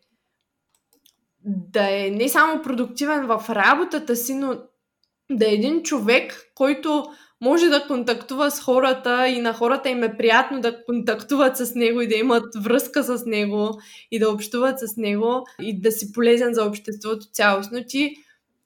да 1.45 2.07
е 2.07 2.11
не 2.11 2.29
само 2.29 2.63
продуктивен 2.63 3.27
в 3.27 3.45
работата 3.51 4.17
си, 4.17 4.35
но 4.35 4.57
да 5.31 5.47
е 5.47 5.55
един 5.55 5.83
човек, 5.83 6.51
който 6.55 7.05
може 7.41 7.69
да 7.69 7.87
контактува 7.87 8.51
с 8.51 8.61
хората 8.61 9.29
и 9.29 9.41
на 9.41 9.53
хората 9.53 9.89
им 9.89 10.03
е 10.03 10.17
приятно 10.17 10.61
да 10.61 10.85
контактуват 10.85 11.57
с 11.57 11.75
него 11.75 12.01
и 12.01 12.09
да 12.09 12.15
имат 12.15 12.45
връзка 12.57 13.03
с 13.03 13.27
него 13.27 13.81
и 14.11 14.19
да 14.19 14.31
общуват 14.31 14.79
с 14.79 14.97
него 14.97 15.47
и 15.61 15.81
да 15.81 15.93
си 15.93 16.13
полезен 16.13 16.55
за 16.55 16.65
обществото 16.65 17.27
цялостно. 17.33 17.85
Ти 17.89 18.17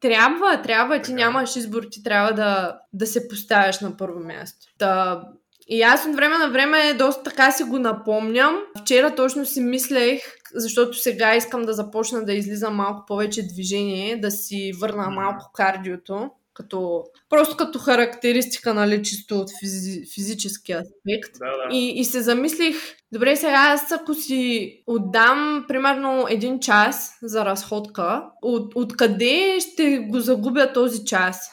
трябва, 0.00 0.62
трябва, 0.62 1.02
ти 1.02 1.12
нямаш 1.12 1.56
избор, 1.56 1.82
ти 1.90 2.02
трябва 2.02 2.32
да, 2.32 2.78
да 2.92 3.06
се 3.06 3.28
поставяш 3.28 3.80
на 3.80 3.96
първо 3.96 4.20
място. 4.20 4.66
Да, 4.78 5.22
и 5.68 5.82
аз 5.82 6.06
от 6.06 6.16
време 6.16 6.38
на 6.38 6.50
време 6.50 6.94
доста 6.94 7.22
така 7.22 7.50
си 7.50 7.64
го 7.64 7.78
напомням. 7.78 8.56
Вчера 8.80 9.14
точно 9.14 9.46
си 9.46 9.60
мислех, 9.60 10.22
защото 10.54 10.98
сега 10.98 11.36
искам 11.36 11.62
да 11.62 11.72
започна 11.72 12.24
да 12.24 12.32
излизам 12.32 12.74
малко 12.74 13.06
повече 13.06 13.46
движение, 13.46 14.16
да 14.16 14.30
си 14.30 14.72
върна 14.80 15.10
малко 15.10 15.50
кардиото 15.54 16.30
като, 16.54 17.04
просто 17.28 17.56
като 17.56 17.78
характеристика, 17.78 18.74
нали, 18.74 19.02
чисто 19.02 19.38
от 19.38 19.50
физи, 19.60 20.02
физически 20.14 20.72
аспект. 20.72 21.38
Да, 21.38 21.46
да. 21.46 21.76
И, 21.76 22.00
и 22.00 22.04
се 22.04 22.20
замислих, 22.20 22.76
добре, 23.12 23.36
сега 23.36 23.56
аз 23.56 23.92
ако 23.92 24.14
си 24.14 24.82
отдам 24.86 25.64
примерно 25.68 26.26
един 26.28 26.60
час 26.60 27.18
за 27.22 27.44
разходка, 27.44 28.24
от, 28.42 28.72
откъде 28.74 29.58
ще 29.60 29.98
го 29.98 30.20
загубя 30.20 30.72
този 30.72 31.04
час? 31.04 31.50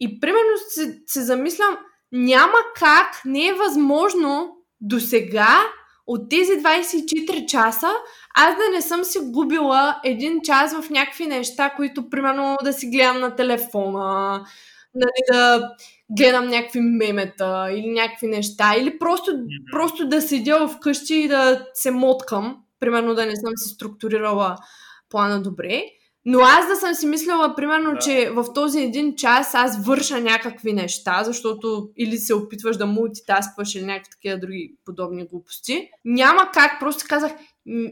И 0.00 0.20
примерно 0.20 0.50
се, 0.68 1.02
се 1.06 1.22
замислям, 1.22 1.76
няма 2.12 2.58
как, 2.76 3.22
не 3.24 3.46
е 3.46 3.54
възможно 3.54 4.56
до 4.80 5.00
сега 5.00 5.60
от 6.06 6.30
тези 6.30 6.52
24 6.52 7.46
часа 7.46 7.90
аз 8.34 8.56
да 8.56 8.76
не 8.76 8.82
съм 8.82 9.04
си 9.04 9.18
губила 9.22 10.00
един 10.04 10.40
час 10.42 10.80
в 10.80 10.90
някакви 10.90 11.26
неща, 11.26 11.70
които 11.76 12.10
примерно 12.10 12.56
да 12.64 12.72
си 12.72 12.90
гледам 12.90 13.20
на 13.20 13.36
телефона, 13.36 14.44
нали, 14.94 15.10
да 15.32 15.70
гледам 16.10 16.48
някакви 16.48 16.80
мемета 16.80 17.68
или 17.72 17.90
някакви 17.90 18.26
неща, 18.26 18.74
или 18.78 18.98
просто, 18.98 19.30
mm-hmm. 19.30 19.72
просто 19.72 20.08
да 20.08 20.22
седя 20.22 20.68
вкъщи 20.68 21.14
и 21.14 21.28
да 21.28 21.66
се 21.74 21.90
моткам, 21.90 22.56
примерно 22.80 23.14
да 23.14 23.26
не 23.26 23.36
съм 23.36 23.52
си 23.56 23.74
структурирала 23.74 24.56
плана 25.10 25.42
добре. 25.42 25.84
Но 26.24 26.38
аз 26.40 26.68
да 26.68 26.76
съм 26.76 26.94
си 26.94 27.06
мислила, 27.06 27.54
примерно, 27.56 27.92
Да. 27.92 27.98
че 27.98 28.30
в 28.30 28.44
този 28.54 28.80
един 28.80 29.16
час 29.16 29.54
аз 29.54 29.86
върша 29.86 30.20
някакви 30.20 30.72
неща, 30.72 31.24
защото 31.24 31.88
или 31.96 32.16
се 32.16 32.34
опитваш 32.34 32.76
да 32.76 32.86
мултитаскваш 32.86 33.74
или 33.74 33.84
някакви 33.84 34.10
такива 34.10 34.38
други 34.38 34.74
подобни 34.84 35.26
глупости. 35.26 35.88
Няма 36.04 36.50
как, 36.54 36.80
просто 36.80 37.04
казах, 37.08 37.32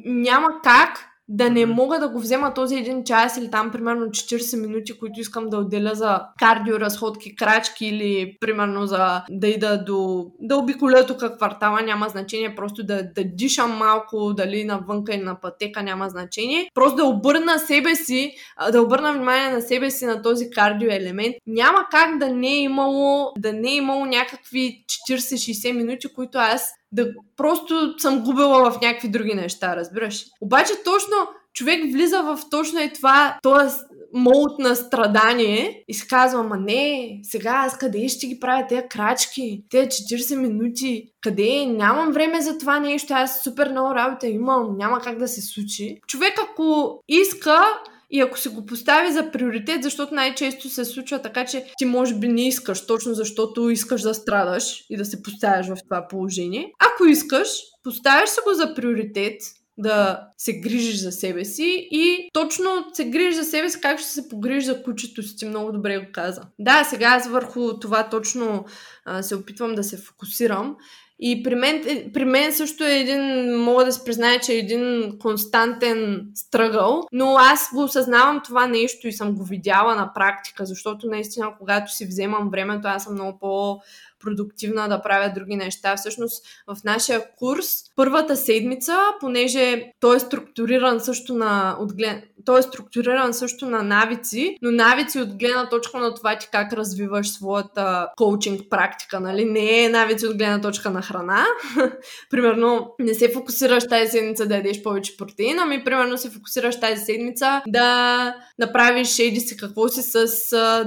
няма 0.05 0.49
как 0.65 1.12
да 1.29 1.51
не 1.51 1.67
мога 1.67 1.99
да 1.99 2.09
го 2.09 2.21
взема 2.21 2.55
този 2.55 2.77
един 2.77 3.05
час 3.05 3.37
или 3.37 3.51
там 3.51 3.71
примерно 3.71 4.07
40 4.07 4.61
минути, 4.61 4.99
които 4.99 5.21
искам 5.21 5.49
да 5.49 5.57
отделя 5.57 5.95
за 5.95 6.21
кардио, 6.39 6.81
разходки, 6.81 7.37
крачки 7.37 7.87
или 7.87 8.37
примерно 8.41 8.87
за 8.87 9.23
да 9.31 9.49
ида 9.49 9.85
до... 9.85 10.27
да 10.41 10.57
обиколя 10.57 11.07
тук 11.07 11.37
квартала, 11.37 11.83
няма 11.83 12.09
значение, 12.09 12.55
просто 12.55 12.83
да, 12.83 13.03
да 13.03 13.25
дишам 13.25 13.77
малко, 13.77 14.35
дали 14.35 14.65
навънка 14.65 15.15
или 15.15 15.23
на 15.23 15.41
пътека, 15.41 15.83
няма 15.83 16.09
значение. 16.09 16.71
Просто 16.75 16.97
да 16.97 17.05
обърна 17.05 17.59
себе 17.59 17.95
си, 17.95 18.35
да 18.73 18.83
обърна 18.83 19.13
внимание 19.13 19.51
на 19.51 19.61
себе 19.61 19.91
си 19.91 20.07
на 20.07 20.23
този 20.23 20.51
кардио 20.51 20.91
елемент. 20.91 21.35
Няма 21.47 21.87
как 21.91 22.19
да 22.19 22.29
не 22.29 22.49
е 22.49 22.63
имало, 22.63 23.33
да 23.39 23.53
не 23.53 23.71
е 23.71 23.77
имало 23.77 24.07
някакви 24.07 24.85
40-60 25.11 25.73
минути, 25.73 26.15
които 26.15 26.39
аз 26.39 26.73
да 26.93 27.09
просто 27.37 27.95
съм 27.99 28.25
губила 28.25 28.71
в 28.71 28.81
някакви 28.81 29.09
други 29.09 29.35
неща, 29.35 29.77
разбираш. 29.77 30.25
Обаче 30.41 30.73
точно 30.85 31.17
човек 31.55 31.93
влиза 31.93 32.23
в 32.23 32.39
точно 32.51 32.81
е 32.81 32.93
това, 32.93 33.39
т.е. 33.43 33.95
молд 34.15 34.59
на 34.59 34.77
страдание 34.77 35.85
и 35.89 35.95
си 35.95 36.09
казва, 36.09 36.41
ама 36.41 36.57
не, 36.57 37.21
сега 37.23 37.51
аз 37.51 37.79
къде 37.79 38.09
ще 38.09 38.27
ги 38.27 38.41
правя 38.41 38.67
тези 38.69 38.83
крачки, 38.91 39.65
тези 39.71 39.89
40 39.89 40.37
минути, 40.37 41.11
къде, 41.21 41.67
нямам 41.67 42.13
време 42.13 42.41
за 42.41 42.59
това 42.59 42.81
нещо, 42.81 43.15
аз 43.15 43.43
супер 43.43 43.71
много 43.71 43.95
работа 43.95 44.27
имам, 44.27 44.77
няма 44.77 45.01
как 45.01 45.19
да 45.19 45.29
се 45.29 45.41
случи. 45.41 46.01
Човек 46.07 46.35
ако 46.43 46.99
иска, 47.09 47.65
и 48.13 48.21
ако 48.21 48.39
си 48.39 48.49
го 48.49 48.67
постави 48.67 49.13
за 49.13 49.31
приоритет, 49.31 49.83
защото 49.83 50.15
най-често 50.15 50.69
се 50.69 50.85
случва 50.85 51.23
така, 51.23 51.45
че 51.45 51.67
ти 51.79 51.85
може 51.85 52.15
би 52.15 52.29
не 52.29 52.47
искаш, 52.47 52.87
точно 52.87 53.15
защото 53.15 53.71
искаш 53.71 54.03
да 54.03 54.15
страдаш 54.15 54.85
и 54.91 54.97
да 54.97 55.05
се 55.05 55.23
поставяш 55.23 55.67
в 55.67 55.77
това 55.85 56.09
положение. 56.09 56.73
Ако 56.79 57.05
искаш, 57.05 57.49
поставяш 57.85 58.29
се 58.29 58.41
го 58.47 58.55
за 58.55 58.75
приоритет, 58.75 59.41
да 59.79 60.21
се 60.39 60.61
грижиш 60.61 61.01
за 61.01 61.13
себе 61.13 61.45
си 61.45 61.89
и 61.91 62.29
точно 62.33 62.85
се 62.93 63.05
грижиш 63.05 63.35
за 63.35 63.45
себе 63.45 63.71
си, 63.71 63.81
как 63.81 63.99
ще 63.99 64.09
се 64.09 64.29
погрижиш 64.29 64.65
за 64.65 64.83
кучето 64.83 65.23
си, 65.23 65.37
ти 65.37 65.47
много 65.47 65.73
добре 65.73 65.99
го 65.99 66.07
каза. 66.13 66.43
Да, 66.59 66.85
сега 66.85 67.07
аз 67.07 67.29
върху 67.29 67.81
това 67.81 68.09
точно 68.09 68.65
а, 69.05 69.23
се 69.23 69.37
опитвам 69.37 69.75
да 69.75 69.85
се 69.85 69.97
фокусирам 69.97 70.77
и 71.25 71.43
при 71.43 71.55
мен, 71.55 71.83
е- 71.87 72.13
при 72.13 72.25
мен 72.25 72.53
също 72.53 72.85
е 72.85 72.99
един, 72.99 73.55
мога 73.57 73.85
да 73.85 73.93
се 73.93 74.05
призная, 74.05 74.41
че 74.41 74.53
е 74.53 74.59
един 74.59 75.19
константен 75.19 76.27
стръгъл, 76.35 77.03
но 77.13 77.37
аз 77.39 77.69
го 77.75 77.83
осъзнавам 77.83 78.41
това 78.45 78.67
нещо 78.67 79.09
и 79.09 79.13
съм 79.13 79.35
го 79.35 79.45
видяла 79.45 79.95
на 79.95 80.13
практика, 80.15 80.67
защото 80.67 81.07
наистина, 81.07 81.49
когато 81.59 81.93
си 81.93 82.07
вземам 82.07 82.51
времето, 82.51 82.89
аз 82.89 83.05
съм 83.05 83.15
много 83.15 83.39
по 83.39 83.81
продуктивна 84.23 84.89
да 84.89 85.03
правя 85.03 85.33
други 85.35 85.57
неща. 85.57 85.97
Всъщност 85.97 86.47
в 86.67 86.77
нашия 86.85 87.23
курс 87.37 87.67
първата 87.97 88.37
седмица, 88.37 88.99
понеже 89.21 89.93
той 90.01 90.17
е 90.17 90.21
структуриран 90.21 91.01
също 91.01 91.35
на 91.35 91.77
отглед... 91.81 92.25
той 92.45 92.59
е 92.59 92.63
структуриран 92.63 93.35
също 93.35 93.67
на 93.67 93.83
навици, 93.83 94.57
но 94.63 94.71
навици 94.71 95.19
от 95.19 95.39
гледна 95.39 95.69
точка 95.69 95.99
на 95.99 96.15
това 96.15 96.39
ти 96.39 96.49
как 96.53 96.73
развиваш 96.73 97.31
своята 97.31 98.09
коучинг 98.17 98.61
практика, 98.71 99.21
нали? 99.21 99.45
Не 99.45 99.85
е 99.85 99.89
навици 99.89 100.27
от 100.27 100.37
гледна 100.37 100.61
точка 100.61 100.91
на 100.91 101.03
храна. 101.03 101.45
примерно 102.31 102.95
не 102.99 103.15
се 103.15 103.33
фокусираш 103.33 103.89
тази 103.89 104.11
седмица 104.11 104.47
да 104.47 104.55
ядеш 104.55 104.83
повече 104.83 105.17
протеин, 105.17 105.59
ами 105.59 105.85
примерно 105.85 106.19
се 106.19 106.31
фокусираш 106.31 106.81
тази 106.81 107.05
седмица 107.05 107.63
да 107.69 108.35
направиш 108.59 109.19
еди 109.19 109.41
си 109.41 109.57
какво 109.57 109.89
си 109.89 110.03
с 110.03 110.27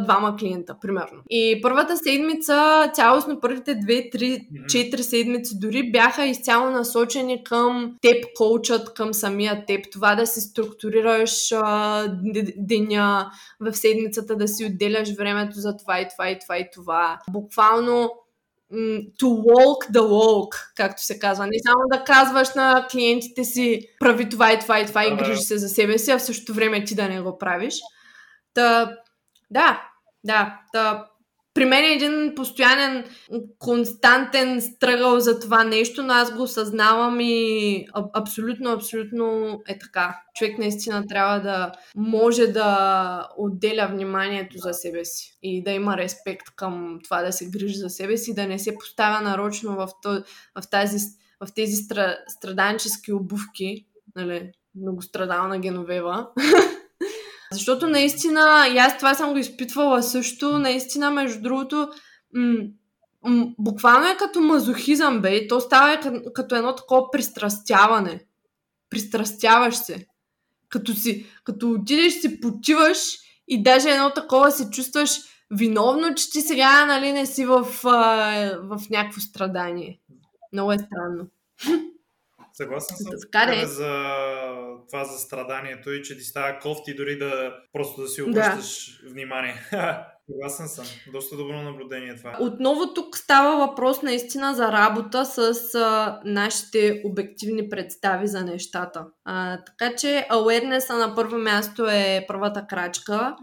двама 0.03 0.35
клиента, 0.37 0.75
примерно. 0.81 1.21
И 1.29 1.59
първата 1.61 1.97
седмица, 1.97 2.89
цялостно 3.25 3.41
първите 3.41 3.75
2, 3.75 4.11
3, 4.15 4.47
Мгм. 4.51 4.65
4 4.65 5.01
седмици 5.01 5.59
дори 5.59 5.91
бяха 5.91 6.25
изцяло 6.25 6.69
насочени 6.69 7.43
към 7.43 7.95
теб, 8.01 8.25
коучът, 8.35 8.93
към 8.93 9.13
самия 9.13 9.65
теб. 9.65 9.85
Това 9.91 10.15
да 10.15 10.27
си 10.27 10.41
структурираш 10.41 11.51
а, 11.51 12.07
деня 12.57 13.31
в 13.59 13.73
седмицата, 13.73 14.35
да 14.35 14.47
си 14.47 14.65
отделяш 14.65 15.15
времето 15.15 15.59
за 15.59 15.77
това 15.77 15.99
и 15.99 16.07
това 16.07 16.29
и 16.29 16.39
това 16.39 16.57
и 16.57 16.69
това. 16.73 17.19
Буквално 17.29 18.09
to 19.19 19.27
walk 19.27 19.91
the 19.91 20.01
walk, 20.01 20.73
както 20.75 21.03
се 21.03 21.19
казва. 21.19 21.47
Не 21.47 21.59
само 21.65 21.83
да 21.91 22.03
казваш 22.03 22.53
на 22.55 22.87
клиентите 22.91 23.43
си 23.43 23.81
прави 23.99 24.29
това 24.29 24.53
и 24.53 24.59
това 24.59 24.79
и 24.79 24.85
това 24.85 25.05
и 25.05 25.15
грижи 25.15 25.41
се 25.41 25.57
за 25.57 25.69
себе 25.69 25.97
си, 25.97 26.11
а 26.11 26.17
в 26.17 26.23
същото 26.23 26.53
време 26.53 26.83
ти 26.83 26.95
да 26.95 27.09
не 27.09 27.21
го 27.21 27.37
правиш. 27.37 27.75
Та, 28.53 28.97
да, 29.51 29.81
да, 30.23 30.59
та, 30.73 31.05
при 31.55 31.65
мен 31.65 31.83
е 31.83 31.93
един 31.93 32.33
постоянен, 32.35 33.03
константен 33.59 34.61
стръгъл 34.61 35.19
за 35.19 35.39
това 35.39 35.63
нещо, 35.63 36.03
но 36.03 36.13
аз 36.13 36.35
го 36.35 36.43
осъзнавам 36.43 37.19
и 37.19 37.85
абсолютно, 38.13 38.71
абсолютно 38.71 39.59
е 39.67 39.79
така. 39.79 40.19
Човек 40.35 40.57
наистина 40.57 41.07
трябва 41.07 41.39
да 41.39 41.71
може 41.95 42.47
да 42.47 43.29
отделя 43.37 43.87
вниманието 43.91 44.57
за 44.57 44.73
себе 44.73 45.05
си 45.05 45.37
и 45.43 45.63
да 45.63 45.71
има 45.71 45.97
респект 45.97 46.49
към 46.55 46.99
това 47.03 47.21
да 47.21 47.31
се 47.31 47.49
грижи 47.49 47.75
за 47.75 47.89
себе 47.89 48.17
си, 48.17 48.35
да 48.35 48.47
не 48.47 48.59
се 48.59 48.75
поставя 48.75 49.21
нарочно 49.21 49.75
в, 49.75 49.89
то, 50.01 50.23
в, 50.61 50.69
тази, 50.71 50.97
в 51.45 51.53
тези 51.55 51.75
стра, 51.75 52.17
страданчески 52.27 53.13
обувки, 53.13 53.85
нали, 54.15 54.51
многострадална 54.75 55.59
Геновева. 55.59 56.27
Защото 57.51 57.87
наистина, 57.87 58.67
и 58.73 58.77
аз 58.77 58.97
това 58.97 59.13
съм 59.13 59.31
го 59.31 59.37
изпитвала 59.37 60.03
също, 60.03 60.59
наистина, 60.59 61.11
между 61.11 61.41
другото, 61.41 61.89
м- 62.33 62.63
м- 63.23 63.47
буквално 63.59 64.07
е 64.07 64.17
като 64.17 64.41
мазохизъм, 64.41 65.21
бе, 65.21 65.47
то 65.47 65.59
става 65.59 65.93
е 65.93 65.99
като, 65.99 66.31
като 66.33 66.55
едно 66.55 66.75
такова 66.75 67.11
пристрастяване. 67.11 68.25
Пристрастяваш 68.89 69.75
се. 69.75 70.07
Като 70.69 70.93
си, 70.93 71.25
като 71.43 71.71
отидеш, 71.71 72.13
си 72.13 72.39
почиваш 72.39 73.17
и 73.47 73.63
даже 73.63 73.89
едно 73.89 74.11
такова 74.13 74.51
се 74.51 74.69
чувстваш 74.69 75.09
виновно, 75.51 76.15
че 76.15 76.31
ти 76.31 76.41
сега, 76.41 76.85
нали, 76.85 77.11
не 77.11 77.25
си 77.25 77.45
в, 77.45 77.67
а, 77.83 78.59
в 78.61 78.81
някакво 78.89 79.21
страдание. 79.21 79.99
Много 80.53 80.71
е 80.71 80.77
странно. 80.77 81.27
Съгласен 82.57 82.97
съм 82.97 83.11
Така 83.21 83.51
тебе 83.51 83.65
за 83.65 84.15
това 84.87 85.03
за 85.03 85.19
страданието 85.19 85.91
и 85.91 86.03
че 86.03 86.17
ти 86.17 86.23
става 86.23 86.59
кофти 86.59 86.95
дори 86.95 87.17
да 87.17 87.53
просто 87.73 88.01
да 88.01 88.07
си 88.07 88.21
обръщаш 88.21 89.01
внимание. 89.11 89.55
Съгласен 90.29 90.67
съм. 90.67 90.85
Доста 91.13 91.37
добро 91.37 91.61
наблюдение 91.61 92.15
това. 92.15 92.37
Отново 92.39 92.93
тук 92.93 93.17
става 93.17 93.67
въпрос 93.67 94.01
наистина 94.01 94.53
за 94.53 94.71
работа 94.71 95.25
с 95.25 95.75
а, 95.75 96.21
нашите 96.25 97.01
обективни 97.05 97.69
представи 97.69 98.27
за 98.27 98.43
нещата. 98.43 99.05
А, 99.25 99.63
така 99.63 99.95
че 99.95 100.27
awareness 100.31 100.89
на 100.93 101.15
първо 101.15 101.37
място 101.37 101.85
е 101.89 102.25
първата 102.27 102.67
крачка 102.67 103.35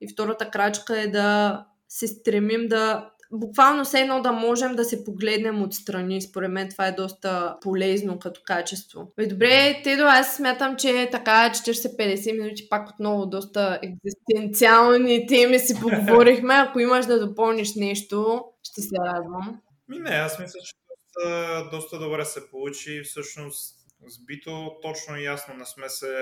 и 0.00 0.12
втората 0.12 0.50
крачка 0.50 1.00
е 1.00 1.06
да 1.06 1.64
се 1.88 2.06
стремим 2.06 2.68
да 2.68 3.10
буквално 3.32 3.84
все 3.84 4.00
едно 4.00 4.22
да 4.22 4.32
можем 4.32 4.74
да 4.74 4.84
се 4.84 5.04
погледнем 5.04 5.62
отстрани. 5.62 6.22
Според 6.22 6.50
мен 6.50 6.68
това 6.68 6.86
е 6.86 6.92
доста 6.92 7.56
полезно 7.60 8.18
като 8.18 8.40
качество. 8.44 9.12
Бе, 9.16 9.26
добре, 9.26 9.80
Тедо, 9.84 10.02
аз 10.02 10.36
смятам, 10.36 10.76
че 10.76 11.08
така 11.12 11.50
40-50 11.54 12.40
минути 12.40 12.68
пак 12.68 12.90
отново 12.90 13.26
доста 13.26 13.80
екзистенциални 13.82 15.26
теми 15.26 15.58
си 15.58 15.74
поговорихме. 15.80 16.54
Ако 16.68 16.80
имаш 16.80 17.06
да 17.06 17.26
допълниш 17.26 17.74
нещо, 17.74 18.44
ще 18.62 18.82
се 18.82 18.96
радвам. 19.06 19.60
Ми 19.88 19.98
не, 19.98 20.10
аз 20.10 20.38
мисля, 20.38 20.60
че 20.64 20.72
доста, 20.88 21.68
доста 21.70 21.98
добре 21.98 22.24
се 22.24 22.50
получи. 22.50 23.02
Всъщност, 23.04 23.75
сбито 24.06 24.76
точно 24.82 25.16
и 25.16 25.24
ясно 25.24 25.54
не 25.54 25.64
сме 25.66 25.88
се 25.88 26.12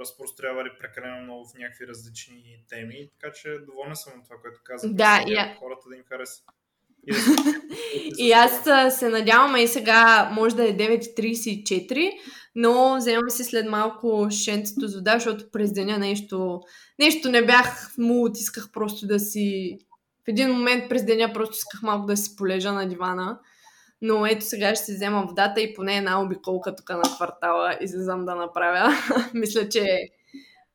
разпрострявали 0.00 0.68
прекалено 0.80 1.22
много 1.22 1.48
в 1.48 1.58
някакви 1.58 1.86
различни 1.86 2.64
теми, 2.68 3.08
така 3.20 3.32
че 3.32 3.58
доволен 3.66 3.96
съм 3.96 4.12
от 4.18 4.24
това, 4.24 4.36
което 4.42 4.60
казах. 4.64 4.90
Да, 4.92 5.24
и 5.28 5.34
а- 5.34 5.56
хората 5.58 5.88
да 5.88 5.96
им 5.96 6.02
хареса. 6.08 6.42
И, 7.06 7.12
да 7.12 7.18
се- 7.20 7.30
И 8.18 8.32
аз 8.32 8.64
се 8.98 9.08
надявам, 9.08 9.56
и 9.56 9.68
сега 9.68 10.30
може 10.32 10.56
да 10.56 10.68
е 10.68 10.76
9.34, 10.76 12.10
но 12.54 12.96
вземам 12.96 13.30
си 13.30 13.44
след 13.44 13.66
малко 13.66 14.28
шенцето 14.44 14.88
с 14.88 14.94
вода, 14.94 15.12
защото 15.12 15.50
през 15.50 15.72
деня 15.72 15.98
нещо, 15.98 16.60
нещо 16.98 17.28
не 17.30 17.46
бях 17.46 17.94
мулт, 17.98 18.36
исках 18.38 18.70
просто 18.72 19.06
да 19.06 19.18
си... 19.20 19.78
В 20.24 20.28
един 20.28 20.50
момент 20.50 20.88
през 20.88 21.04
деня 21.04 21.32
просто 21.32 21.54
исках 21.56 21.82
малко 21.82 22.06
да 22.06 22.16
си 22.16 22.36
полежа 22.36 22.72
на 22.72 22.88
дивана. 22.88 23.38
Но 24.02 24.26
ето 24.26 24.44
сега 24.44 24.74
ще 24.74 24.84
си 24.84 24.94
взема 24.94 25.24
водата 25.28 25.60
и 25.60 25.74
поне 25.74 25.96
една 25.96 26.22
обиколка 26.22 26.76
тук 26.76 26.90
на 26.90 27.02
квартала 27.02 27.76
излизам 27.80 28.24
да 28.24 28.34
направя. 28.34 28.92
мисля, 29.34 29.68
че, 29.68 30.08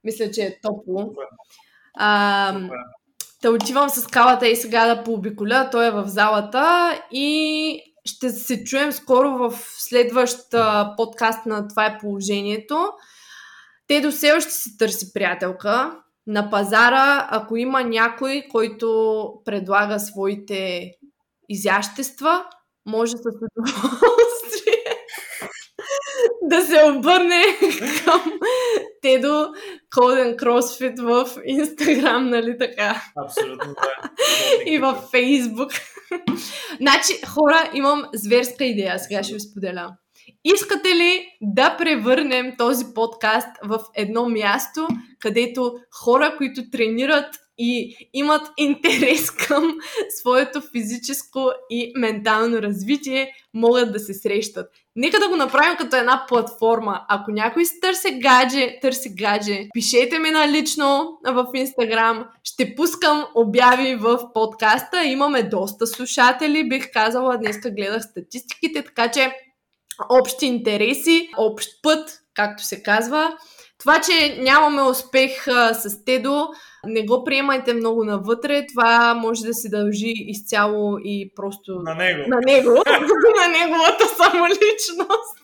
мисля, 0.04 0.32
че 0.32 0.42
е 0.42 0.60
топло. 0.62 1.14
А. 1.98 2.70
Та 3.42 3.50
отивам 3.50 3.90
с 3.90 4.08
калата 4.08 4.48
и 4.48 4.56
сега 4.56 4.96
да 4.96 5.04
пообиколя, 5.04 5.70
той 5.72 5.88
е 5.88 5.92
в 5.92 6.08
залата 6.08 6.94
и 7.12 7.82
ще 8.06 8.30
се 8.30 8.64
чуем 8.64 8.92
скоро 8.92 9.38
в 9.38 9.54
следващ 9.78 10.40
подкаст 10.98 11.46
на 11.46 11.68
Това 11.68 11.86
е 11.86 11.98
положението. 11.98 12.92
Те 13.88 14.02
до 14.02 14.12
все 14.12 14.32
още 14.32 14.52
си 14.52 14.78
търси 14.78 15.14
приятелка. 15.14 15.98
На 16.28 16.50
пазара, 16.50 17.28
ако 17.32 17.58
има 17.58 17.84
някой, 17.84 18.44
който 18.52 19.34
предлага 19.46 20.00
своите 20.00 20.92
изящества, 21.50 22.46
може 22.88 23.18
с 23.18 23.24
удоволствие 23.26 24.84
да 26.42 26.62
се 26.62 26.84
обърне 26.84 27.44
към 28.06 28.22
Тедо 29.02 29.48
Коден 29.96 30.38
Кросфит 30.38 31.00
в 31.00 31.28
Инстаграм, 31.46 32.30
нали 32.30 32.58
така? 32.58 33.02
Абсолютно, 33.26 33.74
да. 33.74 34.10
И 34.72 34.80
във 34.80 34.98
Фейсбук. 35.12 35.72
значи, 36.82 37.26
хора, 37.26 37.72
имам 37.74 38.04
зверска 38.14 38.66
идея, 38.66 39.00
сега 39.00 39.24
ще 39.24 39.34
ви 39.34 39.40
споделя. 39.40 39.90
Искате 40.44 40.88
ли 40.88 41.26
да 41.42 41.76
превърнем 41.78 42.54
този 42.58 42.86
подкаст 42.96 43.48
в 43.64 43.80
едно 43.96 44.30
място, 44.30 44.88
където 45.20 45.74
хора, 46.04 46.36
които 46.38 46.62
тренират 46.72 47.36
и 47.58 47.96
имат 48.14 48.52
интерес 48.58 49.32
към 49.48 49.78
своето 50.10 50.62
физическо 50.72 51.52
и 51.70 51.92
ментално 51.96 52.62
развитие, 52.62 53.32
могат 53.54 53.94
да 53.94 54.00
се 54.00 54.14
срещат. 54.14 54.68
Нека 54.96 55.20
да 55.20 55.30
го 55.30 55.36
направим 55.36 55.78
като 55.78 55.96
една 55.96 56.26
платформа. 56.28 57.06
Ако 57.10 57.32
някой 57.32 57.66
си 57.66 57.80
търси 57.82 58.20
гадже, 58.20 58.78
търси 58.82 59.16
гадже, 59.16 59.68
пишете 59.74 60.20
ми 60.20 60.32
налично 60.32 61.18
в 61.26 61.48
Инстаграм. 61.54 62.26
Ще 62.44 62.76
пускам 62.76 63.26
обяви 63.36 63.96
в 63.96 64.20
подкаста. 64.34 65.04
Имаме 65.04 65.44
доста 65.44 65.88
слушатели, 65.88 66.70
бих 66.70 66.92
казала. 66.92 67.38
Днеска 67.38 67.72
гледах 67.72 68.04
статистиките, 68.04 68.84
така 68.84 69.12
че 69.12 69.34
общи 70.10 70.46
интереси, 70.46 71.30
общ 71.38 71.70
път, 71.84 72.20
както 72.34 72.64
се 72.64 72.84
казва. 72.84 73.38
Това, 73.88 74.02
че 74.02 74.38
нямаме 74.40 74.82
успех 74.82 75.48
а, 75.48 75.74
с 75.74 76.06
Тедо, 76.06 76.48
не 76.86 77.06
го 77.06 77.24
приемайте 77.24 77.74
много 77.74 78.04
навътре. 78.04 78.66
Това 78.74 79.14
може 79.14 79.42
да 79.42 79.54
се 79.54 79.70
дължи 79.70 80.14
изцяло 80.18 80.98
и 81.04 81.32
просто 81.36 81.76
на 81.76 81.96
него. 81.96 82.24
На 82.28 82.38
него, 82.46 82.70
на 83.42 83.48
неговата 83.48 84.06
самоличност. 84.08 85.38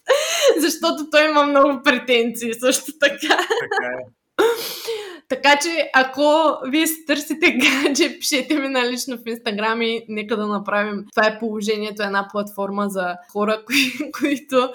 Защото 0.58 1.10
той 1.12 1.30
има 1.30 1.44
много 1.44 1.82
претенции 1.84 2.54
също 2.54 2.92
така. 3.00 3.38
Така 3.38 3.88
е. 4.00 4.24
Така 5.30 5.60
че, 5.62 5.90
ако 5.94 6.58
вие 6.68 6.88
си 6.88 7.06
търсите 7.06 7.52
гадже, 7.52 8.20
пишете 8.20 8.60
ми 8.60 8.68
налично 8.68 9.18
в 9.18 9.28
Инстаграм 9.28 9.82
и 9.82 10.06
нека 10.10 10.38
да 10.38 10.48
направим. 10.48 11.06
Това 11.16 11.28
е 11.28 11.40
положението, 11.40 12.04
една 12.04 12.28
платформа 12.32 12.90
за 12.90 13.16
хора, 13.32 13.64
кои, 13.66 14.12
които 14.20 14.70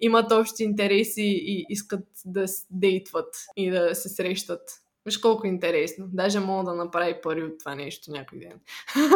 имат 0.00 0.32
общи 0.32 0.64
интереси 0.64 1.22
и 1.22 1.66
искат 1.68 2.04
да 2.26 2.44
дейтват 2.70 3.34
и 3.56 3.70
да 3.70 3.94
се 3.94 4.08
срещат. 4.08 4.60
Виж 5.06 5.18
колко 5.18 5.46
интересно. 5.46 6.06
Даже 6.12 6.40
мога 6.40 6.70
да 6.70 6.76
направи 6.76 7.14
пари 7.22 7.42
от 7.42 7.58
това 7.58 7.74
нещо 7.74 8.10
някой 8.10 8.38
ден. 8.38 8.60